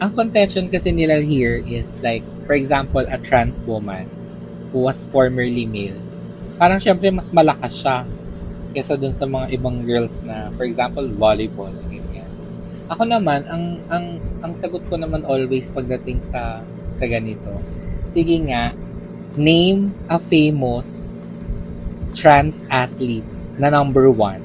ang 0.00 0.16
contention 0.16 0.64
kasi 0.72 0.88
nila 0.88 1.20
here 1.20 1.60
is 1.60 2.00
like, 2.00 2.24
for 2.48 2.56
example, 2.56 3.04
a 3.04 3.20
trans 3.20 3.60
woman 3.68 4.08
who 4.72 4.80
was 4.80 5.04
formerly 5.12 5.68
male. 5.68 6.00
Parang 6.56 6.80
syempre 6.80 7.12
mas 7.12 7.28
malakas 7.28 7.84
siya 7.84 8.08
kesa 8.72 8.96
dun 8.96 9.12
sa 9.12 9.28
mga 9.28 9.60
ibang 9.60 9.84
girls 9.84 10.16
na, 10.24 10.48
for 10.56 10.64
example, 10.64 11.04
volleyball, 11.20 11.74
ganyan. 11.84 12.09
Ako 12.90 13.06
naman, 13.06 13.46
ang, 13.46 13.78
ang, 13.86 14.18
ang 14.42 14.52
sagot 14.58 14.82
ko 14.90 14.98
naman 14.98 15.22
always 15.22 15.70
pagdating 15.70 16.18
sa, 16.26 16.58
sa 16.98 17.06
ganito, 17.06 17.54
sige 18.10 18.34
nga, 18.50 18.74
name 19.38 19.94
a 20.10 20.18
famous 20.18 21.14
trans 22.18 22.66
athlete 22.66 23.22
na 23.62 23.70
number 23.70 24.10
one 24.10 24.42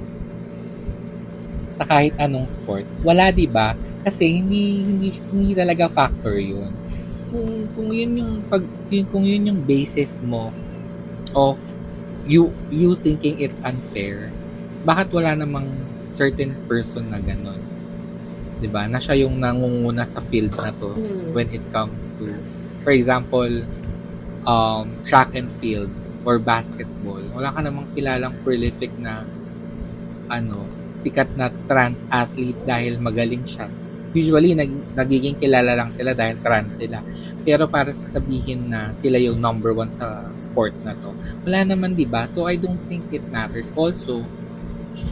sa 1.73 1.89
kahit 1.89 2.13
anong 2.21 2.45
sport. 2.45 2.85
Wala, 3.01 3.33
di 3.33 3.49
ba? 3.49 3.73
Kasi 4.05 4.37
hindi, 4.37 4.77
hindi, 4.85 5.09
hindi 5.33 5.57
talaga 5.57 5.89
factor 5.89 6.37
yun. 6.37 6.69
Kung, 7.33 7.49
kung 7.73 7.89
yun 7.89 8.13
yung 8.13 8.33
pag, 8.45 8.61
kung 9.09 9.25
yun 9.25 9.49
yung 9.49 9.61
basis 9.65 10.21
mo 10.21 10.53
of 11.33 11.57
you, 12.29 12.53
you 12.69 12.93
thinking 12.93 13.41
it's 13.41 13.65
unfair, 13.65 14.29
bakit 14.85 15.09
wala 15.09 15.33
namang 15.33 15.67
certain 16.13 16.53
person 16.69 17.09
na 17.09 17.17
ganun? 17.17 17.74
'Di 18.59 18.67
ba? 18.71 18.87
Na 18.87 18.99
siya 18.99 19.27
yung 19.27 19.35
nangunguna 19.37 20.07
sa 20.07 20.23
field 20.23 20.55
na 20.55 20.71
to 20.71 20.95
Hmm. 20.95 21.35
when 21.35 21.47
it 21.51 21.63
comes 21.71 22.07
to, 22.15 22.31
for 22.81 22.95
example, 22.95 23.51
um, 24.45 24.85
track 25.03 25.33
and 25.35 25.51
field 25.51 25.91
or 26.23 26.39
basketball. 26.39 27.21
Wala 27.35 27.51
ka 27.51 27.59
namang 27.61 27.87
kilalang 27.93 28.33
prolific 28.41 28.89
na 28.97 29.25
ano, 30.27 30.65
sikat 30.95 31.29
na 31.37 31.51
trans 31.69 32.07
athlete 32.09 32.57
dahil 32.65 32.97
magaling 32.97 33.45
siya. 33.45 33.69
Usually, 34.15 34.55
nag, 34.55 34.71
nagiging 34.95 35.35
kilala 35.35 35.75
lang 35.75 35.91
sila 35.91 36.15
dahil 36.15 36.39
trans 36.39 36.79
sila. 36.79 37.03
Pero 37.43 37.67
para 37.67 37.91
sasabihin 37.91 38.71
na 38.71 38.95
sila 38.95 39.19
yung 39.19 39.37
number 39.37 39.75
one 39.75 39.91
sa 39.91 40.31
sport 40.39 40.71
na 40.81 40.95
to, 40.95 41.11
wala 41.43 41.67
naman, 41.67 41.93
di 41.93 42.07
ba? 42.07 42.23
So, 42.25 42.47
I 42.47 42.55
don't 42.55 42.79
think 42.87 43.11
it 43.11 43.27
matters. 43.27 43.75
Also, 43.75 44.23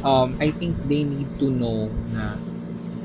um, 0.02 0.40
I 0.40 0.56
think 0.56 0.80
they 0.88 1.04
need 1.04 1.28
to 1.38 1.52
know 1.52 1.92
na 2.16 2.40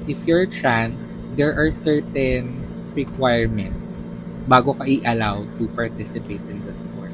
if 0.09 0.25
you're 0.25 0.49
trans, 0.49 1.13
there 1.37 1.53
are 1.53 1.69
certain 1.69 2.65
requirements 2.97 4.09
bago 4.49 4.73
ka 4.73 4.89
i-allow 4.89 5.45
to 5.61 5.69
participate 5.77 6.41
in 6.49 6.65
the 6.65 6.73
sport. 6.73 7.13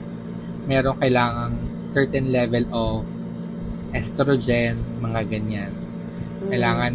Meron 0.71 0.97
kailangang 1.03 1.59
certain 1.85 2.31
level 2.31 2.65
of 2.71 3.05
estrogen, 3.91 4.79
mga 5.03 5.21
ganyan. 5.27 5.75
Mm. 6.41 6.49
Kailangan 6.55 6.95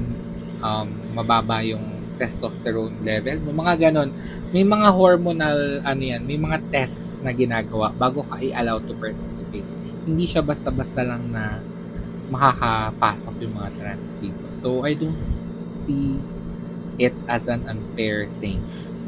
um, 0.63 0.87
mababa 1.13 1.59
yung 1.61 1.99
testosterone 2.19 2.99
level 3.03 3.39
mo, 3.47 3.63
mga 3.63 3.91
ganon. 3.91 4.11
May 4.51 4.63
mga 4.67 4.91
hormonal, 4.91 5.83
ano 5.83 6.03
yan, 6.03 6.23
may 6.23 6.35
mga 6.35 6.59
tests 6.71 7.19
na 7.23 7.31
ginagawa 7.31 7.91
bago 7.95 8.23
ka 8.27 8.39
i-allow 8.43 8.79
to 8.83 8.95
participate. 8.95 9.67
Hindi 10.03 10.25
siya 10.27 10.43
basta-basta 10.43 11.03
lang 11.03 11.31
na 11.31 11.63
makakapasok 12.31 13.35
yung 13.43 13.55
mga 13.55 13.69
trans 13.79 14.07
people. 14.19 14.51
So, 14.51 14.83
I 14.83 14.99
don't 14.99 15.15
see 15.73 16.17
it 16.99 17.15
as 17.25 17.47
an 17.47 17.63
unfair 17.65 18.27
thing. 18.43 18.59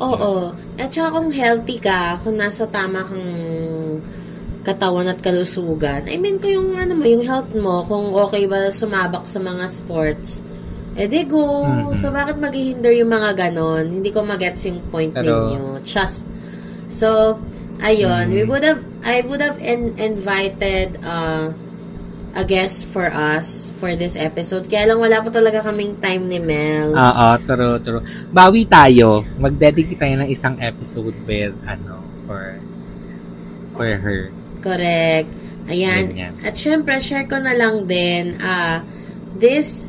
Oo. 0.01 0.55
At 0.81 0.89
saka 0.89 1.13
kung 1.13 1.29
healthy 1.29 1.77
ka, 1.77 2.17
kung 2.25 2.41
nasa 2.41 2.65
tama 2.65 3.05
kang 3.05 3.29
katawan 4.61 5.09
at 5.09 5.21
kalusugan, 5.21 6.09
I 6.09 6.17
mean, 6.17 6.41
kung 6.41 6.53
yung, 6.53 6.69
ano 6.77 6.93
mo, 6.97 7.05
yung 7.05 7.25
health 7.25 7.53
mo, 7.53 7.85
kung 7.85 8.13
okay 8.13 8.45
ba 8.45 8.73
sumabak 8.73 9.25
sa 9.25 9.37
mga 9.37 9.65
sports, 9.69 10.41
eh 10.97 11.05
di 11.07 11.23
go. 11.23 11.65
Mhm. 11.65 11.93
So, 11.95 12.09
bakit 12.09 12.37
maghihinder 12.37 12.91
yung 12.97 13.13
mga 13.13 13.49
ganon? 13.49 14.01
Hindi 14.01 14.09
ko 14.09 14.25
magets 14.25 14.65
yung 14.65 14.81
point 14.89 15.13
Pero- 15.13 15.49
ninyo. 15.53 15.63
Just, 15.85 16.25
so, 16.89 17.37
ayun, 17.79 18.33
we 18.33 18.43
Mhm. 18.43 18.49
would 18.49 18.65
have, 18.65 18.81
I 19.01 19.21
would 19.21 19.41
have 19.41 19.57
in- 19.61 19.97
invited, 19.97 20.97
uh, 21.01 21.53
a 22.31 22.43
guest 22.47 22.87
for 22.89 23.11
us 23.11 23.75
for 23.79 23.95
this 23.95 24.15
episode. 24.15 24.67
Kaya 24.71 24.91
lang 24.91 24.99
wala 25.03 25.19
pa 25.19 25.29
talaga 25.31 25.63
kaming 25.67 25.99
time 25.99 26.31
ni 26.31 26.39
Mel. 26.39 26.95
Oo, 26.95 27.27
true, 27.43 27.77
true. 27.83 28.03
Bawi 28.31 28.63
tayo. 28.67 29.23
Mag-dedicate 29.35 29.99
tayo 29.99 30.15
ng 30.23 30.29
isang 30.31 30.55
episode 30.63 31.15
with, 31.27 31.55
ano, 31.67 31.99
for, 32.23 32.55
for 33.75 33.91
her. 33.99 34.31
Correct. 34.63 35.29
Ayan. 35.67 36.15
Ganyan. 36.15 36.33
At 36.43 36.55
syempre, 36.55 36.97
share 37.03 37.27
ko 37.27 37.39
na 37.39 37.51
lang 37.51 37.85
din, 37.85 38.39
ah, 38.39 38.79
this 39.35 39.85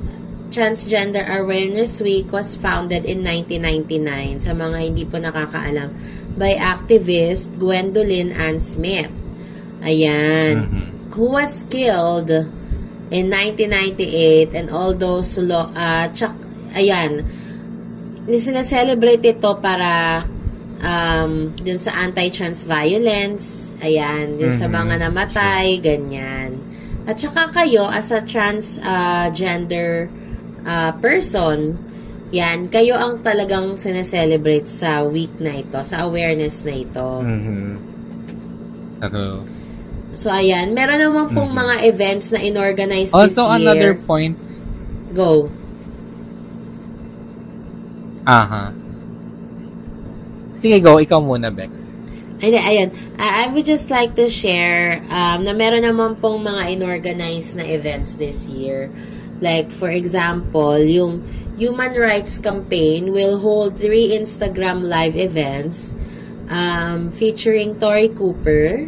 Transgender 0.52 1.24
Awareness 1.24 2.04
Week 2.04 2.28
was 2.28 2.60
founded 2.60 3.08
in 3.08 3.24
1999 3.24 4.44
sa 4.44 4.52
mga 4.52 4.78
hindi 4.84 5.08
po 5.08 5.16
nakakaalam 5.16 5.88
by 6.36 6.60
activist 6.60 7.48
Gwendolyn 7.56 8.36
Ann 8.36 8.60
Smith. 8.60 9.08
Ayan. 9.80 10.68
Mhm. 10.68 10.91
Who 11.12 11.36
was 11.36 11.68
killed 11.68 12.32
in 13.12 13.28
1998 13.28 14.56
and 14.56 14.72
all 14.72 14.96
those 14.96 15.36
ah, 15.36 16.08
tsak, 16.08 16.32
ayan, 16.72 17.20
sinaselebrate 18.24 19.20
ito 19.20 19.52
para 19.60 20.24
um, 20.80 21.52
dun 21.60 21.76
sa 21.76 21.92
anti-trans 22.00 22.64
violence, 22.64 23.68
ayan, 23.84 24.40
dun 24.40 24.52
sa 24.56 24.66
Mhm. 24.66 24.72
mga 24.72 24.94
namatay, 25.08 25.66
ganyan. 25.84 26.56
At 27.04 27.18
saka 27.20 27.50
kayo, 27.52 27.90
as 27.90 28.14
a 28.14 28.22
transgender 28.24 30.06
uh, 30.62 30.94
person, 31.02 31.74
yan, 32.30 32.70
kayo 32.70 32.96
ang 32.96 33.20
talagang 33.20 33.76
sineselebrate 33.76 34.70
sa 34.70 35.04
week 35.04 35.34
na 35.42 35.60
ito, 35.60 35.82
sa 35.84 36.06
awareness 36.06 36.64
na 36.64 36.72
ito. 36.72 37.20
Mhm. 37.20 37.76
True. 39.02 39.42
So, 40.12 40.28
ayan, 40.28 40.76
meron 40.76 41.00
naman 41.00 41.32
pong 41.32 41.52
Mhm. 41.52 41.60
mga 41.64 41.74
events 41.88 42.26
na 42.30 42.40
inorganize 42.40 43.10
this 43.10 43.16
Also, 43.16 43.48
year. 43.48 43.56
another 43.64 43.92
point, 43.96 44.36
Go. 45.16 45.48
aha. 48.28 48.72
Sige, 50.54 50.78
go. 50.78 51.00
Ikaw 51.00 51.18
muna, 51.18 51.50
Bex. 51.50 51.96
Hindi, 52.38 52.58
ayun. 52.58 52.90
Uh, 53.18 53.32
I 53.42 53.46
would 53.50 53.66
just 53.66 53.90
like 53.90 54.14
to 54.18 54.26
share 54.26 54.98
um, 55.10 55.46
na 55.46 55.54
meron 55.54 55.86
naman 55.86 56.18
pong 56.18 56.42
mga 56.42 56.74
inorganize 56.74 57.54
na 57.54 57.62
events 57.62 58.18
this 58.18 58.46
year. 58.50 58.90
Like, 59.42 59.70
for 59.70 59.90
example, 59.90 60.78
yung 60.78 61.22
Human 61.58 61.94
Rights 61.94 62.38
Campaign 62.38 63.10
will 63.14 63.38
hold 63.38 63.78
three 63.78 64.14
Instagram 64.14 64.86
live 64.86 65.14
events 65.14 65.90
um, 66.50 67.10
featuring 67.14 67.78
Tori 67.78 68.10
Cooper, 68.10 68.86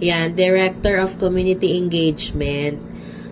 yan, 0.00 0.34
Director 0.34 0.96
of 0.96 1.16
Community 1.18 1.76
Engagement. 1.78 2.80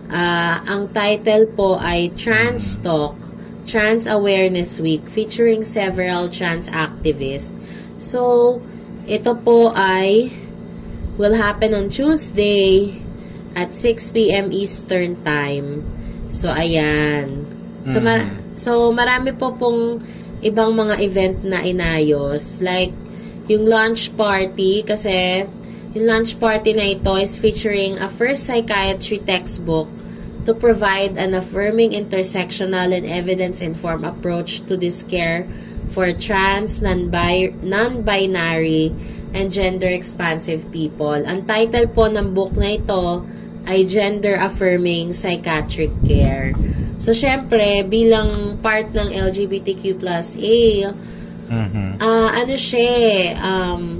Ah, 0.07 0.61
ang 0.69 0.93
title 0.93 1.49
po 1.49 1.81
ay 1.81 2.13
Trans 2.13 2.77
Talk, 2.81 3.17
Trans 3.65 4.05
Awareness 4.05 4.77
Week 4.77 5.01
featuring 5.09 5.65
several 5.65 6.29
trans 6.29 6.69
activists. 6.69 7.49
So, 7.97 8.61
ito 9.09 9.33
po 9.41 9.73
ay 9.73 10.29
will 11.17 11.33
happen 11.33 11.73
on 11.73 11.89
Tuesday 11.89 13.01
at 13.55 13.73
6 13.73 14.13
p.m. 14.13 14.53
Eastern 14.53 15.17
Time. 15.25 15.81
So, 16.29 16.51
ayan. 16.51 17.47
So, 17.87 17.97
mar- 18.03 18.27
Mhm. 18.27 18.57
so 18.59 18.71
marami 18.91 19.31
po 19.33 19.55
pong 19.55 20.03
ibang 20.43 20.75
mga 20.75 21.01
event 21.01 21.37
na 21.41 21.63
inayos. 21.63 22.61
Like, 22.61 22.91
yung 23.47 23.65
launch 23.65 24.13
party, 24.13 24.83
kasi 24.83 25.45
yung 25.95 26.11
launch 26.11 26.35
party 26.43 26.75
na 26.75 26.91
ito 26.91 27.15
is 27.15 27.39
featuring 27.39 27.95
a 28.03 28.11
first 28.11 28.43
psychiatry 28.43 29.23
textbook 29.23 29.87
to 30.43 30.51
provide 30.51 31.15
an 31.15 31.31
affirming 31.31 31.95
intersectional 31.95 32.91
and 32.91 33.07
evidence-informed 33.07 34.03
approach 34.03 34.59
to 34.67 34.75
this 34.75 35.01
care 35.07 35.47
for 35.95 36.11
trans, 36.11 36.83
non-bi- 36.83 37.55
non-binary, 37.63 38.91
and 39.31 39.47
gender-expansive 39.49 40.67
people. 40.69 41.15
Ang 41.15 41.47
title 41.47 41.87
po 41.87 42.11
ng 42.11 42.35
book 42.35 42.59
na 42.59 42.75
ito 42.75 43.23
ay 43.63 43.87
Gender-Affirming 43.87 45.15
Psychiatric 45.15 45.95
Care. 46.03 46.51
So, 46.99 47.15
syempre, 47.15 47.87
bilang 47.87 48.59
part 48.59 48.91
ng 48.91 49.15
LGBTQ 49.15 49.95
plus 49.99 50.35
A, 50.35 50.91
Mhm. 51.45 52.01
ah 52.01 52.29
ano 52.33 52.53
siya, 52.57 52.83
eh, 52.83 53.23
um, 53.37 53.94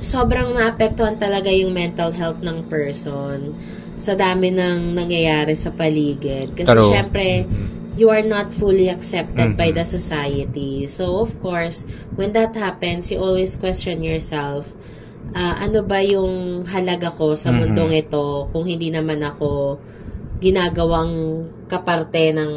sobrang 0.00 0.56
naapektuhan 0.56 1.16
talaga 1.16 1.48
yung 1.52 1.72
mental 1.72 2.12
health 2.12 2.40
ng 2.44 2.66
person 2.68 3.56
sa 3.96 4.12
dami 4.12 4.52
ng 4.52 4.92
nangyayari 4.92 5.56
sa 5.56 5.72
paligid. 5.72 6.52
Kasi 6.52 6.68
True. 6.76 6.92
syempre, 6.92 7.48
Mhm. 7.48 7.96
you 7.96 8.12
are 8.12 8.24
not 8.24 8.52
fully 8.52 8.92
accepted 8.92 9.56
by 9.56 9.72
Mhm. 9.72 9.76
the 9.80 9.86
society. 9.88 10.84
So, 10.84 11.24
of 11.24 11.32
course, 11.40 11.88
when 12.14 12.36
that 12.36 12.52
happens, 12.52 13.08
you 13.08 13.18
always 13.18 13.56
question 13.56 14.04
yourself 14.04 14.68
ah, 15.34 15.58
ano 15.58 15.82
ba 15.82 15.98
yung 16.00 16.62
halaga 16.70 17.10
ko 17.10 17.34
sa 17.34 17.50
Mhm. 17.50 17.56
mundong 17.58 17.92
ito 17.92 18.46
kung 18.54 18.64
hindi 18.64 18.88
naman 18.94 19.20
ako 19.20 19.80
ginagawang 20.38 21.44
kaparte 21.66 22.30
ng 22.36 22.52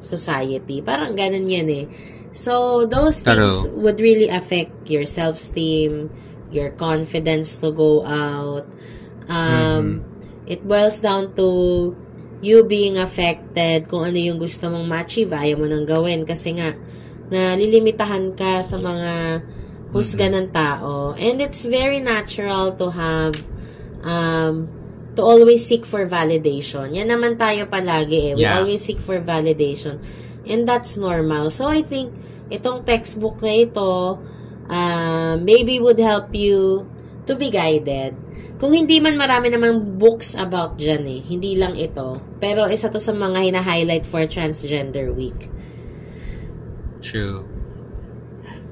society. 0.00 0.80
Parang 0.80 1.14
ganun 1.14 1.46
yan 1.46 1.68
eh. 1.68 1.86
So, 2.32 2.84
those 2.88 3.24
things 3.24 3.64
True. 3.68 3.80
would 3.84 4.00
really 4.00 4.28
affect 4.32 4.88
your 4.88 5.04
self-esteem, 5.04 6.08
your 6.50 6.70
confidence 6.74 7.58
to 7.60 7.72
go 7.72 8.04
out. 8.04 8.64
Um, 9.28 10.04
It 10.48 10.64
boils 10.64 11.04
down 11.04 11.36
to 11.36 11.92
you 12.40 12.64
being 12.64 12.96
affected 12.96 13.84
kung 13.84 14.08
ano 14.08 14.16
yung 14.16 14.40
gusto 14.40 14.72
mong 14.72 14.88
ma-achieve, 14.88 15.28
ayaw 15.28 15.60
mo 15.60 15.66
nang 15.68 15.84
gawin. 15.84 16.24
Kasi 16.24 16.56
nga, 16.56 16.72
nalilimitahan 17.28 18.32
ka 18.32 18.56
sa 18.64 18.80
mga 18.80 19.44
husga 19.92 20.32
ng 20.32 20.48
tao. 20.48 21.12
And 21.20 21.44
it's 21.44 21.68
very 21.68 22.00
natural 22.00 22.72
to 22.80 22.88
have 22.88 23.36
um, 24.00 24.72
to 25.16 25.20
always 25.20 25.68
seek 25.68 25.84
for 25.84 26.08
validation. 26.08 26.96
Yan 26.96 27.12
naman 27.12 27.36
tayo 27.36 27.68
palagi 27.68 28.32
eh. 28.32 28.34
We 28.38 28.48
Yeah. 28.48 28.64
always 28.64 28.80
seek 28.80 29.04
for 29.04 29.20
validation. 29.20 30.00
And 30.48 30.64
that's 30.64 30.96
normal. 30.96 31.52
So, 31.52 31.68
I 31.68 31.84
think, 31.84 32.16
itong 32.48 32.88
textbook 32.88 33.44
na 33.44 33.52
ito, 33.52 34.16
uh, 34.68 35.36
maybe 35.40 35.80
would 35.80 35.98
help 35.98 36.32
you 36.36 36.86
to 37.26 37.34
be 37.34 37.50
guided. 37.50 38.14
Kung 38.58 38.74
hindi 38.74 38.98
man 38.98 39.14
marami 39.14 39.54
namang 39.54 40.02
books 40.02 40.34
about 40.34 40.80
dyan 40.80 41.06
eh. 41.06 41.20
Hindi 41.22 41.54
lang 41.54 41.78
ito. 41.78 42.18
Pero 42.42 42.66
isa 42.66 42.90
to 42.90 42.98
sa 42.98 43.14
mga 43.14 43.48
hina-highlight 43.50 44.02
for 44.02 44.26
Transgender 44.26 45.14
Week. 45.14 45.46
True. 46.98 47.46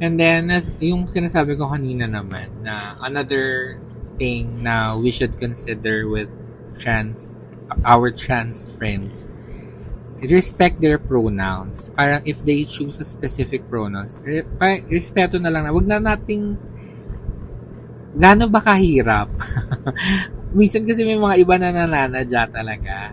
And 0.03 0.19
then, 0.19 0.51
as, 0.51 0.69
yung 0.83 1.07
sinasabi 1.07 1.57
ko 1.57 1.71
kanina 1.71 2.11
naman, 2.11 2.67
na 2.67 2.99
another 3.01 3.79
thing 4.19 4.61
na 4.61 4.99
we 4.99 5.15
should 5.15 5.39
consider 5.39 6.11
with 6.11 6.29
trans, 6.77 7.33
our 7.87 8.11
trans 8.11 8.69
friends, 8.75 9.31
respect 10.25 10.81
their 10.81 10.97
pronouns. 10.97 11.93
Parang 11.93 12.25
if 12.25 12.41
they 12.41 12.65
choose 12.65 13.01
a 13.01 13.07
specific 13.07 13.69
pronouns, 13.69 14.21
respeto 14.89 15.37
na 15.37 15.53
lang 15.53 15.69
na. 15.69 15.75
Wag 15.77 15.87
na 15.89 16.01
nating 16.01 16.57
gaano 18.17 18.49
ba 18.49 18.65
kahirap? 18.65 19.29
Minsan 20.57 20.89
kasi 20.89 21.05
may 21.05 21.21
mga 21.21 21.37
iba 21.37 21.55
na 21.61 21.69
nananadya 21.69 22.49
talaga. 22.49 23.13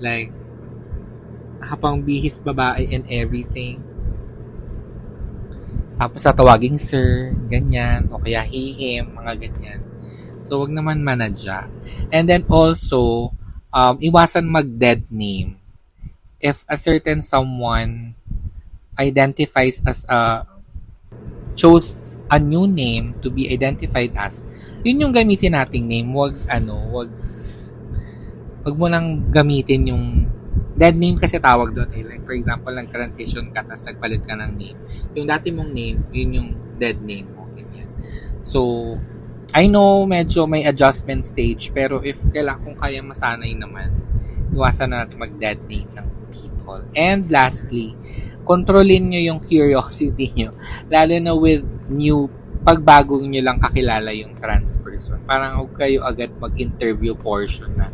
Like, 0.00 0.32
nakapang 1.60 2.04
bihis 2.04 2.40
babae 2.40 2.88
and 2.88 3.04
everything. 3.08 3.80
Tapos 5.94 6.20
tatawaging 6.20 6.76
sir, 6.80 7.32
ganyan, 7.48 8.08
o 8.12 8.18
kaya 8.18 8.42
hihim, 8.44 9.16
mga 9.16 9.32
ganyan. 9.48 9.80
So, 10.44 10.60
wag 10.60 10.72
naman 10.72 11.00
manadya. 11.00 11.68
And 12.12 12.28
then 12.28 12.44
also, 12.52 13.32
um, 13.72 13.96
iwasan 13.96 14.44
mag-dead 14.44 15.08
name. 15.08 15.63
If 16.44 16.68
a 16.68 16.76
certain 16.76 17.24
someone 17.24 18.12
identifies 19.00 19.80
as 19.88 20.04
a, 20.12 20.44
chose 21.56 21.96
a 22.28 22.36
new 22.36 22.68
name 22.68 23.16
to 23.24 23.32
be 23.32 23.48
identified 23.48 24.12
as, 24.12 24.44
yun 24.84 25.08
yung 25.08 25.14
gamitin 25.16 25.56
nating 25.56 25.88
name. 25.88 26.12
Wag, 26.12 26.36
ano, 26.52 26.76
wag, 26.92 27.08
wag 28.60 28.74
mo 28.76 28.86
nang 28.92 29.32
gamitin 29.32 29.88
yung 29.88 30.04
dead 30.76 30.92
name 30.98 31.16
kasi 31.16 31.40
tawag 31.40 31.72
doon 31.72 31.88
eh. 31.96 32.04
Like, 32.04 32.22
for 32.26 32.36
example, 32.36 32.74
nag-transition 32.74 33.48
ka, 33.54 33.64
tapos 33.64 33.86
nagpalit 33.86 34.20
ka 34.26 34.36
ng 34.36 34.52
name. 34.58 34.78
Yung 35.16 35.24
dati 35.24 35.48
mong 35.48 35.70
name, 35.72 36.04
yun 36.12 36.28
yung 36.34 36.50
dead 36.76 36.98
name 37.00 37.30
mo. 37.30 37.48
Ganyan. 37.56 37.88
So, 38.44 38.60
I 39.54 39.70
know 39.70 40.02
medyo 40.02 40.50
may 40.50 40.66
adjustment 40.66 41.22
stage, 41.22 41.70
pero 41.70 42.02
if 42.02 42.26
kailangan 42.26 42.60
kung 42.66 42.76
kaya 42.76 43.00
masanay 43.00 43.54
naman, 43.54 43.94
iwasan 44.50 44.90
na 44.90 45.06
natin 45.06 45.22
mag-dead 45.22 45.62
name 45.70 45.88
ng 45.94 46.08
people. 46.64 46.80
And 46.96 47.28
lastly, 47.28 47.92
kontrolin 48.48 49.12
nyo 49.12 49.20
yung 49.20 49.40
curiosity 49.44 50.32
nyo. 50.32 50.56
Lalo 50.92 51.12
na 51.20 51.36
with 51.36 51.64
new 51.92 52.32
pagbago 52.64 53.20
nyo 53.20 53.44
lang 53.44 53.60
kakilala 53.60 54.08
yung 54.16 54.32
trans 54.40 54.80
person. 54.80 55.20
Parang 55.28 55.60
huwag 55.60 55.76
kayo 55.76 56.00
agad 56.00 56.32
mag-interview 56.40 57.12
portion 57.12 57.68
na 57.76 57.92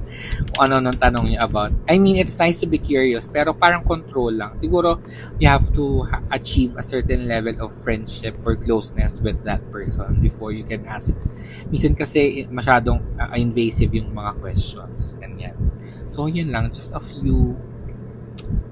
kung 0.54 0.70
ano 0.70 0.78
nung 0.78 0.94
tanong 0.94 1.26
niya 1.26 1.42
about. 1.42 1.74
I 1.90 1.98
mean, 1.98 2.14
it's 2.14 2.38
nice 2.38 2.62
to 2.62 2.70
be 2.70 2.78
curious, 2.78 3.26
pero 3.26 3.50
parang 3.50 3.82
control 3.82 4.30
lang. 4.38 4.54
Siguro, 4.62 5.02
you 5.42 5.50
have 5.50 5.66
to 5.74 6.06
achieve 6.30 6.78
a 6.78 6.86
certain 6.86 7.26
level 7.26 7.58
of 7.58 7.74
friendship 7.82 8.38
or 8.46 8.54
closeness 8.54 9.18
with 9.18 9.42
that 9.42 9.58
person 9.74 10.22
before 10.22 10.54
you 10.54 10.62
can 10.62 10.86
ask. 10.86 11.18
Minsan 11.66 11.98
kasi 11.98 12.46
masyadong 12.46 13.02
uh, 13.18 13.34
invasive 13.34 13.90
yung 13.90 14.14
mga 14.14 14.38
questions. 14.38 15.18
Ganyan. 15.18 15.58
So, 16.06 16.30
yun 16.30 16.54
lang. 16.54 16.70
Just 16.70 16.94
a 16.94 17.02
few 17.02 17.58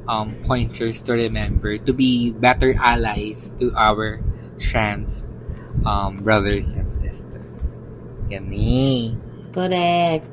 um, 0.08 0.34
pointers 0.42 1.04
to 1.04 1.12
remember 1.12 1.76
to 1.78 1.92
be 1.92 2.32
better 2.32 2.74
allies 2.80 3.52
to 3.60 3.70
our 3.76 4.24
trans 4.56 5.28
um, 5.84 6.16
brothers 6.24 6.72
and 6.72 6.90
sisters. 6.90 7.76
Yan 8.32 8.50
eh. 8.52 9.14
Correct. 9.52 10.26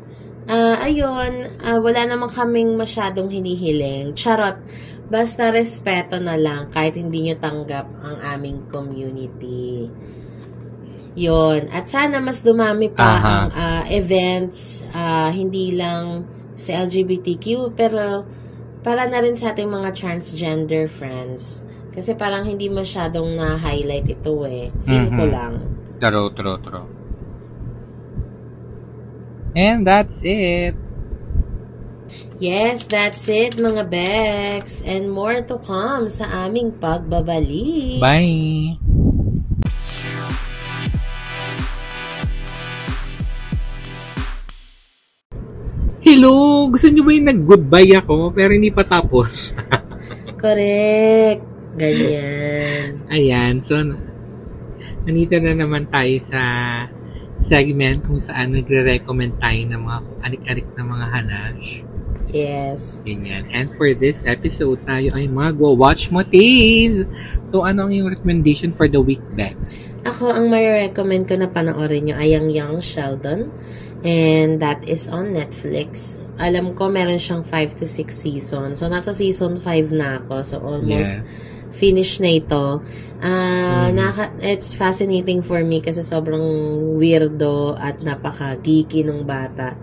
Ah, 0.45 0.77
ayun, 0.85 1.57
ah, 1.65 1.81
wala 1.81 2.05
naman 2.05 2.29
kaming 2.29 2.77
masyadong 2.77 3.33
hinihiling. 3.33 4.13
Charot. 4.13 4.61
Basta 5.05 5.53
respeto 5.53 6.17
na 6.17 6.33
lang 6.33 6.73
kahit 6.73 6.97
hindi 6.97 7.29
nyo 7.29 7.37
tanggap 7.37 7.85
ang 8.01 8.17
aming 8.37 8.65
community. 8.69 9.89
Yun. 11.13 11.69
At 11.69 11.85
sana 11.89 12.17
mas 12.21 12.41
dumami 12.41 12.89
pa 12.89 13.05
Aha. 13.05 13.21
ang 13.21 13.47
ah, 13.53 13.83
events, 13.89 14.85
ah, 14.93 15.29
hindi 15.29 15.73
lang 15.73 16.25
sa 16.55 16.85
LGBTQ, 16.85 17.73
pero 17.73 18.25
para 18.85 19.09
na 19.09 19.17
rin 19.17 19.33
sa 19.33 19.49
ating 19.49 19.65
mga 19.65 19.97
transgender 19.97 20.85
friends. 20.85 21.65
Kasi 21.89 22.13
parang 22.13 22.45
hindi 22.45 22.69
masyadong 22.69 23.33
na-highlight 23.33 24.05
ito 24.05 24.45
eh. 24.45 24.69
Feel 24.85 25.09
ko 25.09 25.25
Mhm. 25.25 25.33
lang. 25.33 25.53
True, 25.97 26.29
true, 26.37 26.59
true. 26.61 26.87
And 29.55 29.87
that's 29.87 30.21
it. 30.21 30.75
Yes, 32.37 32.83
that's 32.91 33.31
it 33.31 33.55
mga 33.55 33.87
Bex. 33.87 34.83
And 34.83 35.07
more 35.07 35.39
to 35.47 35.55
come 35.63 36.11
sa 36.11 36.27
aming 36.45 36.75
pagbabalik. 36.77 38.03
Bye! 38.03 38.75
Hello! 46.15 46.71
Gusto 46.71 46.87
niyo 46.87 47.03
ba 47.03 47.11
yung 47.11 47.27
nag-goodbye 47.27 47.91
ako 47.99 48.31
pero 48.31 48.55
hindi 48.55 48.71
pa 48.71 48.87
tapos? 48.87 49.51
Correct. 50.39 51.43
Ganyan. 51.75 53.03
Ayan, 53.11 53.59
so 53.59 53.75
nandito 55.03 55.35
na 55.43 55.51
naman 55.59 55.91
tayo 55.91 56.15
sa 56.23 56.39
segment 57.35 58.07
kung 58.07 58.15
saan 58.15 58.55
nagre-recommend 58.55 59.43
tayo 59.43 59.59
ng 59.67 59.75
mga 59.75 59.99
anik-anik 60.23 60.67
na 60.79 60.83
mga 60.87 61.05
hanash. 61.19 61.83
Yes. 62.31 62.95
Ganyan. 63.03 63.51
And 63.51 63.67
for 63.67 63.91
this 63.91 64.23
episode, 64.23 64.87
tayo 64.87 65.11
ay 65.19 65.27
magwa-watch 65.27 66.15
movies. 66.15 67.03
So, 67.43 67.67
ano 67.67 67.91
ang 67.91 67.91
yung 67.91 68.07
recommendation 68.07 68.71
for 68.71 68.87
the 68.87 69.03
week, 69.03 69.21
Bex? 69.35 69.83
Ako, 70.07 70.31
ang 70.31 70.47
may-recommend 70.47 71.27
ko 71.27 71.35
na 71.35 71.51
panoorin 71.51 72.07
nyo 72.07 72.15
ay 72.15 72.39
ang 72.39 72.47
Young 72.47 72.79
Sheldon. 72.79 73.51
And 74.05 74.61
that 74.61 74.85
is 74.85 75.09
on 75.09 75.33
Netflix. 75.33 76.21
Alam 76.37 76.77
ko, 76.77 76.93
meron 76.93 77.17
siyang 77.17 77.41
5 77.41 77.73
to 77.81 77.89
6 77.89 78.13
seasons. 78.13 78.77
So, 78.77 78.85
nasa 78.85 79.09
season 79.09 79.57
5 79.57 79.89
na 79.89 80.21
ako. 80.21 80.45
So, 80.45 80.55
almost 80.61 81.09
Yes. 81.09 81.41
finish 81.73 82.21
na 82.21 82.37
ito. 82.37 82.85
Ah, 83.19 83.89
Mm. 83.89 83.97
naka- 83.97 84.35
it's 84.45 84.77
fascinating 84.77 85.41
for 85.41 85.65
me 85.65 85.81
kasi 85.81 86.05
sobrang 86.05 86.45
weirdo 87.01 87.73
at 87.73 87.97
napaka-geeky 87.99 89.01
nung 89.01 89.25
bata. 89.25 89.73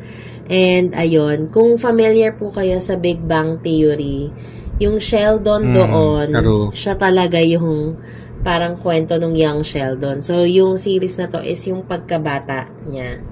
And 0.47 0.95
ayun, 0.95 1.51
kung 1.51 1.75
familiar 1.75 2.39
po 2.39 2.55
kayo 2.55 2.79
sa 2.79 2.95
Big 2.95 3.19
Bang 3.27 3.59
Theory, 3.59 4.31
yung 4.79 5.03
Sheldon 5.03 5.71
Mm, 5.71 5.75
doon, 5.75 6.29
true. 6.31 6.69
siya 6.71 6.95
talaga 6.95 7.43
yung 7.43 7.99
parang 8.43 8.75
kwento 8.79 9.19
ng 9.19 9.35
young 9.39 9.63
Sheldon. 9.63 10.19
So, 10.19 10.43
yung 10.43 10.75
series 10.79 11.19
na 11.19 11.31
to 11.31 11.43
is 11.43 11.63
yung 11.67 11.87
pagkabata 11.87 12.67
niya. 12.87 13.23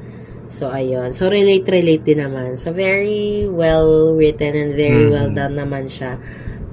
So, 0.50 0.66
ayun. 0.66 1.14
So, 1.14 1.30
relate-relate 1.30 2.02
din 2.02 2.18
naman. 2.26 2.58
So, 2.58 2.74
very 2.74 3.46
well 3.46 4.10
written 4.18 4.58
and 4.58 4.74
very 4.74 5.06
Mhm. 5.06 5.14
well 5.14 5.30
done 5.30 5.54
naman 5.54 5.86
siya. 5.86 6.18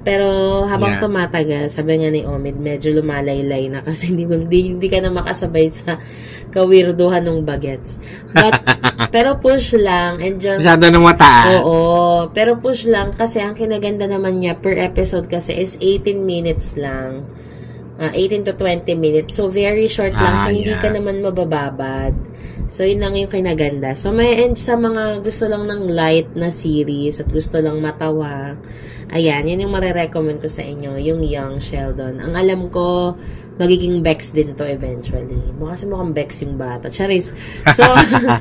Pero 0.02 0.26
habang 0.66 0.98
Yeah. 0.98 1.02
tumatagal, 1.06 1.64
sabi 1.70 2.02
nga 2.02 2.10
ni 2.10 2.26
Omid, 2.26 2.58
medyo 2.58 2.90
lumalaylay 2.90 3.70
na 3.70 3.78
kasi 3.86 4.08
hindi, 4.10 4.26
hindi, 4.26 4.74
hindi 4.74 4.88
ka 4.90 4.98
na 4.98 5.14
makasabay 5.14 5.66
sa 5.70 5.94
kawirduhan 6.50 7.22
ng 7.22 7.46
bagets. 7.46 8.02
But, 8.34 8.56
pero 9.14 9.38
push 9.38 9.78
lang. 9.78 10.18
And 10.18 10.42
just, 10.42 10.58
Masyado 10.64 10.90
nang 10.90 11.06
mataas. 11.06 11.62
Oo, 11.62 12.32
pero 12.34 12.58
push 12.58 12.90
lang 12.90 13.14
kasi 13.14 13.38
ang 13.38 13.54
kinaganda 13.54 14.10
naman 14.10 14.42
niya 14.42 14.58
per 14.58 14.74
episode 14.74 15.30
kasi 15.30 15.54
is 15.54 15.78
18 15.78 16.26
minutes 16.26 16.74
lang. 16.74 17.28
Ah, 17.98 18.14
18 18.14 18.46
to 18.46 18.54
20 18.54 18.94
minutes. 18.94 19.34
So, 19.34 19.50
very 19.50 19.86
short 19.90 20.14
lang. 20.14 20.34
Ah, 20.38 20.42
so, 20.46 20.54
hindi 20.54 20.70
yeah. 20.70 20.82
ka 20.82 20.90
naman 20.90 21.18
mabababad. 21.18 22.14
So, 22.66 22.82
yun 22.82 22.98
lang 22.98 23.14
yung 23.14 23.30
kinaganda. 23.30 23.94
So, 23.94 24.10
may 24.10 24.42
end 24.42 24.58
sa 24.58 24.74
mga 24.74 25.22
gusto 25.22 25.46
lang 25.46 25.70
ng 25.70 25.88
light 25.94 26.34
na 26.34 26.50
series 26.50 27.22
at 27.22 27.30
gusto 27.30 27.62
lang 27.62 27.78
matawa. 27.78 28.58
Ayan, 29.08 29.48
yun 29.48 29.64
yung 29.64 29.72
marirecommend 29.72 30.42
ko 30.42 30.50
sa 30.50 30.66
inyo, 30.66 30.98
yung 31.00 31.24
Young 31.24 31.62
Sheldon. 31.62 32.20
Ang 32.20 32.34
alam 32.36 32.68
ko, 32.68 33.16
magiging 33.56 34.04
Bex 34.04 34.36
din 34.36 34.52
to 34.52 34.68
eventually. 34.68 35.40
Mukha 35.56 35.78
kasi 35.78 35.84
mukhang 35.88 36.12
Bex 36.12 36.30
yung 36.44 36.60
bata. 36.60 36.92
Charis. 36.92 37.32
So, 37.72 37.82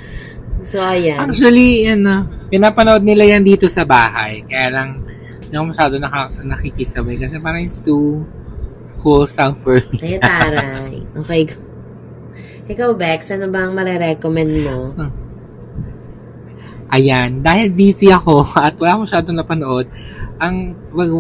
so 0.76 0.78
ayan. 0.84 1.30
Actually, 1.30 1.88
ano, 1.88 2.28
pinapanood 2.52 3.06
nila 3.06 3.38
yan 3.38 3.48
dito 3.48 3.72
sa 3.72 3.88
bahay. 3.88 4.44
Kaya 4.44 4.68
lang, 4.76 4.90
hindi 5.48 5.56
ako 5.56 5.66
masyado 5.72 5.94
naka, 5.96 6.28
nakikisabay 6.44 7.16
kasi 7.16 7.40
parang 7.40 7.64
it's 7.64 7.80
too 7.80 8.28
wholesome 9.00 9.56
for 9.56 9.80
me. 9.96 10.00
Ay, 10.04 10.20
taray. 10.20 11.00
Okay. 11.16 11.67
Ikaw, 12.68 12.90
Bex, 13.00 13.32
ano 13.32 13.48
ba 13.48 13.64
ang 13.64 13.72
marirecommend 13.72 14.54
mo? 14.60 14.92
Ayan, 16.92 17.40
dahil 17.40 17.72
busy 17.72 18.12
ako 18.12 18.44
at 18.68 18.76
wala 18.76 19.08
masyadong 19.08 19.40
napanood, 19.40 19.88
ang 20.40 20.76
pag, 20.92 21.12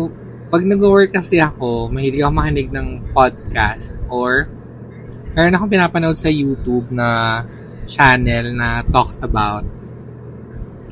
pag 0.52 0.64
nag-work 0.64 1.16
kasi 1.16 1.39
ako, 1.39 1.88
mahilig 1.88 2.24
ako 2.24 2.32
makinig 2.36 2.70
ng 2.72 3.12
podcast 3.16 3.95
or 4.12 4.52
meron 5.36 5.56
akong 5.56 5.72
pinapanood 5.72 6.20
sa 6.20 6.28
YouTube 6.28 6.91
na 6.91 7.43
channel 7.88 8.52
na 8.52 8.84
talks 8.84 9.16
about 9.24 9.64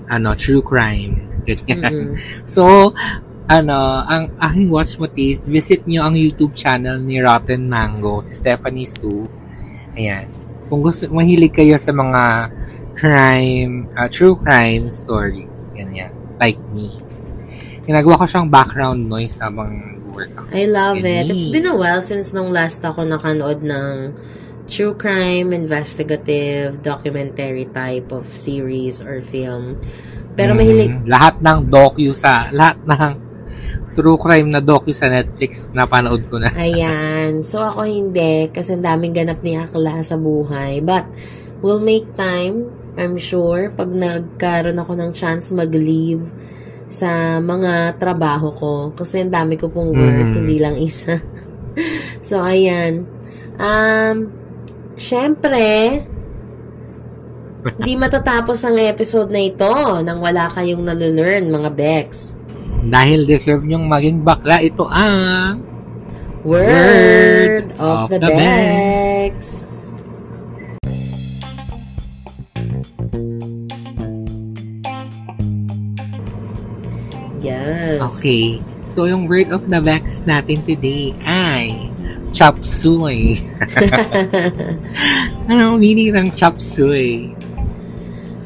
ano, 0.08 0.38
true 0.40 0.64
crime. 0.64 1.44
Ganyan. 1.44 2.16
Mm-mm. 2.16 2.16
So, 2.48 2.94
ano, 3.46 3.78
ang 4.08 4.34
aking 4.40 4.72
watch 4.72 4.98
mo 4.98 5.12
is 5.20 5.44
visit 5.44 5.84
nyo 5.84 6.08
ang 6.08 6.16
YouTube 6.16 6.56
channel 6.56 6.98
ni 7.02 7.20
Rotten 7.20 7.68
Mango, 7.68 8.24
si 8.24 8.34
Stephanie 8.34 8.88
Su. 8.88 9.28
Ayan. 9.98 10.45
Kung 10.66 10.82
gusto, 10.82 11.06
mahilig 11.14 11.54
kayo 11.54 11.78
sa 11.78 11.94
mga 11.94 12.50
crime, 12.96 13.92
uh, 13.94 14.08
true 14.08 14.40
crime 14.40 14.90
stories, 14.90 15.70
ganyan, 15.76 16.10
like 16.42 16.58
me. 16.74 16.90
Ginagawa 17.86 18.24
ko 18.24 18.26
siyang 18.26 18.50
background 18.50 19.06
noise 19.06 19.38
habang 19.38 20.02
work 20.16 20.32
ako. 20.34 20.50
I 20.56 20.66
love 20.66 20.98
it. 21.04 21.06
Ganyan. 21.06 21.38
It's 21.38 21.52
been 21.52 21.70
a 21.70 21.76
while 21.78 22.02
since 22.02 22.34
nung 22.34 22.50
last 22.50 22.82
ako 22.82 23.06
nakanood 23.06 23.62
ng 23.62 24.16
true 24.66 24.98
crime, 24.98 25.54
investigative, 25.54 26.82
documentary 26.82 27.70
type 27.70 28.10
of 28.10 28.26
series 28.34 29.04
or 29.04 29.22
film. 29.22 29.78
Pero 30.34 30.52
Mm, 30.52 30.58
mahilig, 30.58 30.92
lahat 31.06 31.36
ng 31.46 31.70
docu 31.70 32.10
sa, 32.12 32.50
lahat 32.50 32.82
ng 32.90 33.14
true 33.96 34.20
crime 34.20 34.52
na 34.52 34.60
docu 34.60 34.92
sa 34.92 35.08
Netflix, 35.08 35.72
napanood 35.72 36.28
ko 36.28 36.38
na. 36.38 36.52
Ayan. 36.54 37.42
So, 37.42 37.64
ako 37.64 37.88
hindi 37.88 38.52
kasi 38.52 38.76
ang 38.76 38.84
daming 38.84 39.16
ganap 39.16 39.40
ni 39.42 39.56
Akla 39.56 40.04
sa 40.04 40.20
buhay. 40.20 40.84
But, 40.84 41.08
we'll 41.64 41.82
make 41.82 42.12
time, 42.14 42.68
I'm 43.00 43.16
sure, 43.16 43.72
pag 43.72 43.90
nagkaroon 43.90 44.78
ako 44.78 44.94
ng 45.00 45.12
chance 45.16 45.50
mag-leave 45.56 46.28
sa 46.92 47.40
mga 47.40 47.98
trabaho 47.98 48.52
ko. 48.54 48.74
Kasi 48.94 49.24
ang 49.24 49.32
dami 49.32 49.56
ko 49.56 49.72
pong 49.72 49.96
work, 49.96 50.20
Mm. 50.30 50.36
hindi 50.36 50.58
lang 50.60 50.76
isa. 50.78 51.18
so, 52.28 52.44
ayan. 52.44 53.08
Um, 53.56 54.30
syempre, 55.00 56.04
hindi 57.66 57.94
matatapos 57.98 58.62
ang 58.62 58.78
episode 58.78 59.34
na 59.34 59.42
ito 59.42 59.74
nang 60.06 60.22
wala 60.22 60.52
kayong 60.54 60.86
nalelearn, 60.86 61.50
mga 61.50 61.70
Bex. 61.74 62.38
Dahil 62.86 63.26
deserve 63.26 63.66
nyong 63.66 63.90
maging 63.90 64.18
bakla, 64.22 64.62
ito 64.62 64.86
ang 64.86 65.66
Word 66.46 67.74
of, 67.82 68.06
of 68.06 68.10
the, 68.14 68.22
the 68.22 68.30
Bex. 68.30 69.66
Yes. 77.42 77.98
Okay. 77.98 78.62
So, 78.86 79.10
yung 79.10 79.26
word 79.26 79.50
of 79.50 79.66
the 79.66 79.82
Vex 79.82 80.22
natin 80.22 80.62
today 80.62 81.18
ay 81.26 81.90
chop 82.30 82.62
suey. 82.62 83.42
ano 85.50 85.82
meaning 85.82 86.14
ng 86.14 86.30
chop 86.30 86.62
suey? 86.62 87.34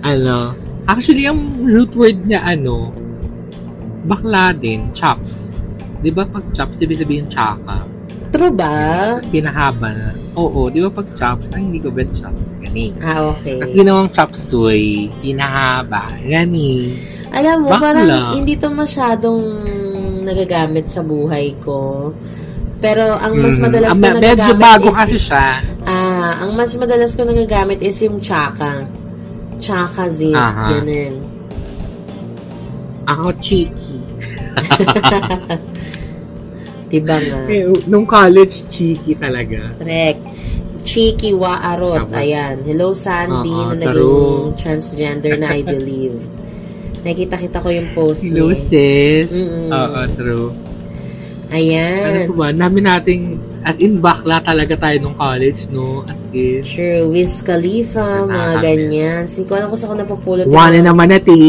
Ano? 0.08 0.56
Actually, 0.88 1.28
ang 1.28 1.68
root 1.68 1.92
word 2.00 2.24
niya 2.24 2.48
ano, 2.48 2.96
bakla 4.04 4.52
din, 4.52 4.92
chops. 4.92 5.54
Di 6.00 6.10
ba 6.10 6.24
pag 6.24 6.48
chops, 6.52 6.80
ibig 6.80 6.98
sabihin 6.98 7.28
tsaka. 7.28 7.84
True 8.30 8.54
ba? 8.54 9.18
Tapos 9.18 9.26
pinahaba 9.28 9.90
na. 9.90 10.10
Oo, 10.38 10.70
di 10.70 10.80
ba 10.80 10.94
pag 10.94 11.10
chops, 11.12 11.50
ay 11.52 11.66
hindi 11.66 11.82
ko 11.82 11.90
bet 11.90 12.14
chops. 12.14 12.62
Gani. 12.62 12.94
Ah, 13.02 13.34
okay. 13.34 13.58
Tapos 13.58 13.74
ginawang 13.74 14.10
chop 14.10 14.32
suey, 14.32 15.10
pinahaba. 15.20 16.14
Gani. 16.22 16.94
Alam 17.30 17.66
mo, 17.66 17.70
Bakla. 17.74 17.82
parang 17.82 18.10
hindi 18.34 18.54
to 18.54 18.70
masyadong 18.70 19.42
nagagamit 20.24 20.90
sa 20.90 21.02
buhay 21.02 21.58
ko. 21.60 22.10
Pero 22.80 23.18
ang 23.18 23.36
mas 23.36 23.60
Mm. 23.60 23.64
madalas 23.66 23.90
Ah, 23.90 23.94
ko 23.94 24.00
nagagamit 24.00 24.24
Medyo 24.24 24.54
bago 24.56 24.88
is 24.88 24.96
kasi 24.96 25.18
siya. 25.20 25.48
Ah, 25.84 26.32
ang 26.40 26.52
mas 26.56 26.72
madalas 26.74 27.12
ko 27.12 27.22
nagagamit 27.26 27.80
is 27.82 27.98
yung 28.00 28.24
tsaka. 28.24 28.88
Tsaka 29.60 30.08
zis, 30.08 30.32
Aha. 30.32 30.72
ganun. 30.72 31.14
Ako 33.10 33.34
cheeky. 33.42 33.98
Diba 36.90 37.18
nga? 37.22 37.40
Eh, 37.50 37.70
nung 37.86 38.06
college, 38.06 38.66
cheeky 38.70 39.14
talaga. 39.18 39.74
Correct. 39.78 40.22
Cheeky 40.82 41.38
Waarot. 41.38 42.10
Tapos, 42.10 42.18
Ayan. 42.18 42.66
Hello, 42.66 42.94
Sandy, 42.94 43.54
Oo, 43.54 43.78
na 43.78 43.86
naging 43.86 43.94
true. 43.94 44.54
transgender 44.58 45.38
na, 45.38 45.54
I 45.54 45.62
believe. 45.62 46.18
Nakita-kita 47.06 47.62
ko 47.62 47.70
yung 47.70 47.94
post 47.94 48.26
Hello, 48.26 48.50
niya. 48.50 48.58
sis. 48.58 49.32
Mm-mm. 49.32 49.70
Oo, 49.70 50.02
true. 50.18 50.50
Ano 51.50 51.58
Ayan. 51.58 52.30
po 52.30 52.34
ba? 52.38 52.54
Dami 52.54 52.78
nating, 52.80 53.24
as 53.66 53.82
in, 53.82 53.98
bakla 53.98 54.38
talaga 54.40 54.78
tayo 54.78 55.02
nung 55.02 55.18
college, 55.18 55.66
no? 55.74 56.06
As 56.06 56.22
in, 56.30 56.62
True. 56.62 57.10
Wiz 57.10 57.42
Khalifa, 57.42 58.22
mga 58.22 58.30
Nakakamiss. 58.30 58.62
ganyan. 58.62 59.22
Hindi 59.26 59.44
ko 59.44 59.54
alam 59.58 59.68
kung 59.68 59.82
ko 59.82 59.96
napupulot. 59.98 60.46
yung 60.46 60.54
one 60.54 60.78
mga- 60.78 60.86
naman 60.86 61.08
nati. 61.10 61.42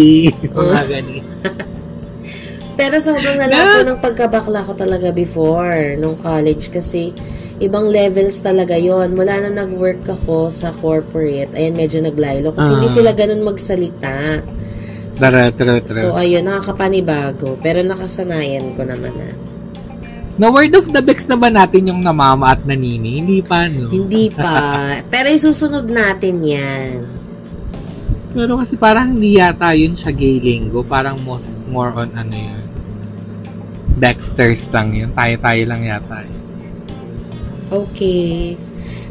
Oh. 0.57 0.65
Mga 0.73 0.87
gani. 0.89 1.17
Pero 2.81 2.97
sobrang 2.97 3.37
nalako 3.37 3.79
ng 3.85 4.01
pagkabakla 4.01 4.61
ko 4.65 4.73
talaga 4.73 5.13
before, 5.13 6.01
nung 6.01 6.17
college. 6.17 6.73
Kasi, 6.73 7.13
ibang 7.61 7.93
levels 7.93 8.41
talaga 8.41 8.73
yon 8.73 9.13
Mula 9.13 9.45
na 9.45 9.53
nag-work 9.53 10.01
ako 10.09 10.49
sa 10.49 10.73
corporate, 10.81 11.53
ayan, 11.53 11.77
medyo 11.77 12.01
naglaylo. 12.01 12.57
Kasi 12.57 12.73
Ah. 12.73 12.75
hindi 12.81 12.89
sila 12.89 13.13
ganun 13.13 13.45
magsalita. 13.45 14.41
True, 15.13 15.53
true, 15.53 15.81
true. 15.85 16.03
So, 16.09 16.17
ayun, 16.17 16.49
nakakapanibago. 16.49 17.61
Pero 17.61 17.85
nakasanayan 17.85 18.73
ko 18.73 18.89
naman 18.89 19.13
na. 19.13 19.29
Na 20.41 20.49
word 20.49 20.73
of 20.73 20.89
the 20.89 21.05
Bex 21.05 21.29
na 21.29 21.37
ba 21.37 21.53
natin 21.53 21.93
yung 21.93 22.01
namama 22.01 22.57
at 22.57 22.65
nanini? 22.65 23.21
Hindi 23.21 23.45
pa, 23.45 23.69
no? 23.69 23.93
Hindi 23.93 24.33
pa. 24.33 24.89
Pero 25.13 25.29
isusunod 25.29 25.85
natin 25.85 26.41
yan. 26.41 27.05
Pero 28.33 28.57
kasi 28.57 28.81
parang 28.81 29.13
hindi 29.13 29.37
yata 29.37 29.77
yun 29.77 29.93
siya 29.93 30.17
gay 30.17 30.41
lingo. 30.41 30.81
Parang 30.81 31.21
most, 31.21 31.61
more 31.69 31.93
on 31.93 32.09
ano 32.17 32.33
yun. 32.33 32.65
Dexters 34.01 34.73
lang 34.73 34.97
yun. 34.97 35.13
Tayo-tayo 35.13 35.63
lang 35.69 35.81
yata. 35.85 36.25
yun. 36.25 36.41
Okay. 37.69 38.57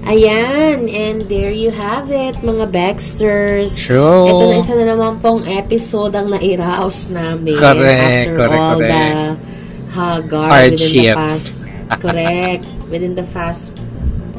Ayan, 0.09 0.89
and 0.89 1.27
there 1.30 1.53
you 1.53 1.69
have 1.69 2.09
it, 2.09 2.39
mga 2.41 2.71
Baxters. 2.73 3.77
True. 3.77 4.25
Ito 4.25 4.43
na 4.49 4.55
isa 4.57 4.73
na 4.73 4.86
naman 4.97 5.21
pong 5.21 5.45
episode 5.45 6.15
ang 6.15 6.34
nairaos 6.34 7.11
namin 7.13 7.59
Correct, 7.59 8.25
after 8.25 8.34
correct, 8.34 8.57
all 8.57 8.80
correct. 8.82 8.95
the 8.95 9.49
haggard 9.90 10.72
within 10.72 10.94
the 10.94 11.14
past. 11.16 11.66
Correct. 12.00 12.66
Within 12.90 13.14
the 13.16 13.28
past 13.34 13.74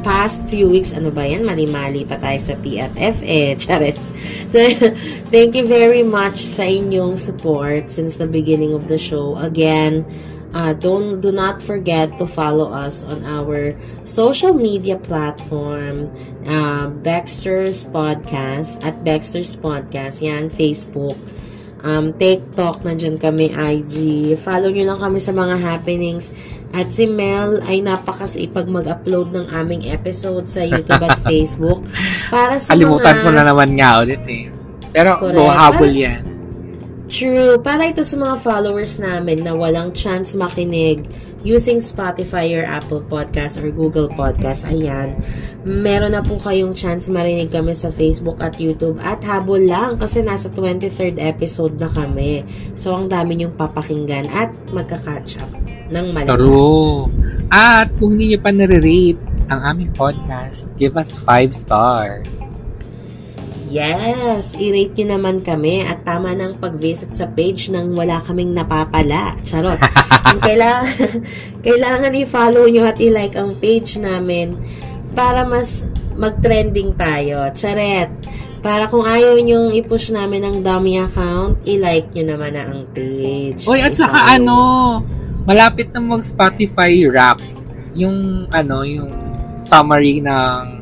past 0.03 0.41
few 0.49 0.69
weeks 0.69 0.97
ano 0.97 1.13
ba 1.13 1.29
yan? 1.29 1.45
Mali-mali 1.45 2.09
pa 2.09 2.17
tayo 2.17 2.41
sa 2.41 2.57
P 2.65 2.81
at 2.81 2.93
F 2.97 3.21
eh 3.21 3.53
chares 3.61 4.09
so 4.49 4.57
thank 5.35 5.53
you 5.53 5.69
very 5.69 6.01
much 6.01 6.49
sa 6.49 6.65
inyong 6.65 7.21
support 7.21 7.93
since 7.93 8.17
the 8.17 8.27
beginning 8.29 8.73
of 8.73 8.89
the 8.89 8.97
show. 8.97 9.37
Again 9.37 10.09
uh, 10.55 10.73
don't 10.75 11.21
do 11.21 11.31
not 11.31 11.63
forget 11.63 12.17
to 12.19 12.27
follow 12.27 12.73
us 12.73 13.05
on 13.05 13.25
our 13.25 13.77
social 14.05 14.53
media 14.53 14.97
platform 14.97 16.11
uh, 16.47 16.89
Baxter's 16.89 17.85
Podcast 17.85 18.83
at 18.83 19.05
Baxter's 19.05 19.55
Podcast 19.55 20.23
yan 20.23 20.51
Facebook 20.51 21.19
um, 21.83 22.13
TikTok, 22.15 22.87
nandyan 22.87 23.21
kami, 23.21 23.53
IG. 23.53 23.95
Follow 24.41 24.71
nyo 24.71 24.95
lang 24.95 25.01
kami 25.01 25.19
sa 25.19 25.33
mga 25.35 25.57
happenings. 25.61 26.31
At 26.71 26.95
si 26.95 27.11
Mel 27.11 27.59
ay 27.67 27.83
napakasipag 27.83 28.71
mag-upload 28.71 29.35
ng 29.35 29.47
aming 29.51 29.91
episode 29.91 30.47
sa 30.47 30.63
YouTube 30.63 31.03
at 31.03 31.19
Facebook. 31.27 31.83
Para 32.31 32.63
sa 32.63 32.79
Kalimutan 32.79 33.19
mga... 33.19 33.25
ko 33.27 33.29
na 33.35 33.43
naman 33.43 33.75
nga 33.75 34.07
ulit 34.07 34.23
eh. 34.31 34.47
Pero 34.95 35.19
Correct. 35.19 35.35
go 35.35 35.51
habol 35.51 35.91
yan. 35.91 36.30
True. 37.11 37.59
Para 37.59 37.91
ito 37.91 38.07
sa 38.07 38.15
mga 38.15 38.39
followers 38.39 39.03
namin 39.03 39.43
na 39.43 39.51
walang 39.59 39.91
chance 39.91 40.39
makinig 40.39 41.11
using 41.43 41.83
Spotify 41.83 42.47
or 42.55 42.63
Apple 42.63 43.03
Podcast 43.03 43.59
or 43.59 43.67
Google 43.75 44.07
Podcast. 44.07 44.63
Ayan. 44.63 45.19
Meron 45.67 46.15
na 46.15 46.23
po 46.23 46.39
kayong 46.39 46.71
chance 46.79 47.11
marinig 47.11 47.51
kami 47.51 47.75
sa 47.75 47.91
Facebook 47.91 48.39
at 48.39 48.63
YouTube. 48.63 49.03
At 49.03 49.27
habol 49.27 49.67
lang 49.67 49.99
kasi 49.99 50.23
nasa 50.23 50.55
23rd 50.55 51.19
episode 51.19 51.83
na 51.83 51.91
kami. 51.91 52.47
So, 52.79 52.95
ang 52.95 53.11
dami 53.11 53.43
niyong 53.43 53.59
papakinggan 53.59 54.31
at 54.31 54.55
magka-catch 54.71 55.43
up 55.43 55.51
ng 55.91 56.15
malaki. 56.15 56.39
True. 56.39 57.11
At 57.51 57.91
kung 57.99 58.15
hindi 58.15 58.39
niyo 58.39 58.41
pa 58.41 58.55
nare-rate 58.55 59.19
ang 59.51 59.61
aming 59.67 59.91
podcast, 59.99 60.71
give 60.79 60.95
us 60.95 61.11
5 61.19 61.59
stars. 61.59 62.51
Yes, 63.71 64.59
i-rate 64.59 64.99
nyo 64.99 65.15
naman 65.15 65.47
kami 65.47 65.87
at 65.87 66.03
tama 66.03 66.35
ng 66.35 66.59
pag-visit 66.59 67.15
sa 67.15 67.31
page 67.31 67.71
nang 67.71 67.95
wala 67.95 68.19
kaming 68.27 68.51
napapala. 68.51 69.39
Charot. 69.47 69.79
Kailangan, 70.47 71.23
kailangan 71.67 72.13
i-follow 72.19 72.67
nyo 72.67 72.83
at 72.91 72.99
i-like 72.99 73.39
ang 73.39 73.55
page 73.63 73.95
namin 74.03 74.59
para 75.15 75.47
mas 75.47 75.87
mag-trending 76.19 76.99
tayo. 76.99 77.47
Charet. 77.55 78.11
Para 78.59 78.91
kung 78.91 79.07
ayaw 79.07 79.39
nyong 79.39 79.73
i-push 79.79 80.11
namin 80.11 80.45
ang 80.45 80.57
dummy 80.67 80.99
account, 80.99 81.63
i-like 81.63 82.11
nyo 82.11 82.25
naman 82.27 82.59
na 82.59 82.67
ang 82.67 82.91
page. 82.91 83.71
Oy, 83.71 83.87
at 83.87 83.95
saka 83.95 84.35
ano, 84.35 84.99
malapit 85.47 85.95
na 85.95 86.03
mag 86.03 86.27
Spotify 86.27 87.07
rap. 87.07 87.39
Yung 87.95 88.51
ano, 88.51 88.83
yung 88.83 89.15
summary 89.63 90.19
ng 90.19 90.80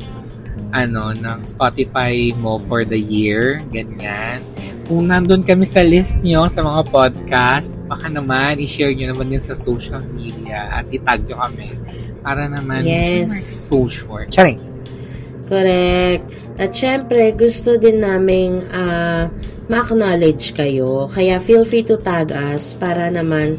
ano, 0.69 1.13
ng 1.13 1.39
Spotify 1.43 2.33
mo 2.37 2.61
for 2.61 2.85
the 2.85 2.97
year, 2.97 3.65
ganyan. 3.69 4.41
Kung 4.89 5.05
nandun 5.05 5.45
kami 5.45 5.69
sa 5.69 5.85
list 5.85 6.21
nyo 6.21 6.49
sa 6.49 6.65
mga 6.65 6.81
podcast, 6.89 7.77
baka 7.85 8.09
naman 8.09 8.57
i-share 8.57 8.93
nyo 8.93 9.13
naman 9.13 9.29
din 9.29 9.41
sa 9.41 9.53
social 9.53 10.01
media 10.09 10.65
at 10.73 10.89
itag 10.89 11.25
nyo 11.29 11.37
kami 11.37 11.69
para 12.25 12.49
naman 12.49 12.85
Yes. 12.85 13.29
exposure. 13.29 14.25
Charing. 14.29 14.57
Correct. 15.45 16.25
At 16.61 16.73
syempre, 16.73 17.33
gusto 17.33 17.77
din 17.77 18.01
naming 18.01 18.61
ah, 18.69 19.29
ma-acknowledge 19.69 20.53
kayo. 20.53 21.05
Kaya 21.09 21.37
feel 21.37 21.65
free 21.65 21.85
to 21.85 21.97
tag 21.97 22.29
us 22.33 22.73
para 22.73 23.09
naman 23.09 23.57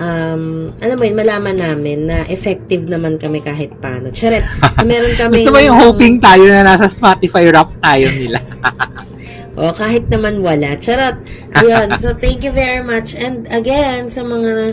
um, 0.00 0.72
alam 0.80 0.96
mo 0.96 1.04
yun, 1.04 1.16
malaman 1.16 1.56
namin 1.58 2.08
na 2.08 2.24
effective 2.28 2.88
naman 2.88 3.18
kami 3.20 3.42
kahit 3.44 3.72
paano. 3.82 4.12
Charet, 4.12 4.44
meron 4.84 5.16
kami... 5.20 5.42
Gusto 5.42 5.52
mo 5.52 5.60
yung 5.60 5.78
hoping 5.80 6.20
tayo 6.22 6.44
na 6.48 6.64
nasa 6.64 6.88
Spotify 6.88 7.50
rap 7.52 7.72
tayo 7.80 8.06
nila? 8.12 8.40
O, 9.52 9.68
kahit 9.68 10.08
naman 10.08 10.40
wala. 10.40 10.80
Charot. 10.80 11.20
Ayun. 11.60 12.00
So, 12.00 12.16
thank 12.16 12.40
you 12.40 12.56
very 12.56 12.80
much. 12.80 13.12
And 13.12 13.44
again, 13.52 14.08
sa 14.08 14.24
mga 14.24 14.72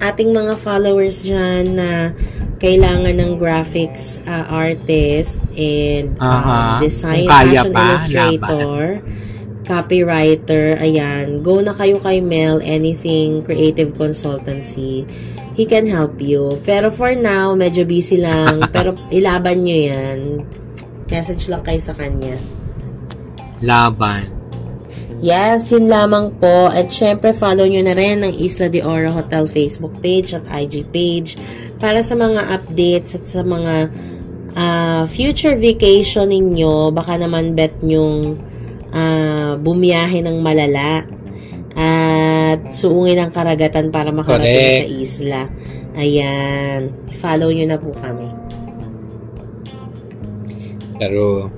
ating 0.00 0.32
mga 0.32 0.60
followers 0.60 1.24
dyan 1.24 1.76
na 1.76 2.12
kailangan 2.60 3.16
ng 3.16 3.40
graphics 3.40 4.20
uh, 4.28 4.44
artist 4.48 5.40
and 5.56 6.16
um, 6.20 6.28
Aha. 6.28 6.80
design, 6.80 7.24
Kung 7.24 7.32
kaya 7.32 7.48
fashion 7.48 7.72
pa, 7.72 7.80
illustrator, 7.80 8.80
copywriter, 9.70 10.74
ayan, 10.82 11.46
go 11.46 11.62
na 11.62 11.70
kayo 11.78 12.02
kay 12.02 12.18
Mel, 12.18 12.58
anything 12.66 13.46
creative 13.46 13.94
consultancy. 13.94 15.06
He 15.54 15.62
can 15.62 15.86
help 15.86 16.18
you. 16.18 16.58
Pero 16.66 16.90
for 16.90 17.14
now, 17.14 17.54
medyo 17.54 17.86
busy 17.86 18.18
lang. 18.18 18.66
pero 18.74 18.98
ilaban 19.14 19.62
nyo 19.62 19.78
yan. 19.78 20.18
Message 21.06 21.46
lang 21.46 21.62
kayo 21.62 21.78
sa 21.78 21.94
kanya. 21.94 22.34
Laban. 23.62 24.26
Yes, 25.20 25.68
yun 25.68 25.86
lamang 25.86 26.32
po. 26.40 26.72
At 26.72 26.88
syempre, 26.88 27.36
follow 27.36 27.68
nyo 27.68 27.84
na 27.84 27.92
rin 27.92 28.24
ang 28.24 28.32
Isla 28.32 28.72
de 28.72 28.80
Oro 28.80 29.12
Hotel 29.12 29.44
Facebook 29.44 29.92
page 30.00 30.32
at 30.32 30.48
IG 30.48 30.88
page 30.88 31.36
para 31.76 32.00
sa 32.00 32.16
mga 32.16 32.40
updates 32.56 33.20
at 33.20 33.28
sa 33.28 33.44
mga 33.44 33.92
ah, 34.56 35.04
future 35.12 35.60
vacation 35.60 36.32
ninyo. 36.32 36.88
Baka 36.88 37.20
naman 37.20 37.52
bet 37.52 37.84
nyong 37.84 38.40
ah, 38.94 39.54
bumiyahe 39.58 40.22
ng 40.22 40.38
malala 40.42 41.06
at 41.74 42.74
suungin 42.74 43.18
ang 43.18 43.30
karagatan 43.30 43.94
para 43.94 44.10
makarating 44.10 44.82
sa 44.82 44.88
isla. 44.90 45.42
Ayan. 45.94 46.90
Follow 47.22 47.50
nyo 47.50 47.66
na 47.66 47.78
po 47.78 47.94
kami. 47.94 48.28
Pero, 51.00 51.48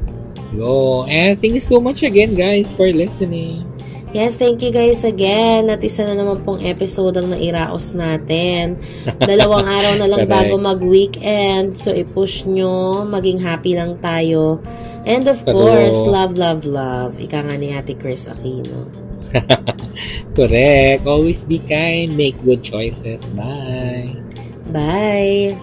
go. 0.55 1.03
And 1.11 1.41
thank 1.41 1.59
you 1.59 1.65
so 1.65 1.83
much 1.83 2.07
again, 2.07 2.39
guys, 2.39 2.71
for 2.71 2.87
listening. 2.87 3.67
Yes, 4.13 4.37
thank 4.37 4.61
you 4.61 4.69
guys 4.69 5.09
again. 5.09 5.73
At 5.73 5.81
isa 5.81 6.05
na 6.05 6.13
naman 6.13 6.45
pong 6.45 6.61
episode 6.61 7.17
ang 7.17 7.33
nairaos 7.33 7.97
natin. 7.97 8.77
Dalawang 9.25 9.65
araw 9.65 9.93
na 9.97 10.07
lang 10.07 10.29
bago 10.29 10.61
mag-weekend. 10.61 11.81
So, 11.81 11.97
i-push 11.97 12.45
nyo. 12.45 13.09
Maging 13.09 13.41
happy 13.41 13.73
lang 13.73 13.97
tayo. 14.05 14.61
And 15.05 15.27
of 15.27 15.43
True. 15.45 15.53
course, 15.53 15.97
love, 16.07 16.39
love, 16.39 16.65
love. 16.65 17.19
Ika 17.19 17.43
nga 17.43 17.57
ni 17.59 17.75
Ate 17.75 17.99
Chris 17.99 18.29
Aquino. 18.31 18.87
Correct. 20.37 21.07
Always 21.07 21.43
be 21.43 21.59
kind. 21.59 22.15
Make 22.17 22.39
good 22.45 22.63
choices. 22.63 23.27
Bye. 23.35 24.15
Bye! 24.71 25.59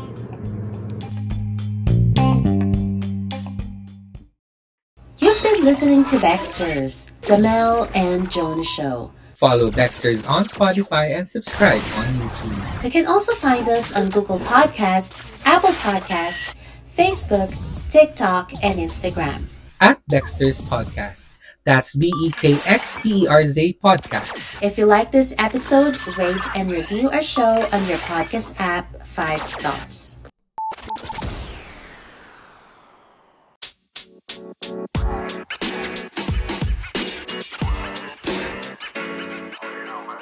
You've 5.19 5.41
been 5.43 5.63
listening 5.65 6.03
to 6.05 6.19
Baxter's 6.19 7.11
The 7.21 7.37
Mel 7.37 7.87
and 7.95 8.29
Jonah 8.31 8.63
Show. 8.63 9.11
Follow 9.35 9.71
Dexter's 9.71 10.25
on 10.27 10.43
Spotify 10.43 11.15
and 11.17 11.27
subscribe 11.27 11.81
on 11.95 12.07
YouTube. 12.19 12.83
You 12.83 12.91
can 12.91 13.07
also 13.07 13.33
find 13.35 13.67
us 13.69 13.95
on 13.95 14.09
Google 14.09 14.39
Podcast, 14.39 15.23
Apple 15.45 15.71
Podcast, 15.79 16.55
Facebook, 16.97 17.47
TikTok, 17.89 18.53
and 18.63 18.79
Instagram. 18.79 19.47
At 19.81 20.05
Dexter's 20.07 20.61
Podcast. 20.61 21.29
That's 21.65 21.95
B 21.95 22.11
E 22.23 22.31
K 22.31 22.57
X 22.65 23.01
T 23.01 23.23
E 23.23 23.27
R 23.27 23.45
Z 23.45 23.77
Podcast. 23.83 24.61
If 24.61 24.77
you 24.77 24.85
like 24.85 25.11
this 25.11 25.33
episode, 25.37 25.97
rate 26.17 26.41
and 26.55 26.71
review 26.71 27.09
our 27.09 27.21
show 27.21 27.67
on 27.73 27.85
your 27.87 27.97
podcast 27.99 28.55
app 28.59 29.05
five 29.05 29.45
stars. 29.45 30.15